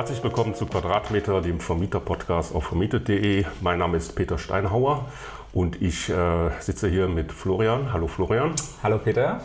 Herzlich 0.00 0.24
willkommen 0.24 0.54
zu 0.54 0.64
Quadratmeter, 0.64 1.42
dem 1.42 1.60
Vermieter-Podcast 1.60 2.54
auf 2.54 2.64
vermietet.de. 2.64 3.44
Mein 3.60 3.78
Name 3.78 3.98
ist 3.98 4.16
Peter 4.16 4.38
Steinhauer 4.38 5.04
und 5.52 5.82
ich 5.82 6.08
äh, 6.08 6.48
sitze 6.58 6.88
hier 6.88 7.06
mit 7.06 7.32
Florian. 7.32 7.92
Hallo 7.92 8.06
Florian. 8.06 8.54
Hallo 8.82 8.96
Peter. 8.96 9.42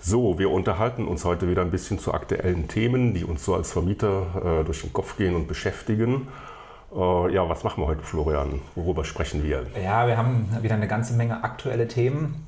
So, 0.00 0.38
wir 0.38 0.50
unterhalten 0.50 1.06
uns 1.06 1.26
heute 1.26 1.46
wieder 1.50 1.60
ein 1.60 1.70
bisschen 1.70 1.98
zu 1.98 2.14
aktuellen 2.14 2.68
Themen, 2.68 3.12
die 3.12 3.22
uns 3.22 3.44
so 3.44 3.54
als 3.54 3.70
Vermieter 3.70 4.60
äh, 4.62 4.64
durch 4.64 4.80
den 4.80 4.94
Kopf 4.94 5.18
gehen 5.18 5.34
und 5.34 5.46
beschäftigen. 5.46 6.26
Äh, 6.96 7.34
ja, 7.34 7.46
was 7.46 7.62
machen 7.62 7.82
wir 7.82 7.86
heute, 7.88 8.02
Florian? 8.02 8.62
Worüber 8.74 9.04
sprechen 9.04 9.44
wir? 9.44 9.66
Ja, 9.78 10.06
wir 10.06 10.16
haben 10.16 10.56
wieder 10.62 10.76
eine 10.76 10.88
ganze 10.88 11.12
Menge 11.12 11.44
aktuelle 11.44 11.86
Themen. 11.86 12.46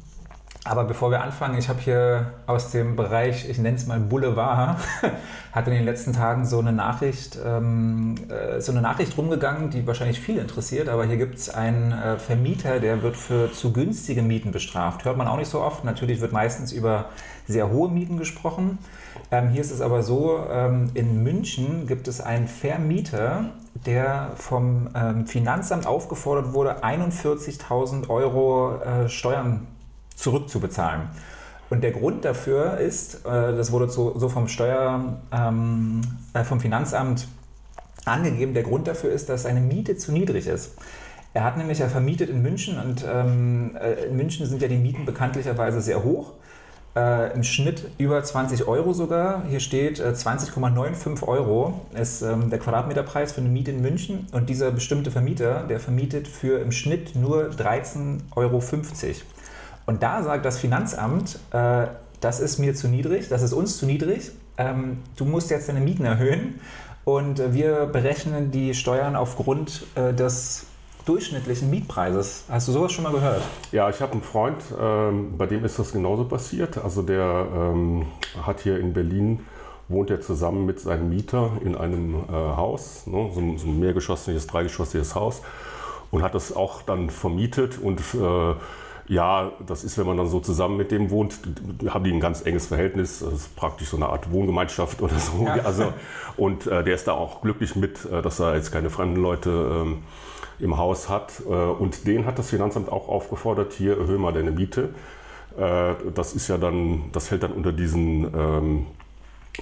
Aber 0.67 0.85
bevor 0.85 1.11
wir 1.11 1.23
anfangen, 1.23 1.59
ich 1.59 1.69
habe 1.69 1.79
hier 1.81 2.33
aus 2.47 2.71
dem 2.71 2.97
Bereich, 2.97 3.47
ich 3.51 3.59
nenne 3.59 3.77
es 3.77 3.87
mal 3.87 4.01
Boulevard, 4.01 4.79
hat 5.53 5.67
in 5.69 5.75
den 5.75 5.85
letzten 5.85 6.15
Tagen 6.15 6.47
so 6.47 6.59
eine 6.59 6.73
Nachricht, 6.73 7.39
ähm, 7.45 8.15
äh, 8.31 8.63
so 8.63 8.73
eine 8.73 8.81
Nachricht 8.81 9.19
rumgegangen, 9.19 9.69
die 9.69 9.87
wahrscheinlich 9.87 10.19
viel 10.19 10.39
interessiert. 10.39 10.89
Aber 10.89 11.05
hier 11.05 11.19
gibt 11.19 11.37
es 11.37 11.51
einen 11.51 11.93
äh, 11.93 12.19
Vermieter, 12.19 12.81
der 12.81 13.03
wird 13.03 13.19
für 13.19 13.53
zu 13.53 13.75
günstige 13.75 14.23
Mieten 14.23 14.53
bestraft. 14.53 15.05
Hört 15.05 15.19
man 15.19 15.29
auch 15.29 15.37
nicht 15.37 15.51
so 15.51 15.61
oft. 15.61 15.85
Natürlich 15.85 16.23
wird 16.23 16.33
meistens 16.33 16.73
über 16.73 17.11
sehr 17.47 17.71
hohe 17.71 17.91
Mieten 17.91 18.17
gesprochen. 18.17 18.79
Ähm, 19.31 19.51
hier 19.51 19.61
ist 19.61 19.71
es 19.71 19.83
aber 19.83 20.03
so, 20.03 20.47
ähm, 20.51 20.91
in 20.95 21.23
München 21.23 21.87
gibt 21.87 22.09
es 22.09 22.23
einen 22.23 22.49
Vermieter, 22.49 23.51
der 23.85 24.31
vom 24.37 24.89
ähm, 24.95 25.27
Finanzamt 25.27 25.87
aufgefordert 25.87 26.55
wurde, 26.55 26.83
41.000 26.83 28.09
Euro 28.09 28.81
äh, 28.81 29.11
Steuern 29.11 29.67
zurückzubezahlen. 30.17 31.09
Und 31.71 31.83
der 31.83 31.93
Grund 31.93 32.25
dafür 32.25 32.79
ist, 32.79 33.27
äh, 33.27 33.57
das 33.57 33.73
wurde 33.73 33.89
so, 33.89 34.29
vom 34.29 34.49
Steuer, 34.49 35.17
ähm, 35.33 36.03
äh, 36.33 36.45
vom 36.45 36.61
Finanzamt 36.61 37.27
angegeben, 38.05 38.55
der 38.55 38.63
Grund 38.63 38.87
dafür 38.87 39.11
ist, 39.11 39.29
dass 39.29 39.43
seine 39.43 39.61
Miete 39.61 39.97
zu 39.97 40.13
niedrig 40.13 40.47
ist. 40.47 40.77
Er 41.33 41.43
hat 41.43 41.57
nämlich 41.57 41.79
ja 41.79 41.89
vermietet 41.89 42.31
in 42.31 42.43
München 42.43 42.79
und 42.79 43.05
ähm, 43.09 43.77
äh, 43.81 44.05
in 44.05 44.17
München 44.17 44.47
sind 44.47 44.63
ja 44.63 44.69
die 44.69 44.77
Mieten 44.77 45.05
bekanntlicherweise 45.05 45.81
sehr 45.81 46.05
hoch. 46.05 46.33
Im 47.35 47.43
Schnitt 47.43 47.91
über 47.99 48.23
20 48.23 48.69
Euro 48.69 48.93
sogar. 48.93 49.43
Hier 49.49 49.59
steht 49.59 49.99
äh, 49.99 50.11
20,95 50.11 51.27
Euro 51.27 51.81
ist 51.93 52.23
ähm, 52.23 52.51
der 52.51 52.61
Quadratmeterpreis 52.61 53.33
für 53.33 53.41
eine 53.41 53.51
Miete 53.51 53.73
in 53.73 53.83
München. 53.83 54.29
Und 54.31 54.49
dieser 54.49 54.71
bestimmte 54.71 55.11
Vermieter, 55.11 55.65
der 55.65 55.81
vermietet 55.81 56.29
für 56.29 56.61
im 56.61 56.71
Schnitt 56.71 57.17
nur 57.17 57.51
13,50 57.51 58.21
Euro. 58.37 58.63
Und 59.87 60.03
da 60.03 60.23
sagt 60.23 60.45
das 60.45 60.59
Finanzamt, 60.59 61.39
äh, 61.53 61.87
das 62.21 62.41
ist 62.41 62.59
mir 62.59 62.75
zu 62.75 62.89
niedrig, 62.89 63.29
das 63.29 63.43
ist 63.43 63.53
uns 63.53 63.77
zu 63.77 63.87
niedrig, 63.87 64.33
ähm, 64.57 64.99
du 65.17 65.25
musst 65.25 65.51
jetzt 65.51 65.69
deine 65.69 65.81
Mieten 65.81 66.05
erhöhen 66.05 66.61
und 67.05 67.39
äh, 67.39 67.53
wir 67.53 67.87
berechnen 67.87 68.51
die 68.51 68.75
Steuern 68.75 69.17
aufgrund 69.17 69.85
äh, 69.95 70.15
des 70.15 70.67
durchschnittlichen 71.05 71.71
Mietpreises. 71.71 72.45
Hast 72.49 72.69
du 72.69 72.73
sowas 72.73 72.93
schon 72.93 73.05
mal 73.05 73.13
gehört? 73.13 73.43
Ja, 73.73 73.91
ich 73.91 74.01
habe 74.01 74.13
einen 74.13 74.23
Freund, 74.23 74.57
ähm, 74.81 75.37
bei 75.37 75.47
dem 75.47 75.65
ist 75.65 75.79
das 75.79 75.93
genauso 75.93 76.25
passiert. 76.25 76.79
Also 76.79 77.03
der 77.03 77.47
ähm, 77.55 78.07
hat 78.43 78.61
hier 78.61 78.79
in 78.79 78.95
Berlin 78.95 79.41
wohnt 79.89 80.11
er 80.11 80.23
zusammen 80.23 80.65
mit 80.65 80.81
seinem 80.81 81.11
Mieter 81.11 81.53
in 81.63 81.77
einem 81.77 82.15
äh, 82.15 82.33
Haus, 82.33 83.07
ne, 83.07 83.31
so, 83.35 83.59
so, 83.59 83.67
ein 83.67 83.81
mehrgeschossiges, 83.81 84.47
dreigeschossiges 84.47 85.15
Haus 85.15 85.43
und 86.11 86.23
hat 86.23 86.35
das 86.35 86.57
auch 86.57 86.81
dann 86.81 87.11
vermietet 87.11 87.79
und 87.79 88.01
äh, 88.15 88.55
ja, 89.07 89.53
das 89.67 89.85
ist, 89.85 89.99
wenn 89.99 90.07
man 90.07 90.17
dann 90.17 90.29
so 90.29 90.41
zusammen 90.41 90.77
mit 90.77 90.91
dem 90.91 91.11
wohnt, 91.11 91.39
haben 91.89 92.05
die 92.05 92.13
ein 92.13 92.21
ganz 92.21 92.45
enges 92.45 92.67
Verhältnis. 92.67 93.21
Das 93.21 93.33
ist 93.33 93.57
praktisch 93.57 93.89
so 93.89 93.97
eine 93.97 94.09
Art 94.09 94.31
Wohngemeinschaft 94.31 95.03
oder 95.03 95.19
so. 95.19 95.45
Ja. 95.45 95.59
Also, 95.65 95.93
und 96.37 96.67
äh, 96.67 96.85
der 96.85 96.95
ist 96.95 97.07
da 97.07 97.13
auch 97.13 97.43
glücklich 97.43 97.77
mit, 97.77 98.05
äh, 98.07 98.23
dass 98.23 98.41
er 98.41 98.55
jetzt 98.55 98.73
keine 98.73 98.91
fremden 98.91 99.21
Leute 99.21 99.51
ähm, 99.51 100.03
im 100.59 100.77
Haus 100.77 101.09
hat. 101.09 101.43
Äh, 101.47 101.53
und 101.53 102.07
den 102.07 102.27
hat 102.27 102.39
das 102.39 102.51
Finanzamt 102.51 102.91
auch 102.91 103.09
aufgefordert, 103.09 103.73
hier 103.73 103.99
erhöhe 103.99 104.19
mal 104.19 104.33
deine 104.33 104.51
Miete. 104.51 104.91
Äh, 105.57 105.95
das 106.15 106.35
ist 106.35 106.49
ja 106.49 106.59
dann, 106.59 107.05
das 107.13 107.29
fällt 107.29 107.43
dann 107.43 107.53
unter 107.53 107.73
diesen 107.73 108.25
ähm, 108.35 108.87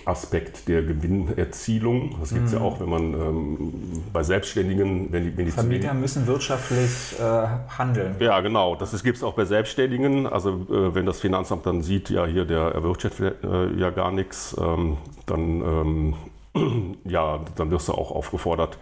Aspekt 0.05 0.69
der 0.69 0.83
Gewinnerzielung. 0.83 2.17
Das 2.19 2.33
gibt 2.33 2.47
es 2.47 2.53
mhm. 2.53 2.59
ja 2.59 2.65
auch, 2.65 2.81
wenn 2.81 2.89
man 2.89 3.03
ähm, 3.15 4.03
bei 4.13 4.23
Selbstständigen, 4.23 5.13
wenn 5.13 5.25
die, 5.25 5.37
wenn 5.37 5.45
die 5.45 5.53
Vermieter 5.53 5.95
müssen 5.95 6.27
wirtschaftlich 6.27 7.19
äh, 7.21 7.47
handeln. 7.79 8.17
Ja, 8.19 8.41
genau. 8.41 8.75
Das 8.75 9.03
gibt 9.03 9.19
es 9.19 9.23
auch 9.23 9.35
bei 9.35 9.45
Selbstständigen. 9.45 10.27
Also 10.27 10.67
äh, 10.71 10.95
wenn 10.95 11.07
das 11.07 11.21
Finanzamt 11.21 11.67
dann 11.67 11.83
sieht, 11.83 12.11
ja 12.11 12.27
hier 12.27 12.45
der 12.45 12.73
erwirtschaftet 12.73 13.45
äh, 13.45 13.73
ja 13.79 13.91
gar 13.91 14.11
nichts, 14.11 14.57
ähm, 14.59 14.97
dann 15.27 16.15
ähm, 16.55 16.97
ja, 17.05 17.41
dann 17.57 17.71
wirst 17.71 17.89
du 17.89 17.93
auch 17.93 18.11
aufgefordert. 18.11 18.79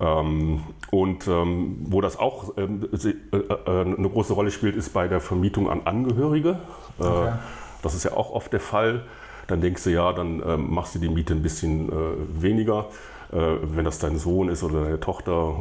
Ähm, 0.00 0.62
und 0.90 1.26
ähm, 1.28 1.78
wo 1.88 2.00
das 2.00 2.18
auch 2.18 2.54
ähm, 2.56 2.88
äh, 2.92 3.36
äh, 3.36 3.80
eine 3.80 4.08
große 4.08 4.32
Rolle 4.32 4.50
spielt, 4.50 4.76
ist 4.76 4.92
bei 4.92 5.08
der 5.08 5.20
Vermietung 5.20 5.70
an 5.70 5.82
Angehörige. 5.84 6.58
Äh, 6.98 7.04
okay. 7.04 7.32
Das 7.82 7.94
ist 7.94 8.04
ja 8.04 8.12
auch 8.12 8.32
oft 8.32 8.52
der 8.52 8.60
Fall 8.60 9.04
dann 9.46 9.60
denkst 9.60 9.84
du, 9.84 9.90
ja, 9.90 10.12
dann 10.12 10.40
äh, 10.40 10.56
machst 10.56 10.94
du 10.94 10.98
die 10.98 11.08
Miete 11.08 11.34
ein 11.34 11.42
bisschen 11.42 11.88
äh, 11.88 11.92
weniger, 12.42 12.86
äh, 13.32 13.36
wenn 13.62 13.84
das 13.84 13.98
dein 13.98 14.18
Sohn 14.18 14.48
ist 14.48 14.62
oder 14.62 14.84
deine 14.84 15.00
Tochter 15.00 15.54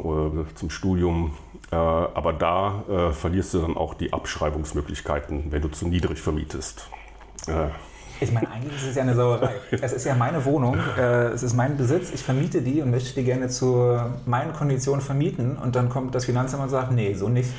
äh, 0.43 0.55
zum 0.55 0.69
Studium. 0.69 1.33
Äh, 1.71 1.75
aber 1.75 2.33
da 2.33 2.83
äh, 2.89 3.13
verlierst 3.13 3.53
du 3.53 3.59
dann 3.59 3.77
auch 3.77 3.93
die 3.93 4.13
Abschreibungsmöglichkeiten, 4.13 5.51
wenn 5.51 5.61
du 5.61 5.69
zu 5.69 5.87
niedrig 5.87 6.19
vermietest. 6.19 6.87
Ich 8.21 8.31
meine, 8.31 8.49
eigentlich 8.49 8.75
ist 8.77 8.89
es 8.89 8.95
ja 8.95 9.03
eine 9.03 9.13
Sauerei. 9.13 9.51
Es 9.71 9.91
ist 9.91 10.05
ja 10.05 10.15
meine 10.15 10.43
Wohnung, 10.45 10.77
äh, 10.97 11.27
es 11.27 11.43
ist 11.43 11.53
mein 11.53 11.77
Besitz, 11.77 12.11
ich 12.13 12.23
vermiete 12.23 12.61
die 12.61 12.81
und 12.81 12.89
möchte 12.89 13.13
die 13.13 13.25
gerne 13.25 13.49
zu 13.49 13.99
meinen 14.25 14.53
Konditionen 14.53 15.01
vermieten. 15.01 15.57
Und 15.57 15.75
dann 15.75 15.89
kommt 15.89 16.15
das 16.15 16.25
Finanzamt 16.25 16.63
und 16.63 16.69
sagt, 16.69 16.91
nee, 16.91 17.13
so 17.13 17.27
nicht. 17.27 17.49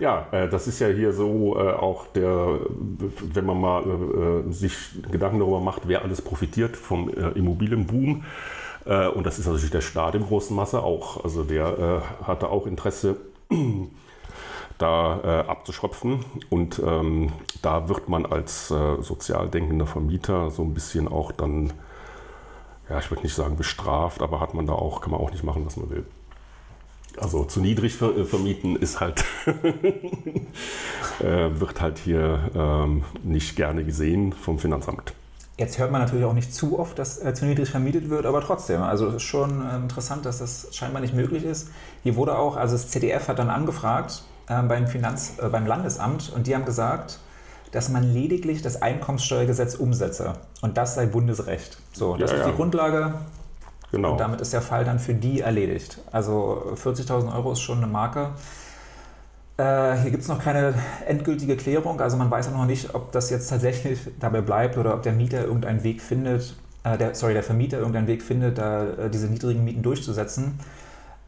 Ja, 0.00 0.26
äh, 0.32 0.48
das 0.48 0.66
ist 0.66 0.80
ja 0.80 0.88
hier 0.88 1.12
so 1.12 1.56
äh, 1.56 1.72
auch 1.72 2.06
der, 2.08 2.58
wenn 2.78 3.46
man 3.46 3.60
mal 3.60 3.84
äh, 4.48 4.52
sich 4.52 4.76
Gedanken 5.10 5.38
darüber 5.38 5.60
macht, 5.60 5.86
wer 5.86 6.02
alles 6.02 6.20
profitiert 6.20 6.76
vom 6.76 7.08
äh, 7.08 7.30
Immobilienboom. 7.30 8.24
Äh, 8.86 9.08
und 9.08 9.24
das 9.24 9.38
ist 9.38 9.46
natürlich 9.46 9.70
der 9.70 9.82
Staat 9.82 10.14
im 10.14 10.26
großen 10.26 10.54
Masse 10.54 10.82
auch. 10.82 11.22
Also 11.22 11.44
der 11.44 12.02
äh, 12.20 12.24
hatte 12.24 12.48
auch 12.48 12.66
Interesse, 12.66 13.16
da 14.78 15.44
abzuschöpfen. 15.46 16.24
Und 16.50 16.82
ähm, 16.84 17.30
da 17.62 17.88
wird 17.88 18.08
man 18.08 18.26
als 18.26 18.68
sozial 18.68 19.48
denkender 19.48 19.86
Vermieter 19.86 20.50
so 20.50 20.62
ein 20.62 20.74
bisschen 20.74 21.06
auch 21.06 21.30
dann, 21.30 21.72
ja, 22.90 22.98
ich 22.98 23.08
würde 23.08 23.22
nicht 23.22 23.36
sagen 23.36 23.56
bestraft, 23.56 24.20
aber 24.20 24.40
hat 24.40 24.52
man 24.52 24.66
da 24.66 24.72
auch, 24.72 25.00
kann 25.00 25.12
man 25.12 25.20
auch 25.20 25.30
nicht 25.30 25.44
machen, 25.44 25.64
was 25.64 25.76
man 25.76 25.90
will. 25.90 26.04
Also 27.24 27.44
zu 27.44 27.60
niedrig 27.60 28.00
äh, 28.02 28.24
vermieten 28.24 28.76
ist 28.76 29.00
halt, 29.00 29.24
äh, 31.20 31.48
wird 31.58 31.80
halt 31.80 31.96
hier 31.96 32.50
ähm, 32.54 33.02
nicht 33.22 33.56
gerne 33.56 33.82
gesehen 33.82 34.34
vom 34.34 34.58
Finanzamt. 34.58 35.14
Jetzt 35.56 35.78
hört 35.78 35.90
man 35.90 36.02
natürlich 36.02 36.26
auch 36.26 36.34
nicht 36.34 36.54
zu 36.54 36.78
oft, 36.78 36.98
dass 36.98 37.22
äh, 37.24 37.32
zu 37.32 37.46
niedrig 37.46 37.70
vermietet 37.70 38.10
wird, 38.10 38.26
aber 38.26 38.42
trotzdem. 38.42 38.82
Also 38.82 39.08
es 39.08 39.14
ist 39.14 39.22
schon 39.22 39.66
äh, 39.66 39.76
interessant, 39.76 40.26
dass 40.26 40.40
das 40.40 40.68
scheinbar 40.72 41.00
nicht 41.00 41.14
möglich 41.14 41.44
ist. 41.44 41.68
Hier 42.02 42.14
wurde 42.16 42.36
auch, 42.36 42.56
also 42.56 42.74
das 42.74 42.90
ZDF 42.90 43.28
hat 43.28 43.38
dann 43.38 43.48
angefragt 43.48 44.24
äh, 44.48 44.60
beim, 44.62 44.86
Finanz, 44.86 45.38
äh, 45.40 45.48
beim 45.48 45.66
Landesamt 45.66 46.30
und 46.34 46.46
die 46.46 46.54
haben 46.54 46.66
gesagt, 46.66 47.20
dass 47.72 47.88
man 47.88 48.02
lediglich 48.02 48.60
das 48.60 48.82
Einkommenssteuergesetz 48.82 49.76
umsetze. 49.76 50.34
Und 50.60 50.76
das 50.76 50.94
sei 50.94 51.06
Bundesrecht. 51.06 51.78
So, 51.94 52.18
das 52.18 52.32
ja, 52.32 52.36
ist 52.36 52.42
ja. 52.44 52.50
die 52.50 52.56
Grundlage 52.56 53.14
Genau. 53.94 54.12
Und 54.12 54.18
damit 54.20 54.40
ist 54.40 54.52
der 54.52 54.60
Fall 54.60 54.84
dann 54.84 54.98
für 54.98 55.14
die 55.14 55.40
erledigt. 55.40 55.98
Also 56.10 56.74
40.000 56.74 57.32
Euro 57.32 57.52
ist 57.52 57.60
schon 57.60 57.78
eine 57.78 57.86
Marke. 57.86 58.30
Äh, 59.56 59.98
hier 59.98 60.10
gibt 60.10 60.24
es 60.24 60.28
noch 60.28 60.42
keine 60.42 60.74
endgültige 61.06 61.56
Klärung. 61.56 62.00
Also 62.00 62.16
man 62.16 62.28
weiß 62.28 62.48
auch 62.48 62.56
noch 62.56 62.66
nicht, 62.66 62.92
ob 62.94 63.12
das 63.12 63.30
jetzt 63.30 63.48
tatsächlich 63.48 64.00
dabei 64.18 64.40
bleibt 64.40 64.78
oder 64.78 64.94
ob 64.94 65.02
der 65.02 65.12
Mieter 65.12 65.44
irgendeinen 65.44 65.84
Weg 65.84 66.02
findet, 66.02 66.56
äh, 66.82 66.98
der, 66.98 67.14
sorry, 67.14 67.34
der 67.34 67.44
Vermieter 67.44 67.78
irgendeinen 67.78 68.08
Weg 68.08 68.22
findet, 68.22 68.58
da 68.58 68.84
äh, 68.84 69.10
diese 69.10 69.28
niedrigen 69.28 69.62
Mieten 69.62 69.84
durchzusetzen. 69.84 70.58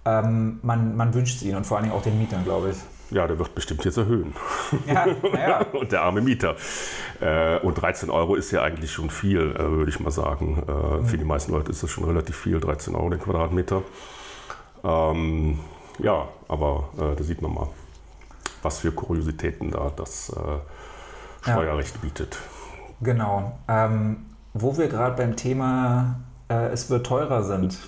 Ähm, 0.05 0.59
man, 0.63 0.97
man 0.97 1.15
wünscht 1.15 1.37
es 1.37 1.43
ihnen 1.45 1.57
und 1.57 1.67
vor 1.67 1.77
allen 1.77 1.85
Dingen 1.85 1.97
auch 1.97 2.03
den 2.03 2.19
Mietern, 2.19 2.43
glaube 2.43 2.71
ich. 2.71 2.77
Ja, 3.11 3.27
der 3.27 3.39
wird 3.39 3.55
bestimmt 3.55 3.85
jetzt 3.85 3.99
erhöhen. 3.99 4.35
Ja, 4.87 5.07
ja. 5.07 5.61
und 5.73 5.93
der 5.93 6.03
arme 6.03 6.21
Mieter. 6.21 6.57
Äh, 7.21 7.59
und 7.59 7.75
13 7.75 8.11
Euro 8.11 8.35
ist 8.35 8.51
ja 8.51 8.63
eigentlich 8.63 8.93
schon 8.93 9.11
viel, 9.11 9.55
äh, 9.55 9.59
würde 9.59 9.91
ich 9.91 10.01
mal 10.01 10.11
sagen. 10.11 10.63
Äh, 10.67 10.73
mhm. 10.73 11.07
Für 11.07 11.19
die 11.19 11.25
meisten 11.25 11.53
Leute 11.53 11.71
ist 11.71 11.83
das 11.83 11.91
schon 11.91 12.05
relativ 12.05 12.37
viel, 12.37 12.59
13 12.59 12.95
Euro 12.97 13.11
den 13.11 13.21
Quadratmeter. 13.21 13.83
Ähm, 14.83 15.61
ja, 15.99 16.29
aber 16.49 16.89
äh, 16.99 17.17
da 17.17 17.23
sieht 17.23 17.43
man 17.43 17.55
mal, 17.55 17.69
was 18.63 18.81
für 18.81 18.91
Kuriositäten 18.91 19.71
da 19.71 19.93
das 19.95 20.31
äh, 20.31 21.49
Steuerrecht 21.51 21.95
ja. 21.95 22.01
bietet. 22.03 22.39
Genau. 23.01 23.59
Ähm, 23.69 24.27
wo 24.53 24.77
wir 24.77 24.89
gerade 24.89 25.17
beim 25.17 25.37
Thema 25.37 26.17
äh, 26.49 26.69
es 26.69 26.91
wird 26.91 27.07
teurer 27.07 27.43
sind. 27.43 27.79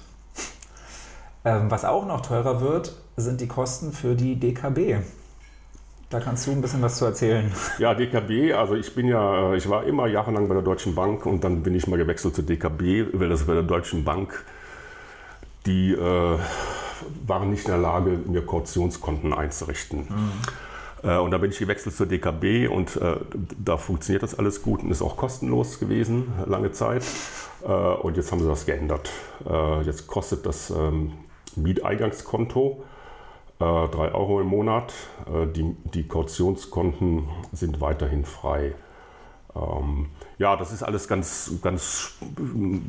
Ähm, 1.49 1.71
was 1.71 1.85
auch 1.85 2.06
noch 2.06 2.21
teurer 2.21 2.61
wird, 2.61 2.95
sind 3.17 3.41
die 3.41 3.49
Kosten 3.49 3.93
für 3.93 4.15
die 4.15 4.37
DKB. 4.37 5.03
Da 6.11 6.21
kannst 6.21 6.47
du 6.47 6.53
ein 6.53 6.62
bisschen 6.62 6.81
was 6.81 6.97
zu 6.97 7.05
erzählen. 7.05 7.53
Ja, 7.79 7.95
DKB, 7.95 8.55
also 8.55 8.75
ich 8.75 8.95
bin 8.95 9.06
ja, 9.06 9.53
ich 9.55 9.69
war 9.69 9.85
immer 9.85 10.06
jahrelang 10.06 10.49
bei 10.49 10.55
der 10.55 10.62
Deutschen 10.62 10.95
Bank 10.95 11.27
und 11.27 11.45
dann 11.45 11.62
bin 11.62 11.75
ich 11.75 11.87
mal 11.87 11.97
gewechselt 11.97 12.35
zur 12.35 12.45
DKB, 12.45 13.12
weil 13.12 13.29
das 13.29 13.45
bei 13.45 13.55
der 13.55 13.62
Deutschen 13.62 14.05
Bank 14.05 14.45
die 15.67 15.93
äh, 15.93 16.39
waren 17.27 17.50
nicht 17.50 17.67
in 17.67 17.73
der 17.73 17.81
Lage, 17.81 18.19
mir 18.27 18.45
Kautionskonten 18.45 19.33
einzurichten. 19.33 20.06
Mhm. 20.09 21.09
Äh, 21.09 21.19
und 21.19 21.31
da 21.31 21.39
bin 21.39 21.50
ich 21.50 21.59
gewechselt 21.59 21.95
zur 21.95 22.06
DKB 22.06 22.69
und 22.69 22.97
äh, 22.97 23.17
da 23.62 23.77
funktioniert 23.77 24.23
das 24.23 24.39
alles 24.39 24.62
gut 24.62 24.83
und 24.83 24.91
ist 24.91 25.03
auch 25.03 25.17
kostenlos 25.17 25.79
gewesen, 25.79 26.33
lange 26.47 26.73
Zeit. 26.73 27.05
Äh, 27.62 27.71
und 27.71 28.17
jetzt 28.17 28.33
haben 28.33 28.41
sie 28.41 28.49
das 28.49 28.67
geändert. 28.67 29.11
Äh, 29.49 29.83
jetzt 29.83 30.06
kostet 30.06 30.47
das 30.47 30.71
ähm, 30.71 31.12
Mieteingangskonto 31.56 32.85
3 33.59 34.15
Euro 34.15 34.41
im 34.41 34.47
Monat. 34.47 34.93
Die, 35.56 35.75
die 35.93 36.06
Kautionskonten 36.06 37.29
sind 37.53 37.81
weiterhin 37.81 38.25
frei. 38.25 38.75
Ähm, 39.56 40.06
ja, 40.39 40.56
das 40.56 40.73
ist 40.73 40.83
alles 40.83 41.09
ganz, 41.09 41.53
ganz 41.62 42.12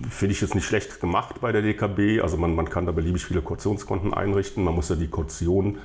finde 0.10 0.34
ich 0.34 0.42
jetzt 0.42 0.56
nicht 0.56 0.66
schlecht 0.66 1.00
gemacht 1.00 1.42
bei 1.42 1.52
der 1.52 1.62
DKB. 1.62 2.22
Also 2.22 2.38
man, 2.38 2.56
man 2.56 2.70
kann 2.70 2.86
da 2.86 2.92
beliebig 2.92 3.26
viele 3.26 3.42
Kautionskonten 3.42 4.14
einrichten. 4.14 4.64
Man 4.64 4.76
muss 4.76 4.90
ja 4.90 4.96
die 4.96 5.08
Kaution 5.08 5.80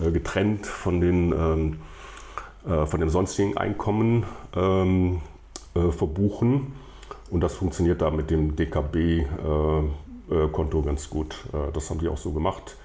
äh, 0.00 0.10
getrennt 0.10 0.66
von, 0.66 1.00
den, 1.00 1.32
ähm, 1.32 1.80
äh, 2.66 2.86
von 2.86 3.00
dem 3.00 3.10
sonstigen 3.10 3.56
Einkommen 3.56 4.24
ähm, 4.54 5.20
äh, 5.74 5.90
verbuchen. 5.90 6.74
Und 7.30 7.40
das 7.40 7.54
funktioniert 7.54 8.02
da 8.02 8.10
mit 8.10 8.30
dem 8.30 8.56
DKB-Konto 8.56 9.88
äh, 10.32 10.44
äh, 10.44 10.82
ganz 10.82 11.10
gut. 11.10 11.36
Äh, 11.52 11.72
das 11.72 11.90
haben 11.90 12.00
die 12.00 12.08
auch 12.08 12.18
so 12.18 12.32
gemacht. 12.32 12.76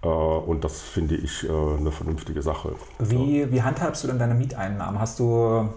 Und 0.00 0.62
das 0.62 0.80
finde 0.80 1.16
ich 1.16 1.44
eine 1.50 1.90
vernünftige 1.90 2.40
Sache. 2.40 2.76
Wie, 3.00 3.50
wie 3.50 3.62
handhabst 3.62 4.04
du 4.04 4.06
denn 4.06 4.20
deine 4.20 4.34
Mieteinnahmen? 4.34 5.00
Hast 5.00 5.18
du 5.18 5.68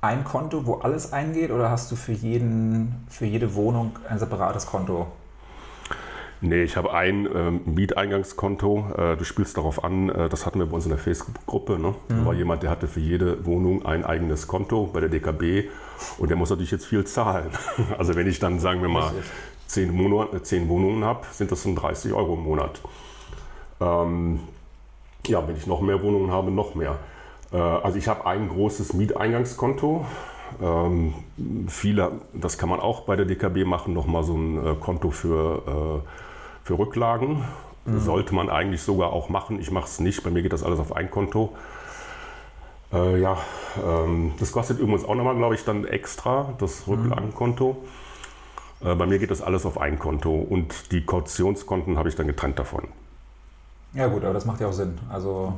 ein 0.00 0.22
Konto, 0.22 0.64
wo 0.64 0.74
alles 0.74 1.12
eingeht 1.12 1.50
oder 1.50 1.68
hast 1.68 1.90
du 1.90 1.96
für, 1.96 2.12
jeden, 2.12 3.04
für 3.08 3.26
jede 3.26 3.56
Wohnung 3.56 3.98
ein 4.08 4.20
separates 4.20 4.66
Konto? 4.66 5.08
Nee, 6.44 6.64
ich 6.64 6.76
habe 6.76 6.92
ein 6.92 7.28
ähm, 7.32 7.60
Mieteingangskonto. 7.66 8.86
Äh, 8.98 9.16
du 9.16 9.24
spielst 9.24 9.56
darauf 9.56 9.84
an, 9.84 10.08
äh, 10.08 10.28
das 10.28 10.44
hatten 10.44 10.58
wir 10.58 10.66
bei 10.66 10.74
uns 10.74 10.84
in 10.84 10.90
der 10.90 10.98
Facebook-Gruppe. 10.98 11.78
Ne? 11.78 11.90
Mhm. 11.90 11.94
Da 12.08 12.26
war 12.26 12.34
jemand, 12.34 12.64
der 12.64 12.70
hatte 12.70 12.88
für 12.88 12.98
jede 12.98 13.46
Wohnung 13.46 13.86
ein 13.86 14.04
eigenes 14.04 14.48
Konto 14.48 14.90
bei 14.92 14.98
der 14.98 15.08
DKB 15.08 15.68
und 16.18 16.30
der 16.30 16.36
muss 16.36 16.50
natürlich 16.50 16.72
jetzt 16.72 16.86
viel 16.86 17.04
zahlen. 17.04 17.50
Also 17.98 18.16
wenn 18.16 18.26
ich 18.26 18.40
dann, 18.40 18.58
sagen 18.58 18.82
wir 18.82 18.88
mal, 18.88 19.12
zehn, 19.72 19.94
Monate, 19.94 20.42
zehn 20.42 20.68
Wohnungen 20.68 21.04
habe, 21.04 21.26
sind 21.30 21.50
das 21.50 21.62
dann 21.62 21.74
30 21.74 22.12
Euro 22.12 22.34
im 22.34 22.44
Monat. 22.44 22.80
Ähm, 23.80 24.40
ja, 25.26 25.46
wenn 25.48 25.56
ich 25.56 25.66
noch 25.66 25.80
mehr 25.80 26.02
Wohnungen 26.02 26.30
habe, 26.30 26.50
noch 26.50 26.74
mehr. 26.74 26.98
Äh, 27.52 27.56
also 27.56 27.96
ich 27.96 28.06
habe 28.06 28.26
ein 28.26 28.48
großes 28.48 28.92
Mieteingangskonto. 28.92 30.04
Ähm, 30.60 31.14
viele, 31.68 32.12
das 32.34 32.58
kann 32.58 32.68
man 32.68 32.80
auch 32.80 33.02
bei 33.02 33.16
der 33.16 33.24
DKB 33.24 33.64
machen, 33.64 33.94
nochmal 33.94 34.24
so 34.24 34.34
ein 34.34 34.64
äh, 34.64 34.74
Konto 34.74 35.10
für, 35.10 36.02
äh, 36.04 36.66
für 36.66 36.78
Rücklagen. 36.78 37.42
Mhm. 37.86 37.98
Sollte 37.98 38.34
man 38.34 38.50
eigentlich 38.50 38.82
sogar 38.82 39.12
auch 39.12 39.30
machen. 39.30 39.58
Ich 39.58 39.70
mache 39.70 39.86
es 39.86 40.00
nicht. 40.00 40.22
Bei 40.22 40.30
mir 40.30 40.42
geht 40.42 40.52
das 40.52 40.62
alles 40.62 40.78
auf 40.78 40.94
ein 40.94 41.10
Konto. 41.10 41.54
Äh, 42.92 43.20
ja, 43.20 43.38
ähm, 43.82 44.32
das 44.38 44.52
kostet 44.52 44.78
übrigens 44.78 45.06
auch 45.06 45.14
nochmal, 45.14 45.34
glaube 45.36 45.54
ich, 45.54 45.64
dann 45.64 45.86
extra, 45.86 46.52
das 46.58 46.86
mhm. 46.86 46.94
Rücklagenkonto. 46.94 47.72
Mhm. 47.72 48.11
Bei 48.82 49.06
mir 49.06 49.18
geht 49.18 49.30
das 49.30 49.42
alles 49.42 49.64
auf 49.64 49.78
ein 49.78 49.98
Konto 49.98 50.34
und 50.34 50.90
die 50.90 51.06
Kautionskonten 51.06 51.98
habe 51.98 52.08
ich 52.08 52.16
dann 52.16 52.26
getrennt 52.26 52.58
davon. 52.58 52.88
Ja 53.94 54.08
gut, 54.08 54.24
aber 54.24 54.34
das 54.34 54.44
macht 54.44 54.60
ja 54.60 54.68
auch 54.68 54.72
Sinn. 54.72 54.98
Also 55.10 55.54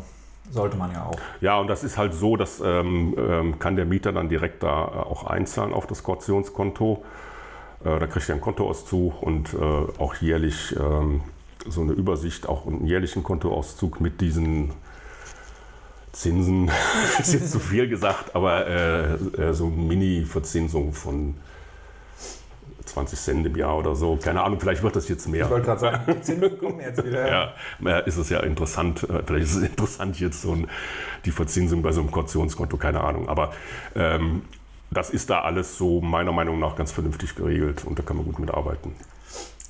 sollte 0.50 0.76
man 0.76 0.93
ja 0.93 1.05
auch. 1.05 1.19
Ja, 1.41 1.59
und 1.59 1.69
das 1.69 1.85
ist 1.85 1.97
halt 1.97 2.15
so, 2.15 2.37
dass 2.37 2.61
ähm, 2.61 3.15
ähm, 3.17 3.59
kann 3.59 3.76
der 3.76 3.87
Mieter 3.87 4.12
dann 4.12 4.29
direkt 4.29 4.62
da 4.62 4.85
äh, 4.85 4.91
auch 4.99 5.25
einzahlen 5.25 5.73
auf 5.73 5.87
das 5.87 6.03
Kautionskonto. 6.03 7.05
Äh, 7.85 7.99
da 7.99 8.06
kriegt 8.06 8.29
er 8.29 8.35
einen 8.35 8.43
Kontoauszug 8.43 9.23
und 9.23 9.55
äh, 9.55 9.56
auch 9.99 10.15
jährlich 10.17 10.75
ähm, 10.79 11.23
so 11.67 11.81
eine 11.81 11.93
Übersicht, 11.93 12.49
auch 12.49 12.67
einen 12.67 12.87
jährlichen 12.87 13.23
Kontoauszug 13.23 14.00
mit 14.00 14.21
diesen 14.21 14.73
Zinsen. 16.12 16.71
ist 17.19 17.32
jetzt 17.32 17.50
zu 17.50 17.59
viel 17.59 17.88
gesagt, 17.88 18.35
aber 18.35 18.67
äh, 18.67 19.15
äh 19.15 19.53
so 19.55 19.67
Mini-Verzinsung 19.67 20.93
von 20.93 21.37
20 22.87 23.19
Cent 23.19 23.47
im 23.47 23.57
Jahr 23.57 23.77
oder 23.77 23.95
so. 23.95 24.17
Keine 24.17 24.43
Ahnung, 24.43 24.61
vielleicht 24.61 24.83
wird 24.83 24.97
das 24.97 25.09
jetzt 25.09 25.29
mehr. 25.29 25.45
Ich 25.45 25.51
wollte 25.51 25.67
gerade 25.67 25.81
sagen, 25.81 26.03
die 26.07 26.21
Zinsen 26.21 26.59
kommen 26.61 26.81
jetzt 26.81 27.05
wieder. 27.05 27.55
ja, 27.81 27.99
ist 28.01 28.17
es 28.17 28.29
ja 28.31 28.41
interessant. 28.41 29.03
Äh, 29.05 29.23
vielleicht 29.27 29.45
ist 29.47 29.57
es 29.57 29.63
interessant 29.69 30.21
jetzt 30.21 30.43
so 30.43 30.53
ein, 30.53 30.69
die 31.25 31.31
Verzinsung 31.31 31.83
bei 31.83 31.93
so 31.93 32.01
einem 32.01 32.11
Kautionskonto, 32.11 32.77
keine 32.77 33.03
Ahnung. 33.03 33.29
Aber 33.29 33.53
ähm, 33.95 34.43
das 34.91 35.11
ist 35.11 35.31
da 35.31 35.43
alles 35.43 35.77
so 35.77 36.01
meiner 36.01 36.33
Meinung 36.33 36.59
nach 36.59 36.77
ganz 36.77 36.93
vernünftig 36.93 37.35
geregelt 37.35 37.85
und 37.85 37.99
da 37.99 38.03
kann 38.03 38.17
man 38.17 38.27
gut 38.27 38.39
mitarbeiten. 38.39 38.93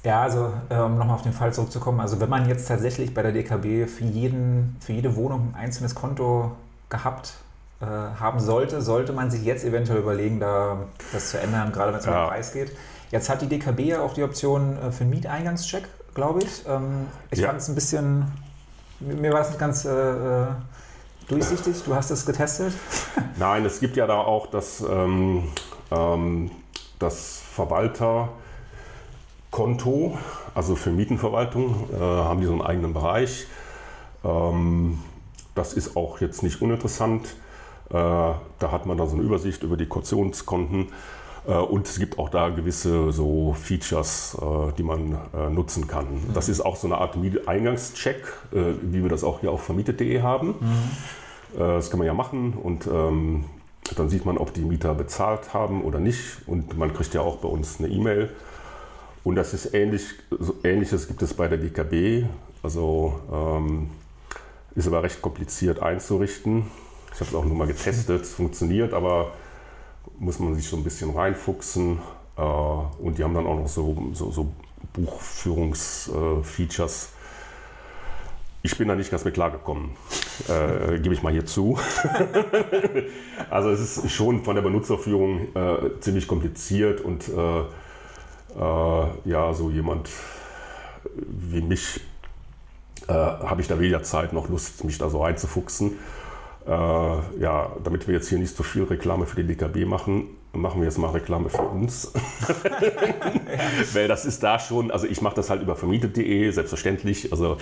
Ja, 0.04 0.22
also 0.22 0.52
um 0.68 0.98
nochmal 0.98 1.14
auf 1.14 1.22
den 1.22 1.32
Fall 1.32 1.54
zurückzukommen, 1.54 2.00
also 2.00 2.20
wenn 2.20 2.28
man 2.28 2.46
jetzt 2.46 2.68
tatsächlich 2.68 3.14
bei 3.14 3.22
der 3.22 3.32
DKB 3.32 3.88
für, 3.88 4.04
jeden, 4.04 4.76
für 4.80 4.92
jede 4.92 5.16
Wohnung 5.16 5.54
ein 5.54 5.64
einzelnes 5.64 5.94
Konto 5.94 6.52
gehabt 6.90 7.32
äh, 7.80 7.86
haben 7.86 8.38
sollte, 8.38 8.82
sollte 8.82 9.14
man 9.14 9.30
sich 9.30 9.44
jetzt 9.44 9.64
eventuell 9.64 10.00
überlegen, 10.00 10.40
da 10.40 10.76
das 11.12 11.30
zu 11.30 11.40
ändern, 11.40 11.72
gerade 11.72 11.92
wenn 11.92 12.00
es 12.00 12.06
um 12.06 12.12
den 12.12 12.28
Preis 12.28 12.52
geht. 12.52 12.72
Jetzt 13.10 13.28
hat 13.28 13.42
die 13.42 13.48
DKB 13.48 13.80
ja 13.80 14.02
auch 14.02 14.14
die 14.14 14.22
Option 14.22 14.78
äh, 14.78 14.90
für 14.90 15.02
einen 15.02 15.10
Mieteingangscheck, 15.10 15.84
glaube 16.14 16.42
ich. 16.42 16.62
Ähm, 16.68 17.06
ich 17.30 17.40
ja. 17.40 17.48
fand 17.48 17.60
es 17.60 17.68
ein 17.68 17.74
bisschen, 17.74 18.24
mir 19.00 19.32
war 19.32 19.42
es 19.42 19.48
nicht 19.48 19.58
ganz 19.58 19.84
äh, 19.84 19.90
äh, 19.90 20.46
durchsichtig. 21.28 21.82
Du 21.84 21.94
hast 21.94 22.10
es 22.10 22.24
getestet? 22.26 22.72
Nein, 23.38 23.64
es 23.64 23.80
gibt 23.80 23.96
ja 23.96 24.06
da 24.06 24.16
auch 24.16 24.46
das, 24.46 24.80
ähm, 24.80 25.44
ähm, 25.90 26.50
das 26.98 27.42
Verwalterkonto, 27.52 30.18
also 30.54 30.76
für 30.76 30.90
Mietenverwaltung, 30.90 31.88
äh, 31.92 31.98
haben 31.98 32.40
die 32.40 32.46
so 32.46 32.52
einen 32.52 32.62
eigenen 32.62 32.94
Bereich. 32.94 33.46
Ähm, 34.24 34.98
das 35.54 35.74
ist 35.74 35.96
auch 35.96 36.20
jetzt 36.20 36.42
nicht 36.42 36.62
uninteressant. 36.62 37.36
Äh, 37.90 37.92
da 37.92 38.40
hat 38.60 38.86
man 38.86 38.96
dann 38.96 39.08
so 39.08 39.14
eine 39.14 39.22
Übersicht 39.22 39.62
über 39.62 39.76
die 39.76 39.86
Kautionskonten. 39.86 40.88
Äh, 41.46 41.52
und 41.52 41.86
es 41.86 41.98
gibt 41.98 42.18
auch 42.18 42.28
da 42.28 42.48
gewisse 42.48 43.12
so 43.12 43.54
Features, 43.54 44.36
äh, 44.40 44.72
die 44.76 44.82
man 44.82 45.18
äh, 45.34 45.50
nutzen 45.50 45.86
kann. 45.86 46.06
Mhm. 46.06 46.34
Das 46.34 46.48
ist 46.48 46.60
auch 46.60 46.76
so 46.76 46.86
eine 46.86 46.98
Art 46.98 47.16
Eingangscheck, 47.46 48.24
wie 48.50 49.02
wir 49.02 49.08
das 49.08 49.24
auch 49.24 49.40
hier 49.40 49.50
auf 49.52 49.62
vermietet.de 49.62 50.22
haben. 50.22 50.54
Mhm. 50.60 51.58
Das 51.58 51.90
kann 51.90 51.98
man 51.98 52.06
ja 52.06 52.14
machen 52.14 52.54
und 52.54 52.88
ähm, 52.88 53.44
dann 53.96 54.08
sieht 54.08 54.24
man, 54.24 54.38
ob 54.38 54.52
die 54.54 54.62
Mieter 54.62 54.92
bezahlt 54.94 55.54
haben 55.54 55.84
oder 55.84 56.00
nicht. 56.00 56.48
Und 56.48 56.76
man 56.76 56.92
kriegt 56.92 57.14
ja 57.14 57.20
auch 57.20 57.36
bei 57.36 57.48
uns 57.48 57.78
eine 57.78 57.88
E-Mail. 57.88 58.30
Und 59.22 59.36
das 59.36 59.54
ist 59.54 59.72
ähnlich, 59.72 60.02
so 60.30 60.56
ähnliches 60.64 61.06
gibt 61.06 61.22
es 61.22 61.34
bei 61.34 61.46
der 61.46 61.58
DKB. 61.58 62.26
Also 62.62 63.20
ähm, 63.32 63.90
ist 64.74 64.88
aber 64.88 65.04
recht 65.04 65.22
kompliziert 65.22 65.80
einzurichten. 65.80 66.64
Ich 67.12 67.20
habe 67.20 67.30
es 67.30 67.34
auch 67.36 67.44
nur 67.44 67.56
mal 67.56 67.68
getestet, 67.68 68.22
es 68.22 68.32
funktioniert, 68.32 68.92
aber 68.92 69.32
muss 70.18 70.38
man 70.38 70.54
sich 70.54 70.68
so 70.68 70.76
ein 70.76 70.84
bisschen 70.84 71.10
reinfuchsen. 71.10 71.98
Äh, 72.36 72.42
und 72.42 73.18
die 73.18 73.24
haben 73.24 73.34
dann 73.34 73.46
auch 73.46 73.56
noch 73.56 73.68
so, 73.68 74.10
so, 74.12 74.30
so 74.30 74.52
Buchführungsfeatures. 74.92 77.08
ich 78.62 78.78
bin 78.78 78.86
da 78.88 78.94
nicht 78.94 79.10
ganz 79.10 79.24
mit 79.24 79.34
klargekommen, 79.34 79.90
äh, 80.48 80.98
gebe 80.98 81.14
ich 81.14 81.22
mal 81.22 81.32
hier 81.32 81.46
zu. 81.46 81.78
also 83.50 83.70
es 83.70 83.98
ist 83.98 84.12
schon 84.12 84.44
von 84.44 84.54
der 84.54 84.62
Benutzerführung 84.62 85.54
äh, 85.54 86.00
ziemlich 86.00 86.28
kompliziert 86.28 87.00
und 87.00 87.28
äh, 87.28 87.60
äh 87.60 87.64
ja, 89.24 89.52
so 89.52 89.70
jemand 89.70 90.10
wie 91.16 91.60
mich 91.60 92.00
äh, 93.08 93.12
habe 93.12 93.60
ich 93.60 93.68
da 93.68 93.78
weder 93.78 94.02
Zeit 94.02 94.32
noch 94.32 94.48
Lust, 94.48 94.84
mich 94.84 94.98
da 94.98 95.10
so 95.10 95.22
reinzufuchsen. 95.22 95.98
Äh, 96.66 96.70
ja, 96.70 97.72
damit 97.82 98.06
wir 98.06 98.14
jetzt 98.14 98.28
hier 98.28 98.38
nicht 98.38 98.56
so 98.56 98.62
viel 98.62 98.84
Reklame 98.84 99.26
für 99.26 99.42
die 99.42 99.54
DKB 99.54 99.84
machen, 99.86 100.28
machen 100.52 100.80
wir 100.80 100.86
jetzt 100.86 100.98
mal 100.98 101.10
Reklame 101.10 101.50
für 101.50 101.62
uns. 101.62 102.12
Weil 103.92 104.08
das 104.08 104.24
ist 104.24 104.42
da 104.42 104.58
schon, 104.58 104.90
also 104.90 105.06
ich 105.06 105.20
mache 105.20 105.34
das 105.34 105.50
halt 105.50 105.62
über 105.62 105.76
vermietet.de, 105.76 106.50
selbstverständlich, 106.50 107.32
also 107.32 107.58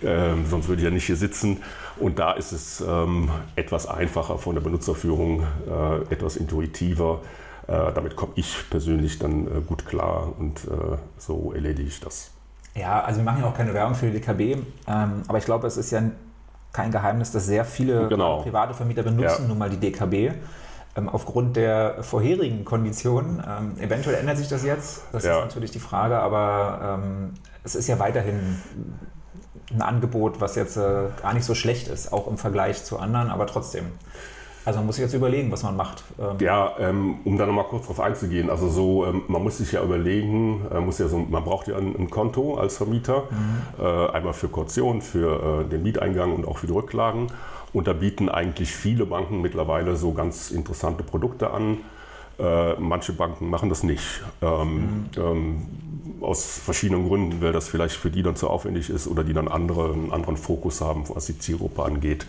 äh, 0.00 0.30
sonst 0.48 0.68
würde 0.68 0.80
ich 0.80 0.84
ja 0.84 0.90
nicht 0.90 1.06
hier 1.06 1.16
sitzen. 1.16 1.62
Und 1.98 2.18
da 2.18 2.32
ist 2.32 2.52
es 2.52 2.80
ähm, 2.80 3.30
etwas 3.56 3.86
einfacher 3.86 4.38
von 4.38 4.54
der 4.54 4.62
Benutzerführung, 4.62 5.46
äh, 5.68 6.12
etwas 6.12 6.36
intuitiver. 6.36 7.20
Äh, 7.66 7.92
damit 7.92 8.16
komme 8.16 8.32
ich 8.36 8.56
persönlich 8.70 9.18
dann 9.18 9.46
äh, 9.46 9.60
gut 9.66 9.84
klar 9.84 10.32
und 10.38 10.64
äh, 10.64 10.96
so 11.18 11.52
erledige 11.52 11.88
ich 11.88 12.00
das. 12.00 12.30
Ja, 12.74 13.02
also 13.02 13.18
wir 13.20 13.24
machen 13.24 13.42
ja 13.42 13.48
auch 13.48 13.56
keine 13.56 13.74
Werbung 13.74 13.94
für 13.94 14.06
die 14.06 14.20
DKB, 14.20 14.40
ähm, 14.40 15.22
aber 15.26 15.38
ich 15.38 15.44
glaube, 15.44 15.66
es 15.66 15.76
ist 15.76 15.90
ja 15.90 16.02
kein 16.72 16.90
Geheimnis, 16.90 17.32
dass 17.32 17.46
sehr 17.46 17.64
viele 17.64 18.08
genau. 18.08 18.42
private 18.42 18.74
Vermieter 18.74 19.02
benutzen 19.02 19.42
ja. 19.42 19.48
nun 19.48 19.58
mal 19.58 19.70
die 19.70 19.78
DKB. 19.78 20.34
Ähm, 20.96 21.08
aufgrund 21.08 21.56
der 21.56 22.02
vorherigen 22.02 22.64
Konditionen. 22.64 23.42
Ähm, 23.46 23.74
eventuell 23.80 24.16
ändert 24.16 24.38
sich 24.38 24.48
das 24.48 24.64
jetzt, 24.64 25.02
das 25.12 25.24
ja. 25.24 25.38
ist 25.38 25.44
natürlich 25.44 25.70
die 25.70 25.78
Frage, 25.78 26.18
aber 26.18 27.00
ähm, 27.00 27.34
es 27.62 27.76
ist 27.76 27.86
ja 27.86 27.98
weiterhin 28.00 28.58
ein 29.72 29.82
Angebot, 29.82 30.40
was 30.40 30.56
jetzt 30.56 30.76
äh, 30.76 31.04
gar 31.22 31.32
nicht 31.32 31.44
so 31.44 31.54
schlecht 31.54 31.86
ist, 31.86 32.12
auch 32.12 32.26
im 32.26 32.38
Vergleich 32.38 32.84
zu 32.84 32.98
anderen, 32.98 33.30
aber 33.30 33.46
trotzdem. 33.46 33.86
Also 34.64 34.78
man 34.78 34.86
muss 34.86 34.96
sich 34.96 35.04
jetzt 35.04 35.14
überlegen, 35.14 35.50
was 35.50 35.62
man 35.62 35.76
macht. 35.76 36.04
Ähm 36.18 36.36
ja, 36.40 36.74
ähm, 36.78 37.16
um 37.24 37.38
da 37.38 37.46
nochmal 37.46 37.64
kurz 37.64 37.86
drauf 37.86 38.00
einzugehen. 38.00 38.50
Also 38.50 38.68
so, 38.68 39.06
ähm, 39.06 39.22
man 39.28 39.42
muss 39.42 39.58
sich 39.58 39.72
ja 39.72 39.82
überlegen, 39.82 40.66
äh, 40.72 40.80
muss 40.80 40.98
ja 40.98 41.08
so, 41.08 41.18
man 41.18 41.44
braucht 41.44 41.68
ja 41.68 41.76
ein, 41.76 41.96
ein 41.98 42.10
Konto 42.10 42.56
als 42.56 42.76
Vermieter, 42.76 43.24
mhm. 43.30 43.84
äh, 43.84 44.10
einmal 44.10 44.34
für 44.34 44.48
Kaution, 44.48 45.00
für 45.00 45.64
äh, 45.64 45.68
den 45.68 45.82
Mieteingang 45.82 46.34
und 46.34 46.46
auch 46.46 46.58
für 46.58 46.66
die 46.66 46.72
Rücklagen. 46.72 47.28
Und 47.72 47.86
da 47.86 47.92
bieten 47.92 48.28
eigentlich 48.28 48.72
viele 48.72 49.06
Banken 49.06 49.40
mittlerweile 49.40 49.96
so 49.96 50.12
ganz 50.12 50.50
interessante 50.50 51.04
Produkte 51.04 51.50
an. 51.52 51.78
Äh, 52.38 52.74
manche 52.74 53.12
Banken 53.12 53.48
machen 53.48 53.68
das 53.68 53.82
nicht. 53.82 54.22
Ähm, 54.42 54.74
mhm. 54.74 55.04
ähm, 55.16 55.66
aus 56.20 56.58
verschiedenen 56.58 57.08
Gründen, 57.08 57.40
weil 57.40 57.52
das 57.52 57.68
vielleicht 57.68 57.96
für 57.96 58.10
die 58.10 58.22
dann 58.22 58.36
zu 58.36 58.48
aufwendig 58.48 58.90
ist 58.90 59.06
oder 59.06 59.24
die 59.24 59.32
dann 59.32 59.48
andere, 59.48 59.92
einen 59.92 60.12
anderen 60.12 60.36
Fokus 60.36 60.80
haben, 60.80 61.04
was 61.08 61.26
die 61.26 61.38
Zielgruppe 61.38 61.82
angeht. 61.82 62.26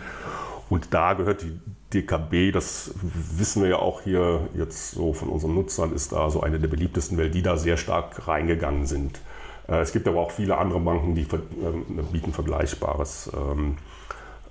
Und 0.72 0.94
da 0.94 1.12
gehört 1.12 1.42
die 1.42 1.60
DKB, 1.92 2.50
das 2.50 2.94
wissen 3.02 3.60
wir 3.60 3.68
ja 3.68 3.76
auch 3.76 4.00
hier 4.00 4.48
jetzt 4.54 4.92
so 4.92 5.12
von 5.12 5.28
unseren 5.28 5.54
Nutzern, 5.54 5.92
ist 5.92 6.12
da 6.12 6.30
so 6.30 6.40
eine 6.40 6.58
der 6.58 6.68
beliebtesten, 6.68 7.18
weil 7.18 7.30
die 7.30 7.42
da 7.42 7.58
sehr 7.58 7.76
stark 7.76 8.26
reingegangen 8.26 8.86
sind. 8.86 9.20
Äh, 9.68 9.80
es 9.82 9.92
gibt 9.92 10.08
aber 10.08 10.20
auch 10.20 10.30
viele 10.30 10.56
andere 10.56 10.80
Banken, 10.80 11.14
die 11.14 11.26
ähm, 11.62 11.84
bieten 12.10 12.32
Vergleichbares. 12.32 13.30
Ähm, 13.34 13.76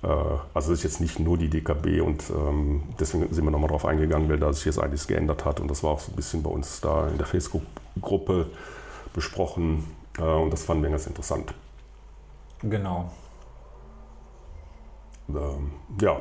äh, 0.04 0.06
also 0.06 0.72
es 0.72 0.78
ist 0.78 0.84
jetzt 0.84 1.00
nicht 1.00 1.18
nur 1.18 1.36
die 1.38 1.50
DKB 1.50 2.00
und 2.02 2.22
ähm, 2.30 2.84
deswegen 3.00 3.34
sind 3.34 3.42
wir 3.42 3.50
nochmal 3.50 3.70
darauf 3.70 3.84
eingegangen, 3.84 4.28
weil 4.28 4.38
da 4.38 4.52
sich 4.52 4.66
jetzt 4.66 4.78
einiges 4.78 5.08
geändert 5.08 5.44
hat 5.44 5.58
und 5.58 5.68
das 5.68 5.82
war 5.82 5.90
auch 5.90 5.98
so 5.98 6.12
ein 6.12 6.14
bisschen 6.14 6.44
bei 6.44 6.50
uns 6.50 6.80
da 6.80 7.08
in 7.08 7.18
der 7.18 7.26
Facebook-Gruppe 7.26 8.46
besprochen 9.12 9.82
äh, 10.18 10.22
und 10.22 10.52
das 10.52 10.62
fanden 10.62 10.84
wir 10.84 10.90
ganz 10.90 11.08
interessant. 11.08 11.52
Genau. 12.62 13.10
Ja, 15.28 16.20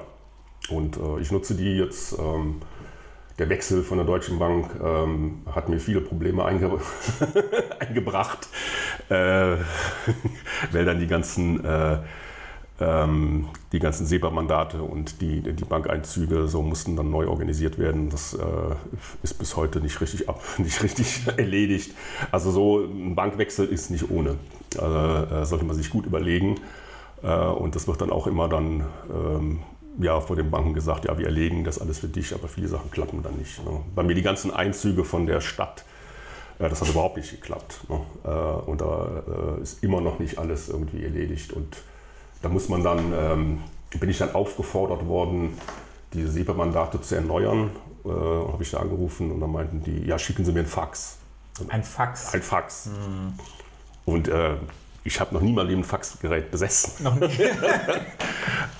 und 0.69 0.97
äh, 0.97 1.19
ich 1.19 1.31
nutze 1.31 1.55
die 1.55 1.77
jetzt. 1.77 2.17
Ähm, 2.17 2.61
der 3.39 3.49
Wechsel 3.49 3.81
von 3.81 3.97
der 3.97 4.05
Deutschen 4.05 4.37
Bank 4.37 4.69
ähm, 4.83 5.41
hat 5.51 5.67
mir 5.67 5.79
viele 5.79 6.01
Probleme 6.01 6.45
einge 6.45 6.79
eingebracht, 7.79 8.47
äh, 9.09 9.55
weil 10.71 10.85
dann 10.85 10.99
die 10.99 11.07
ganzen, 11.07 11.65
äh, 11.65 11.97
ähm, 12.79 13.47
die 13.71 13.79
ganzen 13.79 14.05
SEPA-Mandate 14.05 14.83
und 14.83 15.21
die, 15.21 15.41
die 15.41 15.65
Bankeinzüge 15.65 16.47
so 16.47 16.61
mussten 16.61 16.95
dann 16.95 17.09
neu 17.09 17.27
organisiert 17.27 17.79
werden. 17.79 18.09
Das 18.09 18.35
äh, 18.35 18.37
ist 19.23 19.39
bis 19.39 19.55
heute 19.55 19.79
nicht 19.81 19.99
richtig, 20.01 20.29
ab, 20.29 20.43
nicht 20.57 20.83
richtig 20.83 21.23
erledigt. 21.35 21.95
Also 22.31 22.51
so 22.51 22.79
ein 22.81 23.15
Bankwechsel 23.15 23.65
ist 23.65 23.89
nicht 23.89 24.11
ohne. 24.11 24.35
Also, 24.77 25.35
äh, 25.35 25.45
sollte 25.45 25.65
man 25.65 25.75
sich 25.75 25.89
gut 25.89 26.05
überlegen. 26.05 26.59
Äh, 27.23 27.35
und 27.35 27.75
das 27.75 27.87
wird 27.87 28.01
dann 28.01 28.11
auch 28.11 28.27
immer 28.27 28.47
dann 28.47 28.85
ähm, 29.13 29.59
ja, 29.99 30.19
vor 30.21 30.35
den 30.35 30.49
Banken 30.49 30.73
gesagt, 30.73 31.05
ja, 31.05 31.17
wir 31.17 31.25
erlegen 31.25 31.63
das 31.63 31.79
alles 31.79 31.99
für 31.99 32.07
dich, 32.07 32.33
aber 32.33 32.47
viele 32.47 32.67
Sachen 32.67 32.91
klappen 32.91 33.23
dann 33.23 33.35
nicht. 33.35 33.63
Ne? 33.63 33.81
Bei 33.95 34.03
mir 34.03 34.15
die 34.15 34.21
ganzen 34.21 34.51
Einzüge 34.51 35.03
von 35.03 35.25
der 35.25 35.41
Stadt, 35.41 35.83
äh, 36.59 36.69
das 36.69 36.81
hat 36.81 36.89
überhaupt 36.89 37.17
nicht 37.17 37.31
geklappt. 37.31 37.81
Ne? 37.89 38.01
Äh, 38.23 38.69
und 38.69 38.81
da 38.81 39.23
äh, 39.57 39.61
ist 39.61 39.83
immer 39.83 40.01
noch 40.01 40.19
nicht 40.19 40.37
alles 40.37 40.69
irgendwie 40.69 41.03
erledigt. 41.03 41.53
Und 41.53 41.77
da 42.41 42.49
muss 42.49 42.69
man 42.69 42.83
dann, 42.83 43.13
ähm, 43.13 43.59
bin 43.99 44.09
ich 44.09 44.17
dann 44.17 44.33
aufgefordert 44.33 45.07
worden, 45.07 45.57
diese 46.13 46.29
SEPA-Mandate 46.29 47.01
zu 47.01 47.15
erneuern. 47.15 47.71
Äh, 48.03 48.09
habe 48.09 48.63
ich 48.63 48.71
da 48.71 48.79
angerufen 48.79 49.31
und 49.31 49.41
dann 49.41 49.51
meinten 49.51 49.83
die, 49.83 50.05
ja, 50.05 50.17
schicken 50.17 50.43
Sie 50.43 50.51
mir 50.51 50.61
ein 50.61 50.65
Fax. 50.65 51.17
Ein 51.67 51.83
Fax? 51.83 52.33
Ein 52.33 52.41
Fax. 52.41 52.87
Mhm. 52.87 53.33
Und 54.05 54.27
äh, 54.27 54.55
ich 55.03 55.19
habe 55.19 55.33
noch 55.33 55.41
nie 55.41 55.53
mal 55.53 55.67
ein 55.67 55.83
Faxgerät 55.83 56.51
besessen. 56.51 57.03
Noch 57.03 57.15
nie. 57.15 57.27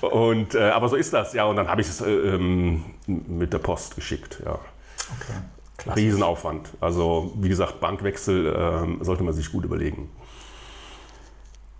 und, 0.06 0.54
äh, 0.54 0.70
aber 0.70 0.88
so 0.88 0.96
ist 0.96 1.12
das, 1.12 1.32
ja. 1.32 1.44
Und 1.44 1.56
dann 1.56 1.68
habe 1.68 1.80
ich 1.80 1.88
es 1.88 2.00
äh, 2.00 2.10
ähm, 2.10 2.84
mit 3.06 3.52
der 3.52 3.58
Post 3.58 3.96
geschickt, 3.96 4.40
ja. 4.44 4.52
Okay. 4.52 5.38
Klassisch. 5.76 6.04
Riesenaufwand. 6.04 6.68
Also 6.80 7.32
wie 7.36 7.48
gesagt, 7.48 7.80
Bankwechsel 7.80 8.46
äh, 8.46 9.04
sollte 9.04 9.24
man 9.24 9.34
sich 9.34 9.50
gut 9.50 9.64
überlegen. 9.64 10.10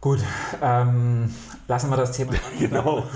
Gut, 0.00 0.18
ähm, 0.60 1.32
lassen 1.68 1.90
wir 1.90 1.96
das 1.96 2.12
Thema. 2.12 2.32
genau. 2.58 3.04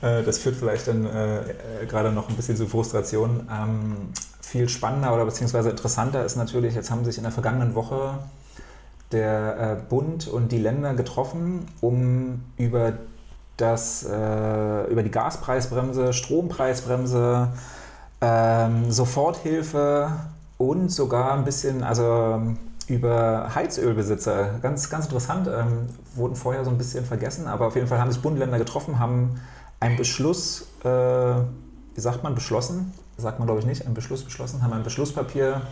Äh, 0.00 0.22
das 0.22 0.38
führt 0.38 0.54
vielleicht 0.54 0.86
dann 0.86 1.06
äh, 1.06 1.40
gerade 1.88 2.12
noch 2.12 2.28
ein 2.28 2.36
bisschen 2.36 2.56
zu 2.56 2.68
Frustration. 2.68 3.48
Ähm, 3.50 3.96
viel 4.40 4.68
spannender 4.68 5.12
oder 5.12 5.24
beziehungsweise 5.24 5.70
interessanter 5.70 6.24
ist 6.24 6.36
natürlich, 6.36 6.76
jetzt 6.76 6.92
haben 6.92 7.04
sich 7.04 7.16
in 7.16 7.24
der 7.24 7.32
vergangenen 7.32 7.74
Woche 7.74 8.20
der 9.12 9.78
äh, 9.78 9.88
Bund 9.88 10.28
und 10.28 10.52
die 10.52 10.58
Länder 10.58 10.94
getroffen, 10.94 11.66
um 11.80 12.42
über, 12.56 12.94
das, 13.56 14.04
äh, 14.04 14.90
über 14.90 15.02
die 15.02 15.10
Gaspreisbremse, 15.10 16.12
Strompreisbremse, 16.12 17.48
ähm, 18.20 18.90
Soforthilfe 18.90 20.10
und 20.58 20.90
sogar 20.90 21.32
ein 21.32 21.44
bisschen, 21.44 21.82
also 21.82 22.40
über 22.88 23.54
Heizölbesitzer, 23.54 24.58
ganz, 24.62 24.90
ganz 24.90 25.06
interessant, 25.06 25.46
ähm, 25.46 25.86
wurden 26.14 26.36
vorher 26.36 26.64
so 26.64 26.70
ein 26.70 26.78
bisschen 26.78 27.04
vergessen, 27.04 27.46
aber 27.46 27.66
auf 27.66 27.76
jeden 27.76 27.86
Fall 27.86 28.00
haben 28.00 28.10
sich 28.10 28.20
Bund 28.20 28.34
und 28.34 28.40
Länder 28.40 28.58
getroffen, 28.58 28.98
haben 28.98 29.40
einen 29.80 29.96
Beschluss, 29.96 30.66
äh, 30.84 30.88
wie 30.88 32.00
sagt 32.00 32.22
man, 32.22 32.34
beschlossen, 32.34 32.92
sagt 33.16 33.38
man 33.38 33.46
glaube 33.46 33.60
ich 33.60 33.66
nicht, 33.66 33.84
einen 33.84 33.94
Beschluss 33.94 34.24
beschlossen, 34.24 34.62
haben 34.62 34.72
ein 34.72 34.82
Beschlusspapier 34.82 35.62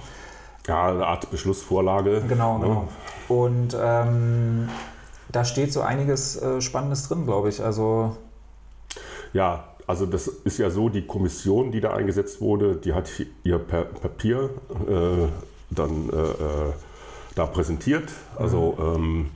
ja, 0.67 0.89
eine 0.89 1.07
Art 1.07 1.31
Beschlussvorlage. 1.31 2.23
Genau, 2.29 2.59
ne? 2.59 2.65
genau. 2.65 2.89
Und 3.29 3.77
ähm, 3.81 4.69
da 5.31 5.45
steht 5.45 5.73
so 5.73 5.81
einiges 5.81 6.41
äh, 6.41 6.61
Spannendes 6.61 7.09
drin, 7.09 7.25
glaube 7.25 7.49
ich. 7.49 7.63
Also 7.63 8.17
ja, 9.33 9.65
also 9.87 10.07
das 10.07 10.27
ist 10.27 10.59
ja 10.59 10.71
so, 10.71 10.89
die 10.89 11.07
Kommission, 11.07 11.71
die 11.71 11.81
da 11.81 11.93
eingesetzt 11.93 12.41
wurde, 12.41 12.77
die 12.77 12.93
hat 12.93 13.11
ihr 13.45 13.59
Papier 13.59 14.51
äh, 14.89 15.29
dann 15.71 16.11
äh, 16.11 16.17
äh, 16.17 16.73
da 17.35 17.47
präsentiert. 17.47 18.11
Also 18.37 18.75
mhm. 18.79 18.95
ähm, 18.95 19.31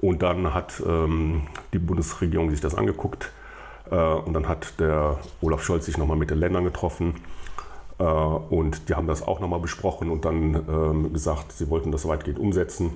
und 0.00 0.22
dann 0.22 0.52
hat 0.52 0.82
ähm, 0.86 1.46
die 1.72 1.78
Bundesregierung 1.78 2.50
sich 2.50 2.60
das 2.60 2.74
angeguckt 2.74 3.30
äh, 3.90 3.96
und 3.96 4.34
dann 4.34 4.48
hat 4.48 4.78
der 4.78 5.18
Olaf 5.40 5.62
Scholz 5.62 5.86
sich 5.86 5.96
nochmal 5.96 6.16
mit 6.16 6.30
den 6.30 6.38
Ländern 6.38 6.64
getroffen 6.64 7.14
und 8.02 8.88
die 8.88 8.94
haben 8.94 9.06
das 9.06 9.22
auch 9.22 9.40
nochmal 9.40 9.60
besprochen 9.60 10.10
und 10.10 10.24
dann 10.24 10.54
ähm, 10.68 11.12
gesagt, 11.12 11.52
sie 11.52 11.70
wollten 11.70 11.92
das 11.92 12.08
weitgehend 12.08 12.38
umsetzen. 12.38 12.90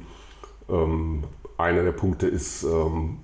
Ähm, 0.69 1.25
einer 1.57 1.83
der 1.83 1.93
Punkte 1.93 2.27
ist, 2.27 2.65
ähm, 2.65 3.19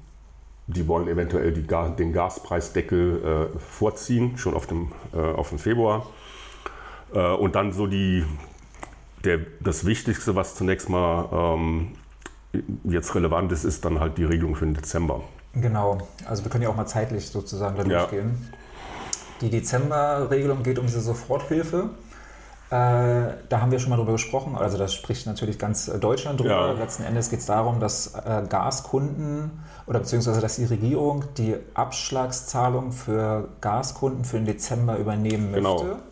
die 0.67 0.87
wollen 0.87 1.09
eventuell 1.09 1.53
die, 1.53 1.67
den 1.67 2.13
Gaspreisdeckel 2.13 3.51
äh, 3.55 3.59
vorziehen, 3.59 4.39
schon 4.39 4.55
auf 4.55 4.67
dem, 4.67 4.93
äh, 5.13 5.19
auf 5.19 5.51
dem 5.51 5.59
Februar. 5.59 6.07
und 7.13 7.55
dann 7.55 7.73
so 7.73 7.87
die, 7.87 8.25
der, 9.23 9.39
das 9.61 9.85
Wichtigste, 9.85 10.35
was 10.35 10.57
zunächst 10.57 10.89
mal 10.89 11.59
jetzt 12.83 13.15
relevant 13.15 13.53
ist, 13.53 13.65
ist 13.65 13.85
dann 13.85 14.01
halt 14.01 14.19
die 14.19 14.25
Regelung 14.25 14.57
für 14.57 14.65
den 14.65 14.75
Dezember. 14.75 15.23
Genau, 15.55 15.99
also 16.25 16.43
wir 16.43 16.51
können 16.51 16.65
ja 16.65 16.71
auch 16.71 16.77
mal 16.77 16.87
zeitlich 16.87 17.29
sozusagen 17.29 17.77
da 17.77 17.85
durchgehen. 17.85 18.49
Ja. 18.51 18.59
Die 19.41 19.51
Dezember-Regelung 19.51 20.63
geht 20.63 20.79
um 20.79 20.87
diese 20.87 21.01
Soforthilfe. 21.01 21.91
Äh, 22.71 23.35
da 23.49 23.61
haben 23.61 23.71
wir 23.71 23.79
schon 23.79 23.91
mal 23.91 23.97
drüber 23.97 24.13
gesprochen. 24.13 24.57
Also 24.57 24.79
das 24.79 24.95
spricht 24.95 25.27
natürlich 25.27 25.59
ganz 25.59 25.89
äh, 25.89 25.99
Deutschland 25.99 26.41
drüber. 26.41 26.69
Ja. 26.69 26.73
Letzten 26.73 27.05
Endes 27.05 27.31
geht 27.31 27.41
es 27.41 27.47
darum, 27.47 27.79
dass 27.79 28.15
äh, 28.15 28.43
Gaskunden 28.49 29.63
oder 29.87 30.01
beziehungsweise 30.01 30.41
dass 30.41 30.57
die 30.57 30.65
Regierung 30.65 31.25
die 31.37 31.57
Abschlagszahlung 31.75 32.93
für 32.93 33.49
Gaskunden 33.61 34.25
für 34.25 34.39
den 34.39 34.47
Dezember 34.47 34.97
übernehmen 34.97 35.53
genau. 35.53 35.75
möchte. 35.75 35.89
Genau. 35.89 36.03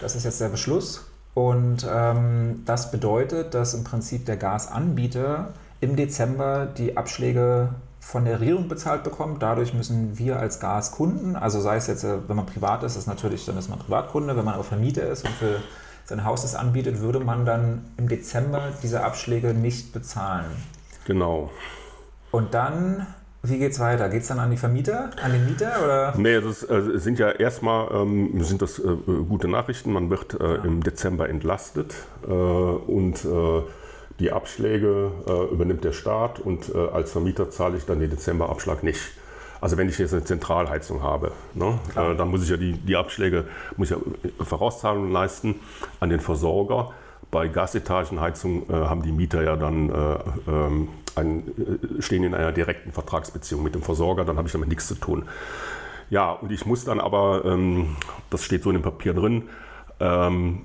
Das 0.00 0.16
ist 0.16 0.24
jetzt 0.24 0.40
der 0.40 0.48
Beschluss. 0.48 1.10
Und 1.34 1.86
ähm, 1.92 2.62
das 2.66 2.90
bedeutet, 2.90 3.54
dass 3.54 3.74
im 3.74 3.84
Prinzip 3.84 4.26
der 4.26 4.36
Gasanbieter 4.36 5.52
im 5.80 5.96
Dezember 5.96 6.66
die 6.66 6.96
Abschläge 6.96 7.70
von 8.00 8.24
der 8.24 8.40
Regierung 8.40 8.66
bezahlt 8.66 9.04
bekommt. 9.04 9.42
Dadurch 9.42 9.74
müssen 9.74 10.18
wir 10.18 10.38
als 10.38 10.58
Gaskunden, 10.58 11.36
also 11.36 11.60
sei 11.60 11.76
es 11.76 11.86
jetzt, 11.86 12.02
äh, 12.02 12.16
wenn 12.26 12.36
man 12.36 12.46
privat 12.46 12.82
ist, 12.82 12.96
ist 12.96 13.06
natürlich, 13.06 13.44
dann 13.44 13.56
ist 13.58 13.68
man 13.68 13.78
Privatkunde, 13.78 14.36
wenn 14.36 14.44
man 14.44 14.54
aber 14.54 14.64
Vermieter 14.64 15.06
ist 15.08 15.24
und 15.24 15.34
für 15.34 15.60
sein 16.06 16.24
Haus 16.24 16.42
das 16.42 16.56
anbietet, 16.56 17.00
würde 17.00 17.20
man 17.20 17.44
dann 17.44 17.84
im 17.96 18.08
Dezember 18.08 18.72
diese 18.82 19.04
Abschläge 19.04 19.54
nicht 19.54 19.92
bezahlen. 19.92 20.46
Genau. 21.06 21.50
Und 22.32 22.54
dann, 22.54 23.06
wie 23.42 23.58
geht 23.58 23.72
es 23.72 23.80
weiter? 23.80 24.08
Geht 24.08 24.22
es 24.22 24.28
dann 24.28 24.40
an 24.40 24.50
die 24.50 24.56
Vermieter, 24.56 25.10
an 25.22 25.32
den 25.32 25.46
Mieter? 25.46 25.72
Oder? 25.84 26.14
Nee, 26.16 26.40
das 26.40 26.68
äh, 26.68 26.98
sind 26.98 27.18
ja 27.18 27.30
erstmal 27.30 27.92
ähm, 27.92 28.42
sind 28.42 28.60
das 28.60 28.78
äh, 28.78 28.96
gute 29.28 29.46
Nachrichten. 29.46 29.92
Man 29.92 30.10
wird 30.10 30.40
äh, 30.40 30.56
ja. 30.56 30.64
im 30.64 30.82
Dezember 30.82 31.28
entlastet 31.28 31.94
äh, 32.26 32.30
und 32.30 33.24
äh, 33.24 33.62
die 34.20 34.30
Abschläge 34.30 35.10
äh, 35.26 35.52
übernimmt 35.52 35.82
der 35.82 35.92
Staat 35.92 36.38
und 36.38 36.72
äh, 36.74 36.78
als 36.78 37.12
Vermieter 37.12 37.50
zahle 37.50 37.76
ich 37.78 37.86
dann 37.86 37.98
den 37.98 38.10
Dezemberabschlag 38.10 38.82
nicht. 38.82 39.00
Also 39.60 39.76
wenn 39.76 39.88
ich 39.88 39.98
jetzt 39.98 40.12
eine 40.12 40.24
Zentralheizung 40.24 41.02
habe, 41.02 41.32
ne, 41.54 41.78
äh, 41.96 42.14
dann 42.14 42.28
muss 42.28 42.42
ich 42.42 42.50
ja 42.50 42.56
die, 42.56 42.72
die 42.72 42.96
Abschläge, 42.96 43.46
muss 43.76 43.90
ich 43.90 43.96
ja 43.96 44.44
Vorauszahlungen 44.44 45.10
leisten 45.10 45.56
an 45.98 46.10
den 46.10 46.20
Versorger. 46.20 46.92
Bei 47.30 47.48
Gasetagenheizung 47.48 48.68
äh, 48.70 48.72
haben 48.72 49.02
die 49.02 49.12
Mieter 49.12 49.42
ja 49.42 49.56
dann 49.56 49.90
äh, 49.90 50.18
ähm, 50.48 50.88
ein, 51.16 51.48
äh, 51.98 52.02
stehen 52.02 52.24
in 52.24 52.34
einer 52.34 52.52
direkten 52.52 52.92
Vertragsbeziehung 52.92 53.62
mit 53.62 53.74
dem 53.74 53.82
Versorger, 53.82 54.24
dann 54.24 54.36
habe 54.36 54.48
ich 54.48 54.52
damit 54.52 54.68
nichts 54.68 54.86
zu 54.86 54.94
tun. 54.94 55.24
Ja, 56.08 56.32
und 56.32 56.50
ich 56.50 56.66
muss 56.66 56.84
dann 56.84 57.00
aber, 57.00 57.44
ähm, 57.44 57.96
das 58.30 58.44
steht 58.44 58.64
so 58.64 58.70
in 58.70 58.76
dem 58.76 58.82
Papier 58.82 59.14
drin, 59.14 59.44
ähm, 60.00 60.62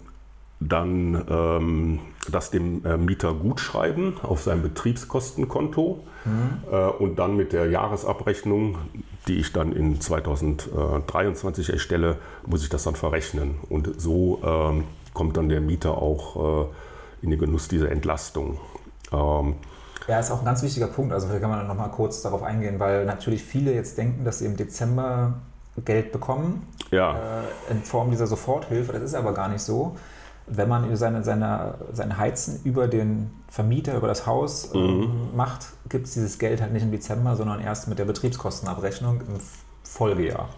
dann 0.67 1.25
ähm, 1.29 1.99
das 2.31 2.51
dem 2.51 2.85
äh, 2.85 2.97
Mieter 2.97 3.33
gutschreiben 3.33 4.15
auf 4.23 4.41
sein 4.41 4.61
Betriebskostenkonto 4.61 6.03
mhm. 6.25 6.63
äh, 6.71 6.87
und 6.87 7.19
dann 7.19 7.35
mit 7.35 7.53
der 7.53 7.69
Jahresabrechnung, 7.69 8.77
die 9.27 9.37
ich 9.37 9.53
dann 9.53 9.73
in 9.73 9.99
2023 10.01 11.71
erstelle, 11.71 12.17
muss 12.45 12.63
ich 12.63 12.69
das 12.69 12.83
dann 12.83 12.95
verrechnen. 12.95 13.55
Und 13.69 13.99
so 13.99 14.41
ähm, 14.43 14.85
kommt 15.13 15.37
dann 15.37 15.49
der 15.49 15.61
Mieter 15.61 15.97
auch 15.97 16.63
äh, 16.63 16.67
in 17.21 17.29
den 17.31 17.39
Genuss 17.39 17.67
dieser 17.67 17.91
Entlastung. 17.91 18.59
Ähm, 19.11 19.55
ja, 20.07 20.19
ist 20.19 20.31
auch 20.31 20.39
ein 20.39 20.45
ganz 20.45 20.61
wichtiger 20.61 20.87
Punkt. 20.87 21.13
Also 21.13 21.27
vielleicht 21.27 21.41
kann 21.41 21.49
man 21.49 21.67
noch 21.67 21.75
mal 21.75 21.89
kurz 21.89 22.21
darauf 22.21 22.43
eingehen, 22.43 22.79
weil 22.79 23.05
natürlich 23.05 23.43
viele 23.43 23.73
jetzt 23.73 23.97
denken, 23.97 24.23
dass 24.23 24.39
sie 24.39 24.45
im 24.45 24.55
Dezember 24.55 25.41
Geld 25.83 26.11
bekommen 26.11 26.67
ja. 26.91 27.15
äh, 27.15 27.71
in 27.71 27.81
Form 27.81 28.11
dieser 28.11 28.27
Soforthilfe. 28.27 28.93
Das 28.93 29.01
ist 29.01 29.15
aber 29.15 29.33
gar 29.33 29.49
nicht 29.49 29.61
so. 29.61 29.95
Wenn 30.47 30.69
man 30.69 30.95
seine, 30.95 31.23
seine, 31.23 31.75
sein 31.91 32.17
Heizen 32.17 32.59
über 32.63 32.87
den 32.87 33.31
Vermieter, 33.49 33.97
über 33.97 34.07
das 34.07 34.27
Haus 34.27 34.71
äh, 34.73 34.77
mhm. 34.77 35.35
macht, 35.35 35.67
gibt 35.89 36.05
es 36.05 36.13
dieses 36.13 36.37
Geld 36.37 36.61
halt 36.61 36.71
nicht 36.71 36.83
im 36.83 36.91
Dezember, 36.91 37.35
sondern 37.35 37.61
erst 37.61 37.87
mit 37.87 37.97
der 37.97 38.05
Betriebskostenabrechnung 38.05 39.21
im 39.21 39.39
Folgejahr. 39.83 40.49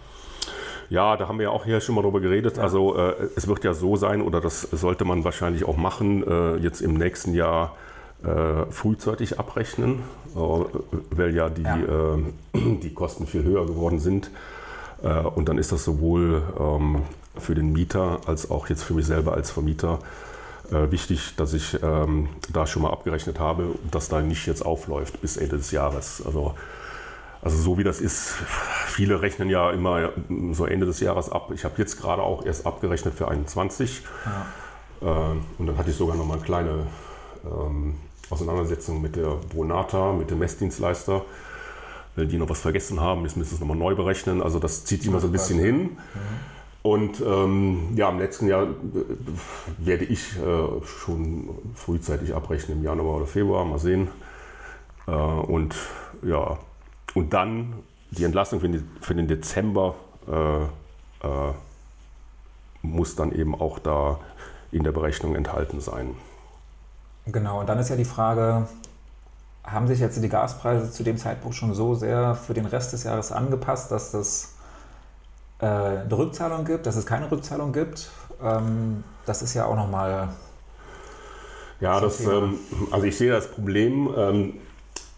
Ja, 0.90 1.16
da 1.16 1.28
haben 1.28 1.38
wir 1.38 1.44
ja 1.44 1.50
auch 1.50 1.64
hier 1.64 1.80
schon 1.80 1.94
mal 1.94 2.02
drüber 2.02 2.20
geredet. 2.20 2.56
Ja. 2.56 2.62
Also 2.62 2.96
äh, 2.96 3.14
es 3.36 3.46
wird 3.46 3.64
ja 3.64 3.74
so 3.74 3.96
sein, 3.96 4.22
oder 4.22 4.40
das 4.40 4.62
sollte 4.62 5.04
man 5.04 5.24
wahrscheinlich 5.24 5.64
auch 5.64 5.76
machen, 5.76 6.26
äh, 6.26 6.56
jetzt 6.56 6.80
im 6.80 6.94
nächsten 6.94 7.34
Jahr 7.34 7.76
äh, 8.24 8.70
frühzeitig 8.70 9.38
abrechnen, 9.38 10.00
äh, 10.34 10.38
weil 11.10 11.34
ja 11.34 11.50
die, 11.50 11.62
ja. 11.62 11.76
Äh, 11.76 12.78
die 12.82 12.94
Kosten 12.94 13.26
viel 13.26 13.44
höher 13.44 13.66
geworden 13.66 14.00
sind. 14.00 14.30
Äh, 15.02 15.20
und 15.20 15.48
dann 15.48 15.58
ist 15.58 15.72
das 15.72 15.84
sowohl 15.84 16.42
ähm, 16.58 17.02
für 17.40 17.54
den 17.54 17.72
Mieter 17.72 18.20
als 18.26 18.50
auch 18.50 18.68
jetzt 18.68 18.82
für 18.82 18.94
mich 18.94 19.06
selber 19.06 19.34
als 19.34 19.50
Vermieter 19.50 20.00
wichtig, 20.70 21.34
dass 21.36 21.54
ich 21.54 21.82
ähm, 21.82 22.28
da 22.52 22.66
schon 22.66 22.82
mal 22.82 22.90
abgerechnet 22.90 23.38
habe 23.38 23.68
und 23.68 23.94
dass 23.94 24.10
da 24.10 24.20
nicht 24.20 24.46
jetzt 24.46 24.66
aufläuft 24.66 25.22
bis 25.22 25.38
Ende 25.38 25.56
des 25.56 25.70
Jahres. 25.70 26.22
Also 26.26 26.54
also 27.42 27.56
so 27.56 27.78
wie 27.78 27.84
das 27.84 28.00
ist, 28.00 28.34
viele 28.86 29.22
rechnen 29.22 29.48
ja 29.48 29.70
immer 29.70 30.10
so 30.52 30.66
Ende 30.66 30.86
des 30.86 31.00
Jahres 31.00 31.30
ab. 31.30 31.50
Ich 31.54 31.64
habe 31.64 31.74
jetzt 31.78 32.00
gerade 32.00 32.22
auch 32.22 32.44
erst 32.44 32.66
abgerechnet 32.66 33.14
für 33.14 33.28
21. 33.28 34.02
Ja. 35.00 35.30
Äh, 35.30 35.36
und 35.58 35.66
dann 35.66 35.78
hatte 35.78 35.90
ich 35.90 35.96
sogar 35.96 36.16
noch 36.16 36.26
mal 36.26 36.34
eine 36.34 36.42
kleine 36.42 36.86
ähm, 37.44 37.94
Auseinandersetzung 38.30 39.00
mit 39.00 39.14
der 39.14 39.36
Bonata, 39.54 40.12
mit 40.12 40.30
dem 40.30 40.40
Messdienstleister, 40.40 41.24
weil 42.16 42.26
die 42.26 42.38
noch 42.38 42.48
was 42.48 42.60
vergessen 42.60 43.00
haben. 43.00 43.22
Jetzt 43.22 43.36
müssen 43.36 43.50
sie 43.50 43.54
es 43.54 43.60
nochmal 43.60 43.76
neu 43.76 43.94
berechnen. 43.94 44.42
Also 44.42 44.58
das 44.58 44.84
zieht 44.84 45.06
immer 45.06 45.20
so 45.20 45.28
ein 45.28 45.32
bisschen 45.32 45.60
hin. 45.60 45.78
Mhm. 45.78 46.57
Und 46.82 47.20
ähm, 47.20 47.96
ja, 47.96 48.08
im 48.08 48.18
letzten 48.18 48.46
Jahr 48.46 48.64
äh, 48.64 48.68
werde 49.78 50.04
ich 50.04 50.36
äh, 50.38 50.86
schon 50.86 51.50
frühzeitig 51.74 52.34
abrechnen, 52.34 52.78
im 52.78 52.84
Januar 52.84 53.16
oder 53.16 53.26
Februar, 53.26 53.64
mal 53.64 53.78
sehen. 53.78 54.08
Äh, 55.06 55.10
und 55.10 55.74
ja, 56.22 56.58
und 57.14 57.32
dann 57.32 57.74
die 58.10 58.24
Entlastung 58.24 58.60
für 58.60 58.68
den, 58.68 58.88
für 59.00 59.14
den 59.14 59.28
Dezember 59.28 59.94
äh, 60.26 60.62
äh, 60.62 61.52
muss 62.82 63.16
dann 63.16 63.32
eben 63.32 63.54
auch 63.54 63.78
da 63.78 64.20
in 64.70 64.84
der 64.84 64.92
Berechnung 64.92 65.34
enthalten 65.34 65.80
sein. 65.80 66.14
Genau, 67.26 67.60
und 67.60 67.68
dann 67.68 67.78
ist 67.78 67.90
ja 67.90 67.96
die 67.96 68.04
Frage, 68.04 68.68
haben 69.64 69.86
sich 69.86 70.00
jetzt 70.00 70.22
die 70.22 70.28
Gaspreise 70.28 70.90
zu 70.90 71.02
dem 71.02 71.18
Zeitpunkt 71.18 71.56
schon 71.56 71.74
so 71.74 71.94
sehr 71.94 72.34
für 72.34 72.54
den 72.54 72.66
Rest 72.66 72.92
des 72.92 73.04
Jahres 73.04 73.32
angepasst, 73.32 73.90
dass 73.90 74.14
es 74.14 74.54
äh, 75.60 75.66
eine 75.66 76.18
Rückzahlung 76.18 76.64
gibt, 76.64 76.86
dass 76.86 76.96
es 76.96 77.06
keine 77.06 77.30
Rückzahlung 77.30 77.72
gibt? 77.72 78.10
Ähm, 78.42 79.04
das 79.26 79.42
ist 79.42 79.54
ja 79.54 79.66
auch 79.66 79.76
nochmal. 79.76 80.28
Ja, 81.80 82.00
das, 82.00 82.20
ähm, 82.20 82.58
also 82.90 83.06
ich 83.06 83.16
sehe 83.16 83.30
das 83.30 83.50
Problem. 83.50 84.08
Ähm, 84.16 84.54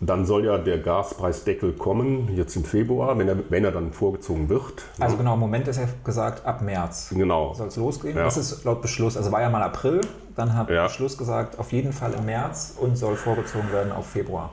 dann 0.00 0.24
soll 0.24 0.46
ja 0.46 0.56
der 0.56 0.78
Gaspreisdeckel 0.78 1.74
kommen, 1.74 2.34
jetzt 2.34 2.56
im 2.56 2.64
Februar, 2.64 3.18
wenn 3.18 3.28
er, 3.28 3.36
wenn 3.50 3.64
er 3.64 3.70
dann 3.70 3.92
vorgezogen 3.92 4.48
wird. 4.48 4.76
Ne? 4.96 5.04
Also 5.04 5.18
genau, 5.18 5.34
im 5.34 5.40
Moment 5.40 5.68
ist 5.68 5.76
ja 5.76 5.86
gesagt, 6.02 6.46
ab 6.46 6.62
März 6.62 7.10
genau. 7.14 7.52
soll 7.52 7.68
es 7.68 7.76
losgehen. 7.76 8.16
Ja. 8.16 8.24
Das 8.24 8.38
ist 8.38 8.64
laut 8.64 8.80
Beschluss, 8.80 9.18
also 9.18 9.30
war 9.30 9.42
ja 9.42 9.50
mal 9.50 9.62
April, 9.62 10.00
dann 10.36 10.56
hat 10.56 10.70
ja. 10.70 10.84
Beschluss 10.84 11.18
gesagt, 11.18 11.58
auf 11.58 11.70
jeden 11.72 11.92
Fall 11.92 12.14
im 12.14 12.24
März 12.24 12.76
und 12.80 12.96
soll 12.96 13.14
vorgezogen 13.14 13.70
werden 13.72 13.92
auf 13.92 14.06
Februar. 14.06 14.50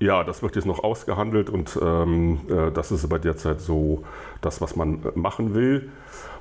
Ja, 0.00 0.24
das 0.24 0.42
wird 0.42 0.56
jetzt 0.56 0.66
noch 0.66 0.82
ausgehandelt 0.82 1.50
und 1.50 1.78
ähm, 1.80 2.40
äh, 2.48 2.70
das 2.70 2.92
ist 2.92 3.04
aber 3.04 3.18
derzeit 3.18 3.60
so 3.60 4.04
das, 4.40 4.60
was 4.60 4.76
man 4.76 5.02
äh, 5.04 5.18
machen 5.18 5.54
will. 5.54 5.90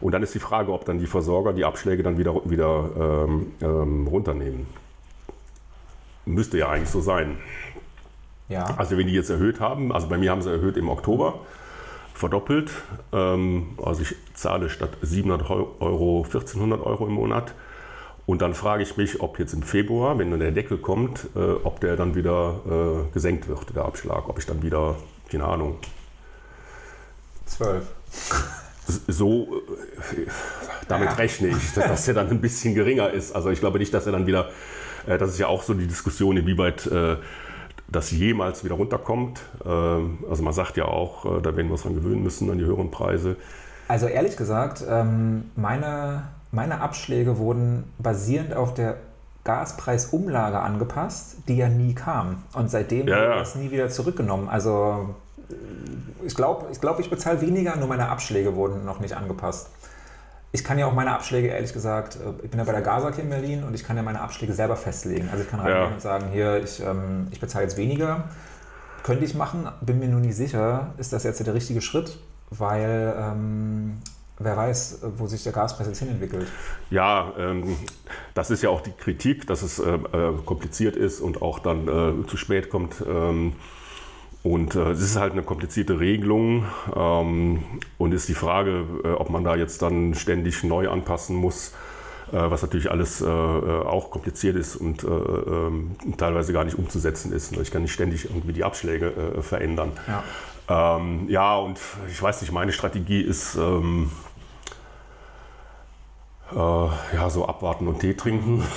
Und 0.02 0.12
dann 0.12 0.24
ist 0.24 0.34
die 0.34 0.40
Frage, 0.40 0.74
ob 0.74 0.86
dann 0.86 1.00
die 1.00 1.08
Versorger 1.08 1.54
die 1.54 1.66
Abschläge 1.66 2.04
dann 2.04 2.18
wieder, 2.18 2.36
wieder 2.50 3.26
ähm, 3.26 3.54
ähm, 3.62 4.08
runternehmen. 4.08 4.68
Müsste 6.26 6.58
ja 6.58 6.70
eigentlich 6.70 6.90
so 6.90 7.02
sein. 7.02 7.38
Ja. 8.50 8.66
Also 8.78 8.98
wenn 8.98 9.08
die 9.08 9.14
jetzt 9.14 9.30
erhöht 9.30 9.60
haben, 9.60 9.92
also 9.92 10.08
bei 10.08 10.18
mir 10.18 10.32
haben 10.32 10.42
sie 10.42 10.52
erhöht 10.52 10.78
im 10.78 10.90
Oktober, 10.90 11.40
verdoppelt. 12.14 12.72
Ähm, 13.12 13.78
also 13.84 14.02
ich 14.02 14.16
zahle 14.34 14.70
statt 14.70 14.92
700 15.02 15.50
Euro 15.50 16.24
1400 16.26 16.82
Euro 16.82 17.08
im 17.08 17.14
Monat. 17.14 17.54
Und 18.26 18.42
dann 18.42 18.54
frage 18.54 18.84
ich 18.84 18.96
mich, 18.96 19.22
ob 19.22 19.38
jetzt 19.38 19.54
im 19.54 19.64
Februar, 19.64 20.18
wenn 20.18 20.32
dann 20.32 20.40
der 20.40 20.52
Deckel 20.52 20.78
kommt, 20.78 21.28
äh, 21.36 21.40
ob 21.40 21.82
der 21.82 21.98
dann 21.98 22.16
wieder 22.16 22.62
äh, 23.10 23.14
gesenkt 23.14 23.48
wird, 23.50 23.76
der 23.76 23.86
Abschlag. 23.86 24.30
Ob 24.30 24.40
ich 24.40 24.46
dann 24.46 24.64
wieder, 24.64 24.96
keine 25.30 25.46
Ahnung. 25.46 25.78
12. 27.46 27.86
So, 29.08 29.62
äh, 30.12 30.28
damit 30.88 31.10
ja. 31.10 31.16
rechne 31.16 31.48
ich, 31.50 31.74
dass 31.74 32.08
er 32.08 32.14
dann 32.14 32.30
ein 32.30 32.42
bisschen 32.42 32.76
geringer 32.76 33.10
ist. 33.10 33.34
Also 33.34 33.50
ich 33.50 33.60
glaube 33.60 33.80
nicht, 33.80 33.94
dass 33.94 34.06
er 34.06 34.12
dann 34.12 34.28
wieder, 34.28 34.50
äh, 35.08 35.18
das 35.18 35.32
ist 35.32 35.40
ja 35.40 35.48
auch 35.48 35.64
so 35.64 35.74
die 35.74 35.88
Diskussion, 35.88 36.38
inwieweit 36.38 36.86
äh, 36.88 37.18
das 37.90 38.12
jemals 38.12 38.64
wieder 38.64 38.76
runterkommt. 38.76 39.42
Ähm, 39.66 40.20
also 40.30 40.44
man 40.44 40.54
sagt 40.54 40.78
ja 40.78 40.86
auch, 40.86 41.26
äh, 41.26 41.42
da 41.42 41.56
werden 41.56 41.68
wir 41.68 41.74
uns 41.74 41.84
dran 41.84 41.96
gewöhnen 41.96 42.24
müssen, 42.24 42.50
an 42.50 42.58
die 42.58 42.66
höheren 42.66 42.92
Preise. 42.92 43.38
Also 43.88 44.08
ehrlich 44.08 44.38
gesagt, 44.38 44.84
ähm, 44.88 45.52
meine, 45.56 46.24
meine 46.54 46.82
Abschläge 46.82 47.40
wurden 47.40 47.92
basierend 47.98 48.54
auf 48.54 48.74
der 48.76 48.98
Gaspreisumlage 49.44 50.60
angepasst, 50.60 51.38
die 51.48 51.58
ja 51.58 51.68
nie 51.68 51.96
kam. 51.96 52.44
Und 52.54 52.70
seitdem 52.70 53.08
ja, 53.08 53.24
ja. 53.24 53.36
das 53.40 53.56
nie 53.56 53.72
wieder 53.72 53.90
zurückgenommen. 53.90 54.48
Also 54.48 55.16
ich 56.24 56.36
glaube, 56.36 56.68
ich, 56.72 56.80
glaub, 56.80 57.00
ich 57.00 57.10
bezahle 57.10 57.42
weniger, 57.42 57.76
nur 57.76 57.88
meine 57.88 58.08
Abschläge 58.08 58.56
wurden 58.56 58.86
noch 58.86 59.00
nicht 59.00 59.18
angepasst. 59.18 59.70
Ich 60.52 60.64
kann 60.64 60.78
ja 60.78 60.86
auch 60.86 60.94
meine 60.94 61.12
Abschläge, 61.12 61.48
ehrlich 61.48 61.74
gesagt, 61.74 62.18
äh, 62.18 62.44
ich 62.44 62.52
bin 62.52 62.60
ja 62.60 62.66
bei 62.66 62.72
der 62.72 62.82
Gazak 62.82 63.18
in 63.18 63.30
Berlin 63.30 63.64
und 63.64 63.74
ich 63.74 63.84
kann 63.84 63.98
ja 63.98 64.04
meine 64.04 64.22
Abschläge 64.22 64.54
selber 64.54 64.76
festlegen. 64.76 65.30
Also 65.32 65.44
ich 65.44 65.50
kann 65.50 65.60
reingehen 65.60 65.88
ja. 65.88 65.94
und 65.94 66.02
sagen, 66.02 66.28
hier, 66.32 66.64
ich, 66.64 66.80
ähm, 66.82 67.28
ich 67.32 67.40
bezahle 67.40 67.66
jetzt 67.66 67.78
weniger. 67.78 68.26
Könnte 69.02 69.26
ich 69.26 69.34
machen, 69.34 69.68
bin 69.82 69.98
mir 69.98 70.08
nur 70.08 70.22
nicht 70.22 70.36
sicher, 70.36 70.94
ist 70.98 71.12
das 71.12 71.24
jetzt 71.24 71.46
der 71.46 71.54
richtige 71.54 71.82
Schritt, 71.82 72.20
weil 72.52 73.16
ähm, 73.18 73.98
wer 74.40 74.58
weiß, 74.58 75.00
wo 75.18 75.28
sich 75.28 75.44
der 75.44 75.54
Gaspreis 75.54 75.88
jetzt 75.88 76.00
hinentwickelt. 76.00 76.48
Ja, 76.90 77.34
ähm, 77.38 77.76
das 78.34 78.52
ist 78.52 78.64
ja 78.64 78.70
auch 78.70 78.82
die 78.82 78.92
Kritik, 78.92 79.48
dass 79.48 79.62
es 79.62 79.80
äh, 79.80 79.94
äh 79.94 80.34
kompliziert 80.46 80.96
ist 80.96 81.22
und 81.22 81.42
auch 81.42 81.60
dann 81.60 81.88
äh, 81.88 82.28
zu 82.28 82.38
spät 82.38 82.70
kommt. 82.70 83.04
Ähm, 83.08 83.54
und 84.44 84.76
äh, 84.76 84.92
es 84.92 85.02
ist 85.02 85.16
halt 85.16 85.32
eine 85.32 85.42
komplizierte 85.42 86.00
Regelung 86.00 86.66
ähm, 86.94 87.64
und 87.98 88.12
ist 88.12 88.28
die 88.28 88.34
Frage, 88.34 88.86
äh, 89.04 89.12
ob 89.12 89.30
man 89.30 89.44
da 89.44 89.56
jetzt 89.56 89.82
dann 89.82 90.14
ständig 90.16 90.64
neu 90.66 90.90
anpassen 90.90 91.38
muss, 91.38 91.72
äh, 92.32 92.38
was 92.38 92.62
natürlich 92.62 92.92
alles 92.92 93.24
auch 93.24 94.12
kompliziert 94.12 94.58
ist 94.58 94.76
und 94.76 95.04
äh, 95.04 95.08
ähm, 95.08 95.96
teilweise 96.18 96.52
gar 96.52 96.66
nicht 96.66 96.78
umzusetzen 96.78 97.32
ist. 97.32 97.56
Ich 97.56 97.72
kann 97.72 97.84
nicht 97.84 97.94
ständig 97.94 98.26
irgendwie 98.26 98.54
die 98.54 98.66
Abschläge 98.66 99.14
verändern. 99.42 99.92
Ja. 100.08 100.24
Ähm, 100.74 101.30
ja, 101.30 101.56
und 101.58 101.80
ich 102.10 102.22
weiß 102.22 102.42
nicht, 102.42 102.52
meine 102.52 102.72
Strategie 102.72 103.22
ist, 103.22 103.56
ähm, 103.56 104.10
äh, 106.52 106.56
ja, 106.56 107.30
so 107.30 107.46
abwarten 107.46 107.88
und 107.88 108.00
Tee 108.00 108.16
trinken. 108.16 108.64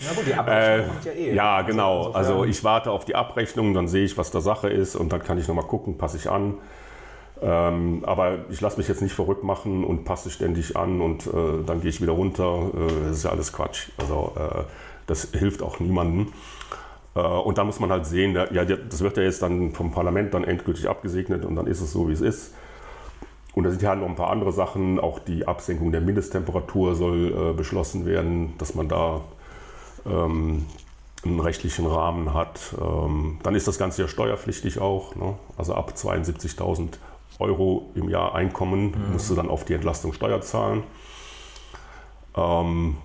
Ja 0.00 0.12
gut, 0.14 0.26
die 0.26 0.34
Abrechnung 0.34 0.80
äh, 0.80 0.88
kommt 0.88 1.04
ja 1.04 1.12
eh. 1.12 1.34
Ja, 1.34 1.62
genau. 1.62 2.06
Also, 2.12 2.32
also, 2.32 2.44
ich 2.44 2.64
warte 2.64 2.90
auf 2.90 3.04
die 3.04 3.14
Abrechnung, 3.14 3.74
dann 3.74 3.88
sehe 3.88 4.04
ich, 4.04 4.16
was 4.16 4.30
der 4.30 4.40
Sache 4.40 4.68
ist 4.68 4.96
und 4.96 5.12
dann 5.12 5.22
kann 5.22 5.38
ich 5.38 5.46
nochmal 5.46 5.66
gucken, 5.66 5.98
passe 5.98 6.16
ich 6.16 6.30
an. 6.30 6.54
Ähm, 7.40 8.02
aber 8.04 8.38
ich 8.50 8.60
lasse 8.60 8.78
mich 8.78 8.88
jetzt 8.88 9.02
nicht 9.02 9.12
verrückt 9.14 9.44
machen 9.44 9.84
und 9.84 10.04
passe 10.04 10.30
ständig 10.30 10.76
an 10.76 11.00
und 11.00 11.26
äh, 11.26 11.62
dann 11.64 11.80
gehe 11.80 11.90
ich 11.90 12.00
wieder 12.00 12.12
runter. 12.12 12.70
Äh, 12.74 13.08
das 13.08 13.18
ist 13.18 13.24
ja 13.24 13.30
alles 13.30 13.52
Quatsch. 13.52 13.90
Also 13.98 14.32
äh, 14.36 14.62
das 15.06 15.28
hilft 15.32 15.62
auch 15.62 15.78
niemandem. 15.78 16.32
Äh, 17.18 17.20
und 17.20 17.58
da 17.58 17.64
muss 17.64 17.80
man 17.80 17.90
halt 17.90 18.06
sehen, 18.06 18.34
ja, 18.34 18.64
das 18.64 19.00
wird 19.00 19.16
ja 19.16 19.24
jetzt 19.24 19.42
dann 19.42 19.72
vom 19.72 19.90
Parlament 19.90 20.34
dann 20.34 20.44
endgültig 20.44 20.88
abgesegnet 20.88 21.44
und 21.44 21.56
dann 21.56 21.66
ist 21.66 21.80
es 21.80 21.92
so, 21.92 22.08
wie 22.08 22.12
es 22.12 22.20
ist. 22.20 22.54
Und 23.54 23.64
da 23.64 23.70
sind 23.70 23.82
ja 23.82 23.94
noch 23.96 24.06
ein 24.08 24.14
paar 24.14 24.30
andere 24.30 24.52
Sachen. 24.52 25.00
Auch 25.00 25.18
die 25.18 25.48
Absenkung 25.48 25.90
der 25.90 26.00
Mindesttemperatur 26.00 26.94
soll 26.94 27.32
äh, 27.32 27.52
beschlossen 27.54 28.06
werden, 28.06 28.54
dass 28.58 28.76
man 28.76 28.88
da 28.88 29.22
ähm, 30.06 30.66
einen 31.24 31.40
rechtlichen 31.40 31.86
Rahmen 31.86 32.34
hat. 32.34 32.60
Ähm, 32.80 33.38
dann 33.42 33.56
ist 33.56 33.66
das 33.66 33.78
Ganze 33.78 34.02
ja 34.02 34.08
steuerpflichtig 34.08 34.78
auch. 34.78 35.16
Ne? 35.16 35.34
Also 35.56 35.74
ab 35.74 35.94
72.000 35.96 36.98
Euro 37.40 37.90
im 37.96 38.08
Jahr 38.08 38.34
Einkommen, 38.36 38.92
mhm. 38.92 39.12
musst 39.14 39.28
du 39.28 39.34
dann 39.34 39.48
auf 39.48 39.64
die 39.64 39.74
Entlastung 39.74 40.12
Steuer 40.12 40.40
zahlen. 40.40 40.84
Ähm, 42.36 42.98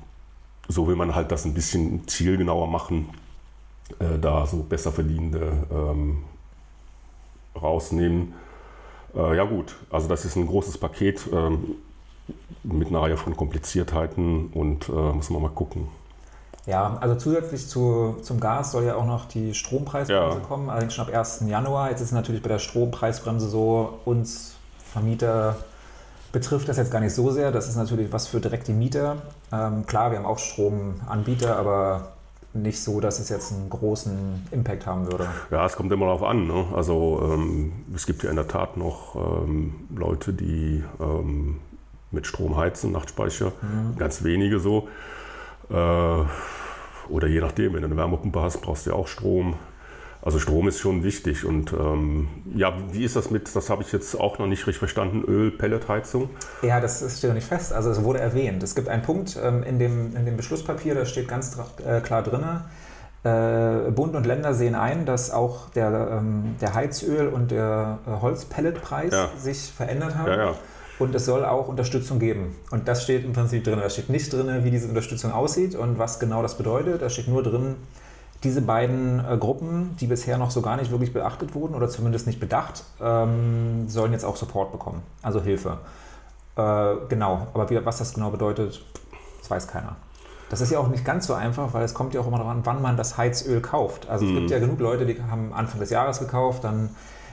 so 0.67 0.87
will 0.87 0.95
man 0.95 1.15
halt 1.15 1.31
das 1.31 1.45
ein 1.45 1.55
bisschen 1.55 2.07
zielgenauer 2.07 2.67
machen, 2.67 3.09
äh, 3.99 4.19
da 4.19 4.45
so 4.45 4.57
besser 4.57 4.91
verdienende 4.91 5.53
ähm, 5.71 6.23
rausnehmen. 7.59 8.33
Äh, 9.15 9.37
ja 9.37 9.43
gut, 9.43 9.75
also 9.89 10.07
das 10.07 10.25
ist 10.25 10.35
ein 10.35 10.47
großes 10.47 10.77
Paket 10.77 11.27
ähm, 11.31 11.75
mit 12.63 12.89
einer 12.89 13.01
Reihe 13.01 13.17
von 13.17 13.35
Kompliziertheiten 13.35 14.47
und 14.47 14.89
äh, 14.89 14.91
muss 14.91 15.29
man 15.29 15.41
mal 15.41 15.51
gucken. 15.51 15.87
Ja, 16.65 16.97
also 17.01 17.15
zusätzlich 17.15 17.67
zu, 17.67 18.17
zum 18.21 18.39
Gas 18.39 18.71
soll 18.71 18.85
ja 18.85 18.95
auch 18.95 19.05
noch 19.05 19.25
die 19.25 19.53
Strompreisbremse 19.53 20.37
ja. 20.39 20.45
kommen, 20.45 20.69
allerdings 20.69 20.93
schon 20.93 21.07
ab 21.07 21.13
1. 21.13 21.43
Januar. 21.45 21.89
Jetzt 21.89 21.99
ist 21.99 22.13
natürlich 22.13 22.41
bei 22.41 22.47
der 22.47 22.59
Strompreisbremse 22.59 23.49
so, 23.49 23.99
uns 24.05 24.55
Vermieter 24.93 25.57
betrifft 26.31 26.69
das 26.69 26.77
jetzt 26.77 26.91
gar 26.91 27.01
nicht 27.01 27.13
so 27.13 27.31
sehr. 27.31 27.51
Das 27.51 27.67
ist 27.67 27.75
natürlich 27.75 28.11
was 28.13 28.27
für 28.27 28.39
direkt 28.39 28.67
die 28.67 28.73
Mieter. 28.73 29.17
Ähm, 29.51 29.85
klar, 29.85 30.11
wir 30.11 30.17
haben 30.17 30.25
auch 30.25 30.39
Stromanbieter, 30.39 31.57
aber 31.57 32.13
nicht 32.53 32.79
so, 32.81 32.99
dass 32.99 33.19
es 33.19 33.29
jetzt 33.29 33.51
einen 33.51 33.69
großen 33.69 34.47
Impact 34.51 34.85
haben 34.85 35.11
würde. 35.11 35.27
Ja, 35.51 35.65
es 35.65 35.75
kommt 35.75 35.91
immer 35.91 36.05
darauf 36.05 36.23
an. 36.23 36.47
Ne? 36.47 36.65
Also 36.75 37.21
ähm, 37.33 37.73
es 37.95 38.05
gibt 38.05 38.23
ja 38.23 38.29
in 38.29 38.35
der 38.35 38.47
Tat 38.47 38.77
noch 38.77 39.15
ähm, 39.15 39.73
Leute, 39.95 40.33
die 40.33 40.83
ähm, 40.99 41.59
mit 42.11 42.27
Strom 42.27 42.55
heizen, 42.55 42.91
Nachtspeicher, 42.91 43.53
mhm. 43.61 43.97
ganz 43.97 44.23
wenige 44.23 44.59
so. 44.59 44.87
Äh, 45.69 45.73
oder 47.09 47.27
je 47.27 47.41
nachdem, 47.41 47.73
wenn 47.73 47.81
du 47.81 47.87
eine 47.87 47.97
Wärmepumpe 47.97 48.39
hast, 48.41 48.61
brauchst 48.61 48.85
du 48.85 48.91
ja 48.91 48.95
auch 48.95 49.07
Strom. 49.07 49.55
Also 50.25 50.39
Strom 50.39 50.69
ist 50.69 50.79
schon 50.79 51.03
wichtig. 51.03 51.45
Und 51.45 51.73
ähm, 51.73 52.29
ja, 52.55 52.73
wie 52.91 53.03
ist 53.03 53.15
das 53.15 53.29
mit, 53.29 53.53
das 53.53 53.69
habe 53.69 53.83
ich 53.83 53.91
jetzt 53.91 54.17
auch 54.19 54.39
noch 54.39 54.47
nicht 54.47 54.65
richtig 54.67 54.79
verstanden, 54.79 55.23
Öl-Pelletheizung? 55.27 56.29
Ja, 56.61 56.79
das 56.79 56.99
steht 57.17 57.29
noch 57.29 57.35
nicht 57.35 57.47
fest. 57.47 57.73
Also 57.73 57.89
es 57.89 58.03
wurde 58.03 58.19
erwähnt. 58.19 58.63
Es 58.63 58.73
gibt 58.73 58.87
einen 58.87 59.03
Punkt 59.03 59.37
ähm, 59.43 59.63
in, 59.63 59.79
dem, 59.79 60.15
in 60.15 60.25
dem 60.25 60.37
Beschlusspapier, 60.37 60.95
da 60.95 61.05
steht 61.05 61.27
ganz 61.27 61.57
äh, 61.85 61.99
klar 61.99 62.23
drin, 62.23 62.43
äh, 63.23 63.91
Bund 63.91 64.15
und 64.15 64.25
Länder 64.25 64.53
sehen 64.53 64.75
ein, 64.75 65.05
dass 65.05 65.31
auch 65.31 65.69
der, 65.69 66.19
ähm, 66.19 66.55
der 66.59 66.73
Heizöl- 66.73 67.29
und 67.29 67.51
der 67.51 67.99
äh, 68.05 68.21
Holzpelletpreis 68.21 69.13
ja. 69.13 69.29
sich 69.37 69.71
verändert 69.71 70.15
haben. 70.15 70.27
Ja, 70.27 70.37
ja. 70.37 70.55
Und 70.99 71.15
es 71.15 71.25
soll 71.25 71.43
auch 71.43 71.69
Unterstützung 71.69 72.19
geben. 72.19 72.55
Und 72.69 72.87
das 72.87 73.03
steht 73.03 73.25
im 73.25 73.33
Prinzip 73.33 73.63
drin. 73.63 73.79
Da 73.81 73.89
steht 73.89 74.09
nicht 74.09 74.31
drin, 74.31 74.63
wie 74.63 74.71
diese 74.71 74.87
Unterstützung 74.87 75.31
aussieht 75.31 75.75
und 75.75 75.97
was 75.97 76.19
genau 76.19 76.41
das 76.41 76.55
bedeutet. 76.55 77.01
Da 77.01 77.09
steht 77.09 77.27
nur 77.27 77.41
drin, 77.43 77.75
diese 78.43 78.61
beiden 78.61 79.19
äh, 79.19 79.37
Gruppen, 79.37 79.95
die 79.99 80.07
bisher 80.07 80.37
noch 80.37 80.51
so 80.51 80.61
gar 80.61 80.77
nicht 80.77 80.91
wirklich 80.91 81.13
beachtet 81.13 81.55
wurden 81.55 81.75
oder 81.75 81.89
zumindest 81.89 82.27
nicht 82.27 82.39
bedacht, 82.39 82.83
ähm, 83.01 83.87
sollen 83.87 84.11
jetzt 84.11 84.25
auch 84.25 84.35
Support 84.35 84.71
bekommen, 84.71 85.01
also 85.21 85.41
Hilfe. 85.41 85.77
Äh, 86.55 86.95
genau, 87.09 87.47
aber 87.53 87.69
wie, 87.69 87.83
was 87.85 87.97
das 87.97 88.13
genau 88.13 88.29
bedeutet, 88.29 88.83
das 89.39 89.49
weiß 89.49 89.67
keiner. 89.67 89.95
Das 90.49 90.61
ist 90.61 90.71
ja 90.71 90.79
auch 90.79 90.89
nicht 90.89 91.03
ganz 91.03 91.25
so 91.25 91.33
einfach, 91.33 91.73
weil 91.73 91.83
es 91.83 91.93
kommt 91.93 92.13
ja 92.13 92.21
auch 92.21 92.27
immer 92.27 92.37
daran, 92.37 92.61
wann 92.63 92.81
man 92.81 92.95
das 92.95 93.17
Heizöl 93.17 93.59
kauft. 93.61 94.07
Also 94.07 94.25
es 94.25 94.31
gibt 94.31 94.43
mhm. 94.43 94.51
ja 94.51 94.59
genug 94.59 94.79
Leute, 94.79 95.05
die 95.05 95.19
haben 95.23 95.51
Anfang 95.53 95.79
des 95.79 95.89
Jahres 95.89 96.19
gekauft, 96.19 96.63
dann 96.63 96.89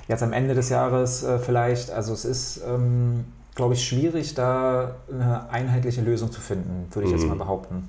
jetzt 0.09 0.23
am 0.23 0.33
Ende 0.33 0.55
des 0.55 0.71
Jahres 0.71 1.23
äh, 1.23 1.39
vielleicht. 1.39 1.91
Also 1.91 2.15
es 2.15 2.25
ist 2.25 2.63
ähm, 2.67 3.27
glaube 3.55 3.75
ich, 3.75 3.87
schwierig, 3.87 4.35
da 4.35 4.97
eine 5.13 5.51
einheitliche 5.51 6.01
Lösung 6.01 6.31
zu 6.31 6.41
finden, 6.41 6.89
würde 6.93 7.09
ich 7.09 7.13
jetzt 7.13 7.27
mal 7.27 7.35
mhm. 7.35 7.41
behaupten. 7.41 7.89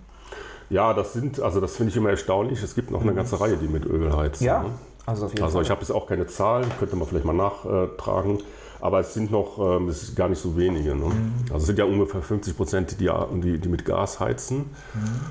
Ja, 0.71 0.93
das 0.93 1.11
sind, 1.11 1.41
also 1.41 1.59
das 1.59 1.75
finde 1.75 1.91
ich 1.91 1.97
immer 1.97 2.11
erstaunlich. 2.11 2.63
Es 2.63 2.75
gibt 2.75 2.91
noch 2.91 3.01
eine 3.01 3.11
mhm. 3.11 3.17
ganze 3.17 3.39
Reihe, 3.41 3.57
die 3.57 3.67
mit 3.67 3.85
Öl 3.85 4.15
heizen. 4.15 4.45
Ja, 4.45 4.63
ne? 4.63 4.69
also 5.05 5.25
auf 5.25 5.31
jeden 5.33 5.43
Also 5.43 5.55
Fall. 5.55 5.63
ich 5.63 5.69
habe 5.69 5.81
jetzt 5.81 5.91
auch 5.91 6.07
keine 6.07 6.27
Zahl, 6.27 6.65
könnte 6.79 6.95
man 6.95 7.07
vielleicht 7.09 7.25
mal 7.25 7.33
nachtragen. 7.33 8.39
Aber 8.79 9.01
es 9.01 9.13
sind 9.13 9.31
noch, 9.31 9.59
ähm, 9.59 9.89
es 9.89 10.01
ist 10.01 10.15
gar 10.15 10.29
nicht 10.29 10.41
so 10.41 10.55
wenige. 10.55 10.95
Ne? 10.95 11.07
Mhm. 11.07 11.33
Also 11.49 11.57
es 11.57 11.65
sind 11.65 11.77
ja 11.77 11.83
ungefähr 11.83 12.21
50 12.21 12.55
Prozent, 12.55 12.99
die, 13.01 13.09
die, 13.41 13.59
die 13.59 13.67
mit 13.67 13.83
Gas 13.83 14.21
heizen. 14.21 14.59
Mhm. 14.93 15.21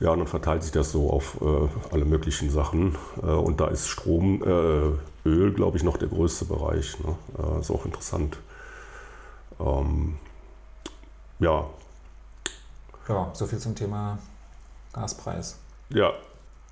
Ja, 0.00 0.10
und 0.10 0.18
dann 0.18 0.26
verteilt 0.26 0.64
sich 0.64 0.72
das 0.72 0.90
so 0.90 1.10
auf 1.10 1.38
äh, 1.40 1.94
alle 1.94 2.04
möglichen 2.04 2.50
Sachen. 2.50 2.96
Äh, 3.22 3.26
und 3.26 3.60
da 3.60 3.68
ist 3.68 3.86
Strom, 3.86 4.42
äh, 4.42 5.28
Öl, 5.28 5.52
glaube 5.52 5.76
ich, 5.76 5.84
noch 5.84 5.96
der 5.96 6.08
größte 6.08 6.46
Bereich. 6.46 6.98
Ne? 6.98 7.14
Äh, 7.38 7.60
ist 7.60 7.70
auch 7.70 7.84
interessant. 7.84 8.36
Ähm, 9.60 10.16
ja. 11.38 11.66
Ja, 13.08 13.30
so 13.32 13.46
viel 13.46 13.58
zum 13.58 13.76
Thema 13.76 14.18
Gaspreis. 14.92 15.58
Ja, 15.90 16.12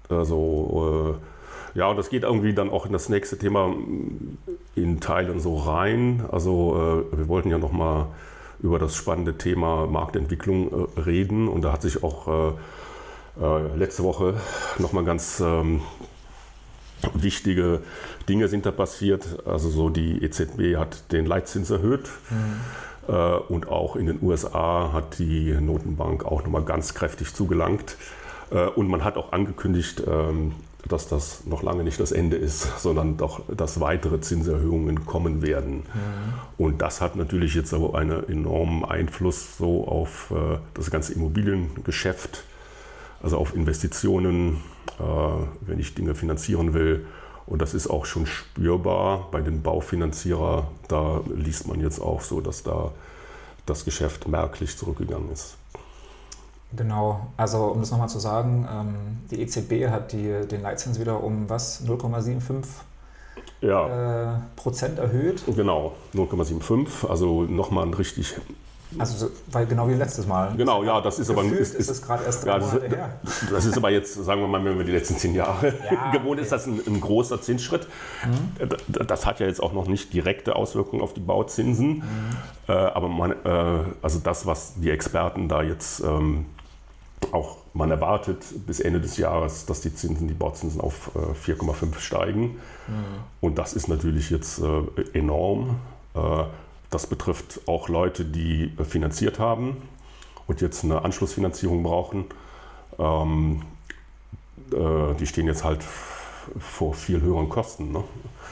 also 0.08 1.18
äh, 1.74 1.78
ja, 1.78 1.86
und 1.86 1.96
das 1.96 2.10
geht 2.10 2.24
irgendwie 2.24 2.52
dann 2.52 2.70
auch 2.70 2.86
in 2.86 2.92
das 2.92 3.08
nächste 3.08 3.38
Thema 3.38 3.72
in 4.74 5.00
Teilen 5.00 5.40
so 5.40 5.56
rein. 5.56 6.24
Also 6.30 7.06
äh, 7.12 7.18
wir 7.18 7.28
wollten 7.28 7.50
ja 7.50 7.58
noch 7.58 7.72
mal 7.72 8.08
über 8.60 8.78
das 8.78 8.94
spannende 8.94 9.38
Thema 9.38 9.86
Marktentwicklung 9.86 10.88
äh, 10.96 11.00
reden 11.00 11.48
und 11.48 11.62
da 11.62 11.72
hat 11.72 11.82
sich 11.82 12.02
auch 12.02 12.28
äh, 12.28 12.52
äh, 13.40 13.76
letzte 13.76 14.02
Woche 14.02 14.34
noch 14.78 14.92
mal 14.92 15.04
ganz 15.04 15.40
ähm, 15.40 15.80
wichtige 17.14 17.80
Dinge 18.28 18.48
sind 18.48 18.66
da 18.66 18.72
passiert. 18.72 19.46
Also 19.46 19.70
so 19.70 19.88
die 19.88 20.22
EZB 20.22 20.76
hat 20.76 21.12
den 21.12 21.26
Leitzins 21.26 21.70
erhöht. 21.70 22.08
Mhm. 22.30 22.60
Äh, 23.08 23.12
und 23.12 23.68
auch 23.68 23.96
in 23.96 24.06
den 24.06 24.18
USA 24.22 24.92
hat 24.92 25.18
die 25.18 25.52
Notenbank 25.52 26.24
auch 26.24 26.42
nochmal 26.42 26.62
ganz 26.62 26.94
kräftig 26.94 27.34
zugelangt. 27.34 27.96
Äh, 28.50 28.66
und 28.66 28.88
man 28.88 29.04
hat 29.04 29.16
auch 29.16 29.32
angekündigt, 29.32 30.02
ähm, 30.06 30.52
dass 30.88 31.08
das 31.08 31.44
noch 31.46 31.62
lange 31.62 31.84
nicht 31.84 32.00
das 32.00 32.10
Ende 32.10 32.36
ist, 32.36 32.78
sondern 32.80 33.16
doch, 33.16 33.42
dass 33.54 33.80
weitere 33.80 34.20
Zinserhöhungen 34.20 35.06
kommen 35.06 35.42
werden. 35.42 35.76
Mhm. 35.76 35.84
Und 36.58 36.82
das 36.82 37.00
hat 37.00 37.16
natürlich 37.16 37.54
jetzt 37.54 37.74
aber 37.74 37.94
einen 37.94 38.28
enormen 38.28 38.84
Einfluss 38.84 39.56
so 39.58 39.86
auf 39.86 40.30
äh, 40.30 40.58
das 40.74 40.90
ganze 40.90 41.14
Immobiliengeschäft, 41.14 42.44
also 43.22 43.36
auf 43.36 43.54
Investitionen, 43.54 44.62
wenn 45.60 45.78
ich 45.78 45.94
Dinge 45.94 46.14
finanzieren 46.14 46.74
will. 46.74 47.06
Und 47.50 47.60
das 47.60 47.74
ist 47.74 47.88
auch 47.88 48.06
schon 48.06 48.26
spürbar 48.26 49.28
bei 49.32 49.40
den 49.40 49.60
Baufinanzierer. 49.60 50.68
Da 50.88 51.20
liest 51.34 51.66
man 51.66 51.80
jetzt 51.80 52.00
auch 52.00 52.22
so, 52.22 52.40
dass 52.40 52.62
da 52.62 52.92
das 53.66 53.84
Geschäft 53.84 54.28
merklich 54.28 54.78
zurückgegangen 54.78 55.30
ist. 55.32 55.56
Genau, 56.72 57.26
also 57.36 57.64
um 57.64 57.80
das 57.80 57.90
nochmal 57.90 58.08
zu 58.08 58.20
sagen, 58.20 58.68
ähm, 58.72 58.94
die 59.32 59.42
EZB 59.42 59.90
hat 59.90 60.12
die, 60.12 60.46
den 60.46 60.62
Leitzins 60.62 61.00
wieder 61.00 61.22
um 61.22 61.50
was? 61.50 61.84
0,75 61.84 62.64
ja. 63.60 64.36
Äh, 64.36 64.38
Prozent 64.54 65.00
erhöht. 65.00 65.42
Genau, 65.46 65.94
0,75, 66.14 67.08
also 67.08 67.42
nochmal 67.42 67.86
ein 67.86 67.94
richtig 67.94 68.36
also, 68.98 69.30
weil 69.50 69.66
genau 69.66 69.88
wie 69.88 69.94
letztes 69.94 70.26
Mal. 70.26 70.52
Genau, 70.56 70.82
ja, 70.82 71.00
das 71.00 71.18
ist 71.18 71.30
aber 71.30 71.44
ist, 71.44 71.74
ist 71.74 71.90
es 71.90 72.02
gerade 72.02 72.24
erst 72.24 72.44
drei 72.44 72.50
ja, 72.50 72.58
das, 72.58 72.72
Monate 72.72 72.96
her. 72.96 73.20
Das 73.50 73.64
ist 73.64 73.76
aber 73.76 73.90
jetzt, 73.90 74.14
sagen 74.14 74.40
wir 74.40 74.48
mal, 74.48 74.64
wenn 74.64 74.78
wir 74.78 74.84
die 74.84 74.92
letzten 74.92 75.16
zehn 75.16 75.34
Jahre 75.34 75.68
ja, 75.90 76.10
gewohnt 76.12 76.40
ist, 76.40 76.50
das 76.50 76.66
ein, 76.66 76.80
ein 76.86 77.00
großer 77.00 77.40
Zinsschritt. 77.40 77.86
Mhm. 78.24 78.68
Das 78.88 79.26
hat 79.26 79.40
ja 79.40 79.46
jetzt 79.46 79.62
auch 79.62 79.72
noch 79.72 79.86
nicht 79.86 80.12
direkte 80.12 80.56
Auswirkungen 80.56 81.02
auf 81.02 81.14
die 81.14 81.20
Bauzinsen. 81.20 81.98
Mhm. 81.98 82.02
Äh, 82.68 82.72
aber 82.72 83.08
man, 83.08 83.32
äh, 83.32 83.84
also 84.02 84.18
das, 84.18 84.46
was 84.46 84.74
die 84.76 84.90
Experten 84.90 85.48
da 85.48 85.62
jetzt 85.62 86.00
ähm, 86.00 86.46
auch 87.32 87.58
man 87.72 87.90
erwartet 87.90 88.44
bis 88.66 88.80
Ende 88.80 89.00
des 89.00 89.16
Jahres, 89.16 89.66
dass 89.66 89.80
die 89.80 89.94
Zinsen, 89.94 90.26
die 90.26 90.34
Bauzinsen 90.34 90.80
auf 90.80 91.12
äh, 91.14 91.50
4,5 91.50 91.98
steigen. 92.00 92.42
Mhm. 92.42 92.56
Und 93.40 93.58
das 93.58 93.74
ist 93.74 93.86
natürlich 93.86 94.30
jetzt 94.30 94.60
äh, 94.60 95.18
enorm. 95.18 95.76
Äh, 96.90 96.92
das 96.92 97.06
betrifft 97.06 97.60
auch 97.66 97.88
Leute, 97.88 98.24
die 98.24 98.72
finanziert 98.88 99.38
haben 99.38 99.88
und 100.46 100.60
jetzt 100.60 100.84
eine 100.84 101.04
Anschlussfinanzierung 101.04 101.82
brauchen. 101.82 102.26
Ähm, 102.98 103.62
äh, 104.72 105.14
die 105.18 105.26
stehen 105.26 105.46
jetzt 105.46 105.64
halt 105.64 105.82
vor 106.58 106.94
viel 106.94 107.20
höheren 107.20 107.48
Kosten. 107.48 107.92
Ne? 107.92 108.02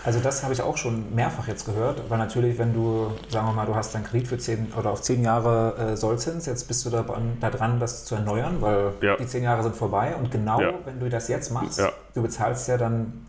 Also 0.05 0.20
das 0.20 0.42
habe 0.44 0.53
ich 0.53 0.62
auch 0.62 0.77
schon 0.77 1.14
mehrfach 1.14 1.48
jetzt 1.48 1.64
gehört, 1.64 2.09
weil 2.09 2.18
natürlich, 2.18 2.59
wenn 2.59 2.72
du, 2.72 3.11
sagen 3.29 3.48
wir 3.48 3.53
mal, 3.53 3.66
du 3.66 3.74
hast 3.74 3.94
deinen 3.94 4.05
Kredit 4.05 4.29
für 4.29 4.38
zehn 4.38 4.72
oder 4.79 4.90
auf 4.90 5.03
zehn 5.03 5.24
Jahre 5.24 5.77
äh, 5.77 5.96
Sollzins, 5.96 6.46
jetzt 6.46 6.68
bist 6.68 6.87
du 6.87 6.90
da, 6.90 7.05
da, 7.40 7.51
dran, 7.51 7.81
das 7.81 8.05
zu 8.05 8.14
erneuern, 8.14 8.59
weil 8.61 8.92
ja. 9.01 9.16
die 9.16 9.27
zehn 9.27 9.42
Jahre 9.42 9.62
sind 9.62 9.74
vorbei 9.74 10.14
und 10.16 10.31
genau, 10.31 10.61
ja. 10.61 10.72
wenn 10.85 11.01
du 11.01 11.09
das 11.09 11.29
jetzt 11.29 11.51
machst, 11.51 11.81
ja. 11.81 11.90
du 12.14 12.22
bezahlst 12.22 12.68
ja 12.68 12.77
dann 12.77 13.27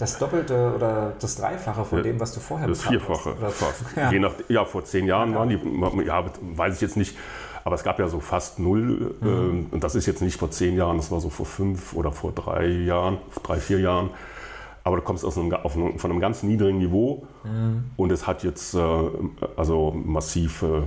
das 0.00 0.18
Doppelte 0.18 0.72
oder 0.74 1.12
das 1.20 1.36
Dreifache 1.36 1.84
von 1.84 1.98
ja, 1.98 2.04
dem, 2.04 2.20
was 2.20 2.32
du 2.32 2.40
vorher 2.40 2.66
Das 2.66 2.82
Vierfache 2.82 3.36
hast. 3.40 3.56
fast. 3.56 3.84
Ja. 3.96 4.10
Je 4.10 4.18
nach, 4.18 4.32
ja, 4.48 4.64
vor 4.64 4.84
zehn 4.84 5.06
Jahren 5.06 5.34
waren 5.34 5.48
die, 5.48 6.06
ja, 6.06 6.24
weiß 6.40 6.76
ich 6.76 6.80
jetzt 6.80 6.96
nicht, 6.96 7.16
aber 7.64 7.74
es 7.74 7.82
gab 7.82 7.98
ja 7.98 8.08
so 8.08 8.20
fast 8.20 8.58
null. 8.58 9.14
Mhm. 9.20 9.28
Ähm, 9.28 9.66
und 9.70 9.84
das 9.84 9.94
ist 9.94 10.06
jetzt 10.06 10.22
nicht 10.22 10.38
vor 10.38 10.50
zehn 10.50 10.76
Jahren, 10.76 10.96
das 10.96 11.10
war 11.10 11.20
so 11.20 11.28
vor 11.28 11.44
fünf 11.44 11.92
oder 11.92 12.12
vor 12.12 12.32
drei 12.32 12.66
Jahren, 12.66 13.18
drei, 13.42 13.58
vier 13.58 13.80
Jahren. 13.80 14.10
Aber 14.84 14.96
du 14.96 15.02
kommst 15.02 15.24
aus 15.26 15.36
einem, 15.36 15.52
einem, 15.52 15.98
von 15.98 16.10
einem 16.10 16.20
ganz 16.20 16.42
niedrigen 16.42 16.78
Niveau 16.78 17.26
mhm. 17.44 17.90
und 17.96 18.10
es 18.10 18.26
hat 18.26 18.42
jetzt 18.42 18.74
äh, 18.74 18.78
also 19.56 19.92
massive 19.92 20.84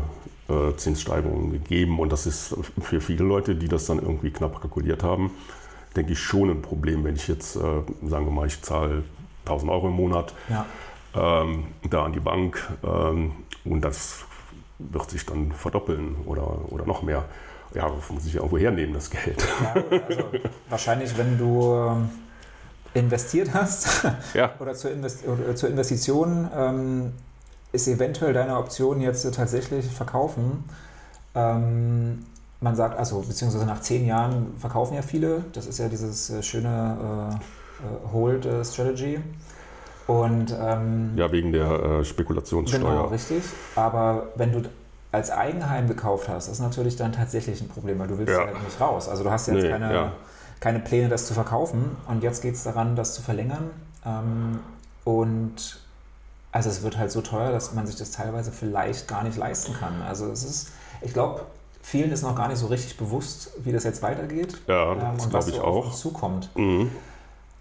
äh, 0.50 0.76
Zinssteigerungen 0.76 1.52
gegeben. 1.52 2.00
Und 2.00 2.12
das 2.12 2.26
ist 2.26 2.56
für 2.82 3.00
viele 3.00 3.24
Leute, 3.24 3.56
die 3.56 3.68
das 3.68 3.86
dann 3.86 4.00
irgendwie 4.00 4.32
knapp 4.32 4.60
kalkuliert 4.60 5.04
haben, 5.04 5.32
denke 5.96 6.14
ich, 6.14 6.20
schon 6.20 6.50
ein 6.50 6.62
Problem, 6.62 7.04
wenn 7.04 7.16
ich 7.16 7.28
jetzt, 7.28 7.56
äh, 7.56 7.60
sagen 8.04 8.26
wir 8.26 8.32
mal, 8.32 8.48
ich 8.48 8.62
zahle 8.62 9.04
1000 9.46 9.72
Euro 9.72 9.88
im 9.88 9.94
Monat. 9.94 10.34
Ja. 10.50 10.66
ähm, 11.16 11.66
da 11.90 12.06
an 12.06 12.14
die 12.14 12.20
Bank 12.20 12.68
ähm, 12.84 13.34
und 13.66 13.82
das 13.82 14.26
wird 14.80 15.10
sich 15.10 15.26
dann 15.26 15.52
verdoppeln 15.52 16.16
oder, 16.26 16.72
oder 16.72 16.86
noch 16.86 17.04
mehr. 17.04 17.26
Ja, 17.74 17.90
muss 18.10 18.26
ich 18.26 18.34
ja 18.34 18.40
irgendwo 18.40 18.58
hernehmen, 18.58 18.94
das 18.94 19.10
Geld. 19.10 19.46
Ja, 19.62 19.84
also 20.08 20.24
wahrscheinlich, 20.70 21.18
wenn 21.18 21.38
du 21.38 21.74
ähm, 21.74 22.10
investiert 22.94 23.54
hast 23.54 24.06
ja. 24.34 24.54
oder, 24.60 24.76
zur 24.76 24.92
Invest 24.92 25.26
oder 25.28 25.56
zur 25.56 25.70
Investition, 25.70 26.50
ähm, 26.56 27.14
ist 27.72 27.88
eventuell 27.88 28.34
deine 28.34 28.58
Option 28.58 29.02
jetzt 29.02 29.24
tatsächlich 29.34 29.86
verkaufen. 29.86 30.64
Ähm, 31.34 32.26
man 32.64 32.76
sagt, 32.76 32.98
also 32.98 33.20
beziehungsweise 33.20 33.66
nach 33.66 33.82
zehn 33.82 34.08
Jahren 34.08 34.56
verkaufen 34.58 34.96
ja 34.96 35.02
viele. 35.02 35.44
Das 35.52 35.68
ist 35.68 35.80
ja 35.80 35.90
dieses 35.90 36.30
äh, 36.30 36.42
schöne 36.42 37.30
äh, 37.30 37.36
äh 37.36 38.12
Hold 38.14 38.46
äh, 38.46 38.64
Strategy. 38.64 39.20
Und, 40.08 40.56
ähm, 40.60 41.12
ja, 41.16 41.32
wegen 41.32 41.52
der 41.52 41.70
äh, 41.70 42.06
Spekulationssteuer. 42.06 42.80
Genau, 42.80 43.06
richtig. 43.08 43.44
Aber 43.76 44.28
wenn 44.36 44.52
du 44.52 44.70
als 45.12 45.30
Eigenheim 45.30 45.88
gekauft 45.88 46.28
hast, 46.30 46.48
ist 46.48 46.60
natürlich 46.60 46.96
dann 46.96 47.12
tatsächlich 47.12 47.62
ein 47.62 47.68
Problem, 47.68 48.00
weil 48.00 48.08
du 48.08 48.18
willst 48.18 48.32
ja, 48.32 48.40
ja 48.40 48.48
halt 48.48 48.64
nicht 48.64 48.80
raus. 48.82 49.08
Also 49.08 49.24
du 49.24 49.32
hast 49.32 49.48
jetzt 49.48 49.62
nee, 49.62 49.70
keine, 49.70 49.94
ja. 49.94 50.12
keine 50.60 50.80
Pläne, 50.80 51.10
das 51.10 51.28
zu 51.28 51.34
verkaufen. 51.34 51.96
Und 52.08 52.24
jetzt 52.24 52.42
geht 52.42 52.56
es 52.56 52.64
daran, 52.64 52.96
das 52.96 53.14
zu 53.14 53.22
verlängern. 53.22 53.70
Ähm, 54.06 54.60
und 55.04 55.80
also 56.52 56.70
es 56.70 56.82
wird 56.82 56.98
halt 56.98 57.12
so 57.12 57.22
teuer, 57.22 57.52
dass 57.52 57.74
man 57.74 57.88
sich 57.88 57.98
das 57.98 58.12
teilweise 58.12 58.52
vielleicht 58.52 59.08
gar 59.08 59.24
nicht 59.24 59.38
leisten 59.38 59.74
kann. 59.74 60.02
Also 60.02 60.32
es 60.32 60.44
ist, 60.44 60.72
ich 61.02 61.14
glaube, 61.14 61.42
vielen 61.84 62.12
ist 62.12 62.24
noch 62.24 62.36
gar 62.36 62.48
nicht 62.48 62.58
so 62.58 62.68
richtig 62.68 62.98
bewusst, 62.98 63.52
wie 63.64 63.72
das 63.72 63.84
jetzt 63.84 64.02
weitergeht. 64.02 64.58
Ja, 64.68 64.94
ähm, 64.94 65.18
das 65.18 65.30
glaube 65.30 65.50
ich 65.50 65.56
so 65.58 65.62
auch. 65.62 65.76
Auf 65.76 65.86
uns 65.88 66.00
zukommt. 66.00 66.50
Mhm. 66.56 66.90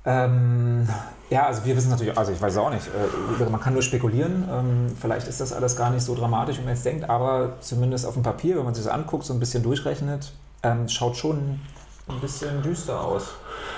Ähm, 0.05 0.89
ja, 1.31 1.47
also 1.47 1.65
wir 1.65 1.77
wissen 1.77 1.91
natürlich, 1.91 2.17
also 2.17 2.33
ich 2.33 2.41
weiß 2.41 2.57
auch 2.57 2.71
nicht, 2.71 2.87
äh, 2.87 3.45
man 3.51 3.61
kann 3.61 3.73
nur 3.73 3.83
spekulieren, 3.83 4.49
ähm, 4.51 4.97
vielleicht 5.01 5.29
ist 5.29 5.41
das 5.41 5.53
alles 5.53 5.77
gar 5.77 5.91
nicht 5.91 6.03
so 6.03 6.15
dramatisch, 6.15 6.59
wie 6.59 6.63
man 6.63 6.75
jetzt 6.75 6.85
denkt, 6.85 7.09
aber 7.09 7.55
zumindest 7.61 8.07
auf 8.07 8.15
dem 8.15 8.25
Papier, 8.25 8.57
wenn 8.57 8.65
man 8.65 8.75
sich 8.75 8.85
das 8.85 8.93
anguckt, 8.93 9.25
so 9.25 9.33
ein 9.33 9.39
bisschen 9.39 9.63
durchrechnet, 9.63 10.33
ähm, 10.65 10.89
schaut 10.89 11.17
schon 11.17 11.61
ein 12.09 12.21
bisschen 12.21 12.63
düster 12.63 13.01
aus. 13.01 13.35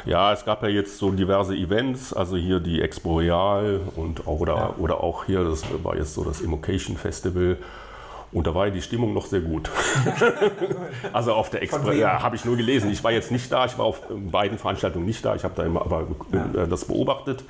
Ja, 0.06 0.32
es 0.32 0.46
gab 0.46 0.62
ja 0.62 0.68
jetzt 0.68 0.96
so 0.96 1.10
diverse 1.10 1.54
Events, 1.54 2.14
also 2.14 2.36
hier 2.36 2.58
die 2.58 2.80
Expo 2.80 3.18
Real 3.18 3.80
und 3.96 4.26
auch, 4.26 4.40
oder, 4.40 4.56
ja. 4.56 4.74
oder 4.78 5.02
auch 5.02 5.24
hier, 5.24 5.44
das 5.44 5.62
war 5.82 5.96
jetzt 5.96 6.14
so 6.14 6.24
das 6.24 6.40
Immocation 6.40 6.96
Festival 6.96 7.58
und 8.34 8.48
da 8.48 8.54
war 8.54 8.68
die 8.68 8.82
Stimmung 8.82 9.14
noch 9.14 9.26
sehr 9.26 9.40
gut. 9.40 9.70
also 11.12 11.34
auf 11.34 11.50
der 11.50 11.62
Expo, 11.62 11.92
ja, 11.92 12.20
habe 12.20 12.34
ich 12.34 12.44
nur 12.44 12.56
gelesen. 12.56 12.90
Ich 12.90 13.04
war 13.04 13.12
jetzt 13.12 13.30
nicht 13.30 13.50
da, 13.52 13.64
ich 13.64 13.78
war 13.78 13.84
auf 13.86 14.02
beiden 14.10 14.58
Veranstaltungen 14.58 15.06
nicht 15.06 15.24
da. 15.24 15.36
Ich 15.36 15.44
habe 15.44 15.54
da 15.54 15.62
immer 15.62 15.82
aber 15.82 16.08
ja. 16.32 16.64
Äh, 16.64 16.68
das 16.68 16.84
beobachtet 16.84 17.44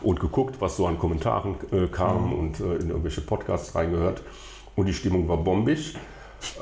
und 0.00 0.20
geguckt, 0.20 0.60
was 0.60 0.76
so 0.76 0.86
an 0.86 0.96
Kommentaren 0.96 1.56
äh, 1.72 1.88
kam 1.88 2.26
mhm. 2.26 2.32
und 2.34 2.60
äh, 2.60 2.76
in 2.76 2.90
irgendwelche 2.90 3.20
Podcasts 3.20 3.74
reingehört. 3.74 4.22
Und 4.76 4.86
die 4.86 4.94
Stimmung 4.94 5.28
war 5.28 5.38
bombig. 5.38 5.96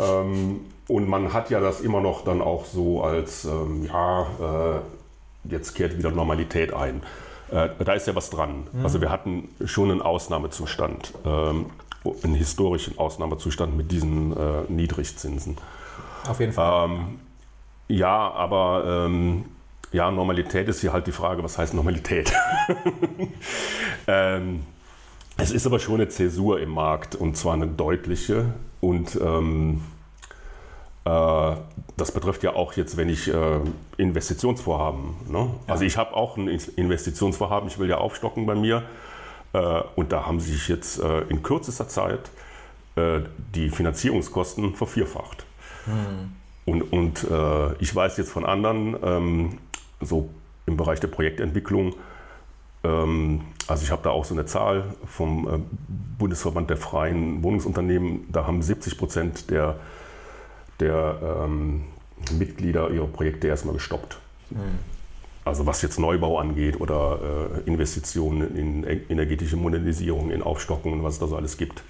Ähm, 0.01 0.61
und 0.89 1.07
man 1.07 1.35
hat 1.35 1.51
ja 1.51 1.61
das 1.61 1.83
immer 1.83 2.01
noch 2.01 2.25
dann 2.25 2.41
auch 2.41 2.65
so 2.65 3.03
als, 3.03 3.45
ähm, 3.45 3.85
ja, 3.85 4.23
äh, 4.23 5.51
jetzt 5.51 5.75
kehrt 5.75 5.99
wieder 5.99 6.11
Normalität 6.11 6.73
ein. 6.73 7.03
Äh, 7.51 7.69
da 7.85 7.93
ist 7.93 8.07
ja 8.07 8.15
was 8.15 8.31
dran. 8.31 8.69
Mhm. 8.73 8.85
Also 8.85 9.03
wir 9.03 9.11
hatten 9.11 9.51
schon 9.67 9.91
einen 9.91 10.01
Ausnahmezustand. 10.01 11.13
Ähm, 11.27 11.67
einen 12.23 12.35
historischen 12.35 12.99
Ausnahmezustand 12.99 13.77
mit 13.77 13.91
diesen 13.91 14.37
äh, 14.37 14.63
Niedrigzinsen. 14.69 15.57
Auf 16.29 16.41
jeden 16.41 16.53
Fall. 16.53 16.89
Ähm, 16.89 17.21
ja, 17.89 18.31
aber 18.33 19.07
ähm, 19.07 19.45
ja, 19.93 20.11
Normalität 20.11 20.69
ist 20.69 20.81
hier 20.81 20.93
halt 20.93 21.07
die 21.07 21.13
Frage, 21.13 21.43
was 21.43 21.59
heißt 21.59 21.75
Normalität? 21.75 22.33
ähm, 24.07 24.63
es 25.39 25.51
ist 25.51 25.67
aber 25.67 25.79
schon 25.79 25.97
eine 25.97 26.09
Zäsur 26.09 26.61
im 26.61 26.71
Markt 26.71 27.15
und 27.15 27.37
zwar 27.37 27.55
eine 27.55 27.67
deutliche. 27.67 28.55
Und 28.81 29.19
ähm, 29.21 29.83
äh, 31.05 31.57
das 31.97 32.13
betrifft 32.13 32.43
ja 32.43 32.55
auch 32.55 32.73
jetzt, 32.75 32.97
wenn 32.97 33.09
ich 33.09 33.33
äh, 33.33 33.61
Investitionsvorhaben. 33.97 35.15
Ne? 35.29 35.39
Ja. 35.39 35.73
Also 35.73 35.85
ich 35.85 35.97
habe 35.97 36.15
auch 36.15 36.37
ein 36.37 36.49
Investitionsvorhaben, 36.49 37.69
ich 37.69 37.79
will 37.79 37.89
ja 37.89 37.99
aufstocken 37.99 38.45
bei 38.47 38.55
mir. 38.55 38.83
Äh, 39.53 39.83
und 39.95 40.13
da 40.13 40.27
haben 40.27 40.41
sich 40.41 40.69
jetzt 40.69 41.01
äh, 41.01 41.23
in 41.23 41.43
kürzester 41.43 41.89
Zeit 41.89 42.31
äh, 42.97 43.21
die 43.55 43.71
Finanzierungskosten 43.71 44.75
vervierfacht. 44.75 45.47
Hm. 45.85 46.33
Und, 46.65 46.83
und 46.93 47.27
ich 47.79 47.95
weiß 47.95 48.17
jetzt 48.17 48.33
von 48.33 48.45
anderen, 48.45 48.97
ähm, 49.01 49.59
so 50.01 50.31
im 50.67 50.77
Bereich 50.77 50.99
der 50.99 51.07
Projektentwicklung, 51.07 51.95
ähm, 52.83 53.43
also 53.69 53.85
ich 53.85 53.93
habe 53.93 54.03
da 54.03 54.11
auch 54.11 54.25
so 54.25 54.35
eine 54.35 54.47
Zahl 54.47 54.83
vom 55.07 55.65
Bundesverband 56.19 56.69
der 56.69 56.77
freien 56.77 57.45
Wohnungsunternehmen, 57.45 58.27
da 58.33 58.49
haben 58.49 58.63
70 58.63 58.99
Prozent 58.99 59.51
der, 59.53 59.77
der 60.81 61.45
ähm, 61.45 61.85
Mitglieder 62.37 62.91
ihre 62.91 63.07
Projekte 63.07 63.47
erstmal 63.47 63.75
gestoppt. 63.75 64.19
Hm. 64.49 64.96
Also 65.47 65.65
was 65.65 65.81
jetzt 65.81 66.01
Neubau 66.01 66.41
angeht 66.41 66.81
oder 66.81 67.21
äh, 67.65 67.69
Investitionen 67.69 68.57
in 68.57 68.83
energetische 69.09 69.57
Modernisierung, 69.57 70.33
in 70.33 70.43
Aufstockung 70.43 70.93
und 70.93 71.05
was 71.05 71.15
es 71.15 71.21
da 71.21 71.29
so 71.29 71.37
alles 71.37 71.57
gibt. 71.57 71.85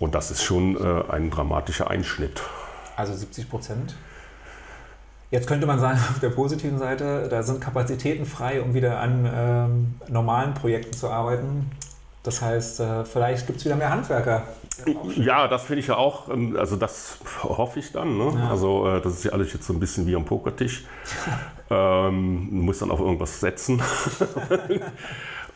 Und 0.00 0.16
das 0.16 0.32
ist 0.32 0.42
schon 0.42 0.76
äh, 0.76 1.04
ein 1.12 1.30
dramatischer 1.30 1.88
Einschnitt. 1.88 2.42
Also 2.96 3.14
70 3.14 3.48
Prozent? 3.48 3.94
Jetzt 5.30 5.46
könnte 5.46 5.64
man 5.68 5.78
sagen, 5.78 6.00
auf 6.10 6.18
der 6.18 6.30
positiven 6.30 6.80
Seite, 6.80 7.28
da 7.30 7.44
sind 7.44 7.60
Kapazitäten 7.60 8.26
frei, 8.26 8.60
um 8.60 8.74
wieder 8.74 8.98
an 8.98 9.30
ähm, 9.32 9.94
normalen 10.08 10.54
Projekten 10.54 10.92
zu 10.92 11.08
arbeiten. 11.08 11.70
Das 12.24 12.42
heißt, 12.42 12.80
äh, 12.80 13.04
vielleicht 13.04 13.46
gibt 13.46 13.60
es 13.60 13.64
wieder 13.64 13.76
mehr 13.76 13.90
Handwerker. 13.90 14.42
Ja, 15.16 15.48
das 15.48 15.64
finde 15.64 15.80
ich 15.80 15.86
ja 15.86 15.96
auch, 15.96 16.28
ähm, 16.28 16.56
also 16.56 16.76
das 16.76 17.18
hoffe 17.42 17.78
ich 17.78 17.92
dann. 17.92 18.16
Ne? 18.18 18.32
Ja. 18.36 18.50
Also 18.50 18.88
äh, 18.88 19.00
das 19.00 19.14
ist 19.14 19.24
ja 19.24 19.32
alles 19.32 19.52
jetzt 19.52 19.66
so 19.66 19.72
ein 19.72 19.80
bisschen 19.80 20.06
wie 20.06 20.16
am 20.16 20.24
Pokertisch. 20.24 20.84
ähm, 21.70 22.48
du 22.50 22.56
musst 22.56 22.82
dann 22.82 22.90
auf 22.90 23.00
irgendwas 23.00 23.40
setzen. 23.40 23.82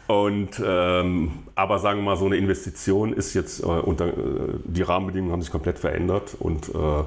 Und, 0.07 0.63
ähm, 0.65 1.33
aber 1.57 1.81
sagen 1.81 1.99
wir 1.99 2.05
mal, 2.05 2.17
so 2.17 2.27
eine 2.27 2.37
Investition 2.37 3.13
ist 3.13 3.35
jetzt 3.35 3.61
äh, 3.61 3.67
unter, 3.67 4.07
äh, 4.07 4.13
die 4.65 4.83
Rahmenbedingungen 4.83 5.33
haben 5.33 5.43
sich 5.43 5.51
komplett 5.51 5.81
verändert 5.81 6.37
und 6.39 6.69
äh, 6.69 7.03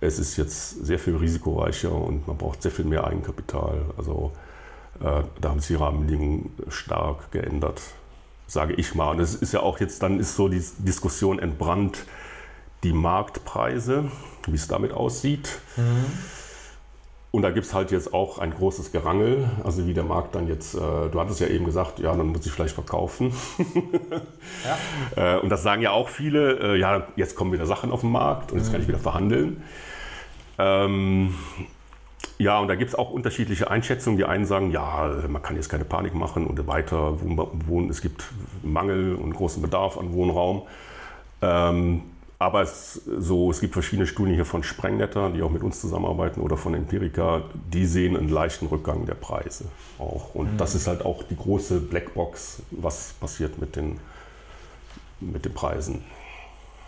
es 0.00 0.18
ist 0.18 0.36
jetzt 0.36 0.84
sehr 0.84 0.98
viel 0.98 1.14
risikoreicher 1.16 1.92
und 1.92 2.26
man 2.26 2.36
braucht 2.36 2.60
sehr 2.62 2.72
viel 2.72 2.84
mehr 2.84 3.06
Eigenkapital. 3.06 3.82
Also 3.96 4.32
äh, 4.98 5.22
da 5.40 5.50
haben 5.50 5.60
sich 5.60 5.68
die 5.68 5.80
Rahmenbedingungen 5.80 6.52
stark 6.68 7.30
geändert 7.30 7.80
sage 8.52 8.74
ich 8.74 8.94
mal. 8.94 9.10
Und 9.10 9.20
es 9.20 9.34
ist 9.34 9.52
ja 9.52 9.60
auch 9.60 9.80
jetzt, 9.80 10.02
dann 10.02 10.20
ist 10.20 10.36
so 10.36 10.48
die 10.48 10.62
Diskussion 10.78 11.38
entbrannt, 11.38 12.04
die 12.82 12.92
Marktpreise, 12.92 14.10
wie 14.46 14.54
es 14.54 14.68
damit 14.68 14.92
aussieht. 14.92 15.60
Mhm. 15.76 16.04
Und 17.30 17.40
da 17.40 17.50
gibt 17.50 17.64
es 17.64 17.72
halt 17.72 17.90
jetzt 17.92 18.12
auch 18.12 18.38
ein 18.38 18.52
großes 18.52 18.92
Gerangel, 18.92 19.48
also 19.64 19.86
wie 19.86 19.94
der 19.94 20.04
Markt 20.04 20.34
dann 20.34 20.48
jetzt, 20.48 20.74
äh, 20.74 20.78
du 20.78 21.18
hattest 21.18 21.40
ja 21.40 21.46
eben 21.46 21.64
gesagt, 21.64 21.98
ja, 21.98 22.14
dann 22.14 22.26
muss 22.26 22.44
ich 22.44 22.52
vielleicht 22.52 22.74
verkaufen. 22.74 23.32
ja. 25.16 25.36
äh, 25.36 25.40
und 25.40 25.48
das 25.48 25.62
sagen 25.62 25.80
ja 25.80 25.92
auch 25.92 26.10
viele, 26.10 26.74
äh, 26.74 26.78
ja, 26.78 27.06
jetzt 27.16 27.36
kommen 27.36 27.52
wieder 27.52 27.64
Sachen 27.64 27.90
auf 27.90 28.02
den 28.02 28.10
Markt 28.10 28.52
und 28.52 28.58
jetzt 28.58 28.68
mhm. 28.68 28.72
kann 28.72 28.82
ich 28.82 28.88
wieder 28.88 28.98
verhandeln. 28.98 29.62
Ähm, 30.58 31.34
ja, 32.42 32.58
und 32.58 32.66
da 32.66 32.74
gibt 32.74 32.90
es 32.90 32.94
auch 32.96 33.10
unterschiedliche 33.10 33.70
Einschätzungen. 33.70 34.16
Die 34.16 34.24
einen 34.24 34.46
sagen, 34.46 34.72
ja, 34.72 35.14
man 35.28 35.42
kann 35.42 35.54
jetzt 35.54 35.68
keine 35.68 35.84
Panik 35.84 36.12
machen 36.12 36.44
und 36.44 36.66
weiter 36.66 37.16
wohnen. 37.20 37.88
Es 37.88 38.02
gibt 38.02 38.24
Mangel 38.64 39.14
und 39.14 39.32
großen 39.32 39.62
Bedarf 39.62 39.96
an 39.96 40.12
Wohnraum. 40.12 40.62
Ähm, 41.40 42.02
aber 42.40 42.62
es, 42.62 42.94
so, 43.18 43.52
es 43.52 43.60
gibt 43.60 43.74
verschiedene 43.74 44.08
Studien 44.08 44.34
hier 44.34 44.44
von 44.44 44.64
Sprengnetter, 44.64 45.30
die 45.30 45.40
auch 45.42 45.50
mit 45.50 45.62
uns 45.62 45.80
zusammenarbeiten, 45.80 46.40
oder 46.40 46.56
von 46.56 46.74
Empirica, 46.74 47.42
die 47.72 47.86
sehen 47.86 48.16
einen 48.16 48.28
leichten 48.28 48.66
Rückgang 48.66 49.06
der 49.06 49.14
Preise 49.14 49.66
auch. 50.00 50.34
Und 50.34 50.54
mhm. 50.54 50.56
das 50.56 50.74
ist 50.74 50.88
halt 50.88 51.04
auch 51.04 51.22
die 51.22 51.36
große 51.36 51.78
Blackbox, 51.78 52.62
was 52.72 53.12
passiert 53.20 53.58
mit 53.58 53.76
den, 53.76 54.00
mit 55.20 55.44
den 55.44 55.54
Preisen. 55.54 56.02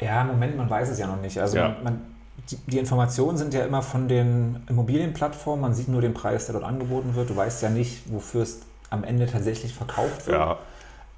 Ja, 0.01 0.23
im 0.23 0.27
Moment, 0.27 0.57
man 0.57 0.69
weiß 0.69 0.89
es 0.89 0.99
ja 0.99 1.07
noch 1.07 1.21
nicht. 1.21 1.39
Also 1.39 1.59
ja. 1.59 1.77
man, 1.85 2.14
die, 2.51 2.57
die, 2.67 2.79
Informationen 2.79 3.39
sind 3.39 3.55
ja 3.55 3.65
immer 3.65 3.83
von 3.83 4.09
den 4.09 4.63
Immobilienplattformen. 4.69 5.63
Man 5.63 5.75
sieht 5.75 5.89
nur 5.89 6.01
den 6.01 6.15
Preis, 6.15 6.47
der 6.47 6.55
dort 6.55 6.65
angeboten 6.65 7.15
wird. 7.15 7.31
Du 7.31 7.37
weißt 7.37 7.63
ja 7.63 7.71
nicht, 7.71 8.13
wofür 8.13 8.43
es 8.43 8.61
am 8.91 9.05
Ende 9.05 9.27
tatsächlich 9.27 9.73
verkauft 9.73 10.27
wird. 10.27 10.39
Ja. 10.39 10.59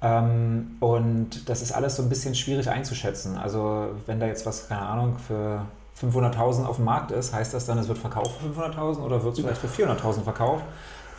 Ähm, 0.01 0.77
und 0.79 1.49
das 1.49 1.61
ist 1.61 1.71
alles 1.71 1.95
so 1.95 2.03
ein 2.03 2.09
bisschen 2.09 2.35
schwierig 2.35 2.69
einzuschätzen. 2.69 3.37
Also 3.37 3.89
wenn 4.05 4.19
da 4.19 4.27
jetzt 4.27 4.45
was, 4.45 4.69
keine 4.69 4.81
Ahnung, 4.81 5.17
für 5.17 5.65
500.000 6.01 6.65
auf 6.65 6.75
dem 6.77 6.85
Markt 6.85 7.11
ist, 7.11 7.33
heißt 7.33 7.53
das 7.53 7.65
dann, 7.65 7.77
es 7.77 7.87
wird 7.87 7.97
verkauft 7.97 8.39
für 8.39 8.61
500.000 8.61 8.99
oder 8.99 9.23
wird 9.23 9.33
es 9.33 9.39
vielleicht 9.39 9.61
für 9.61 9.67
400.000 9.67 10.23
verkauft? 10.23 10.63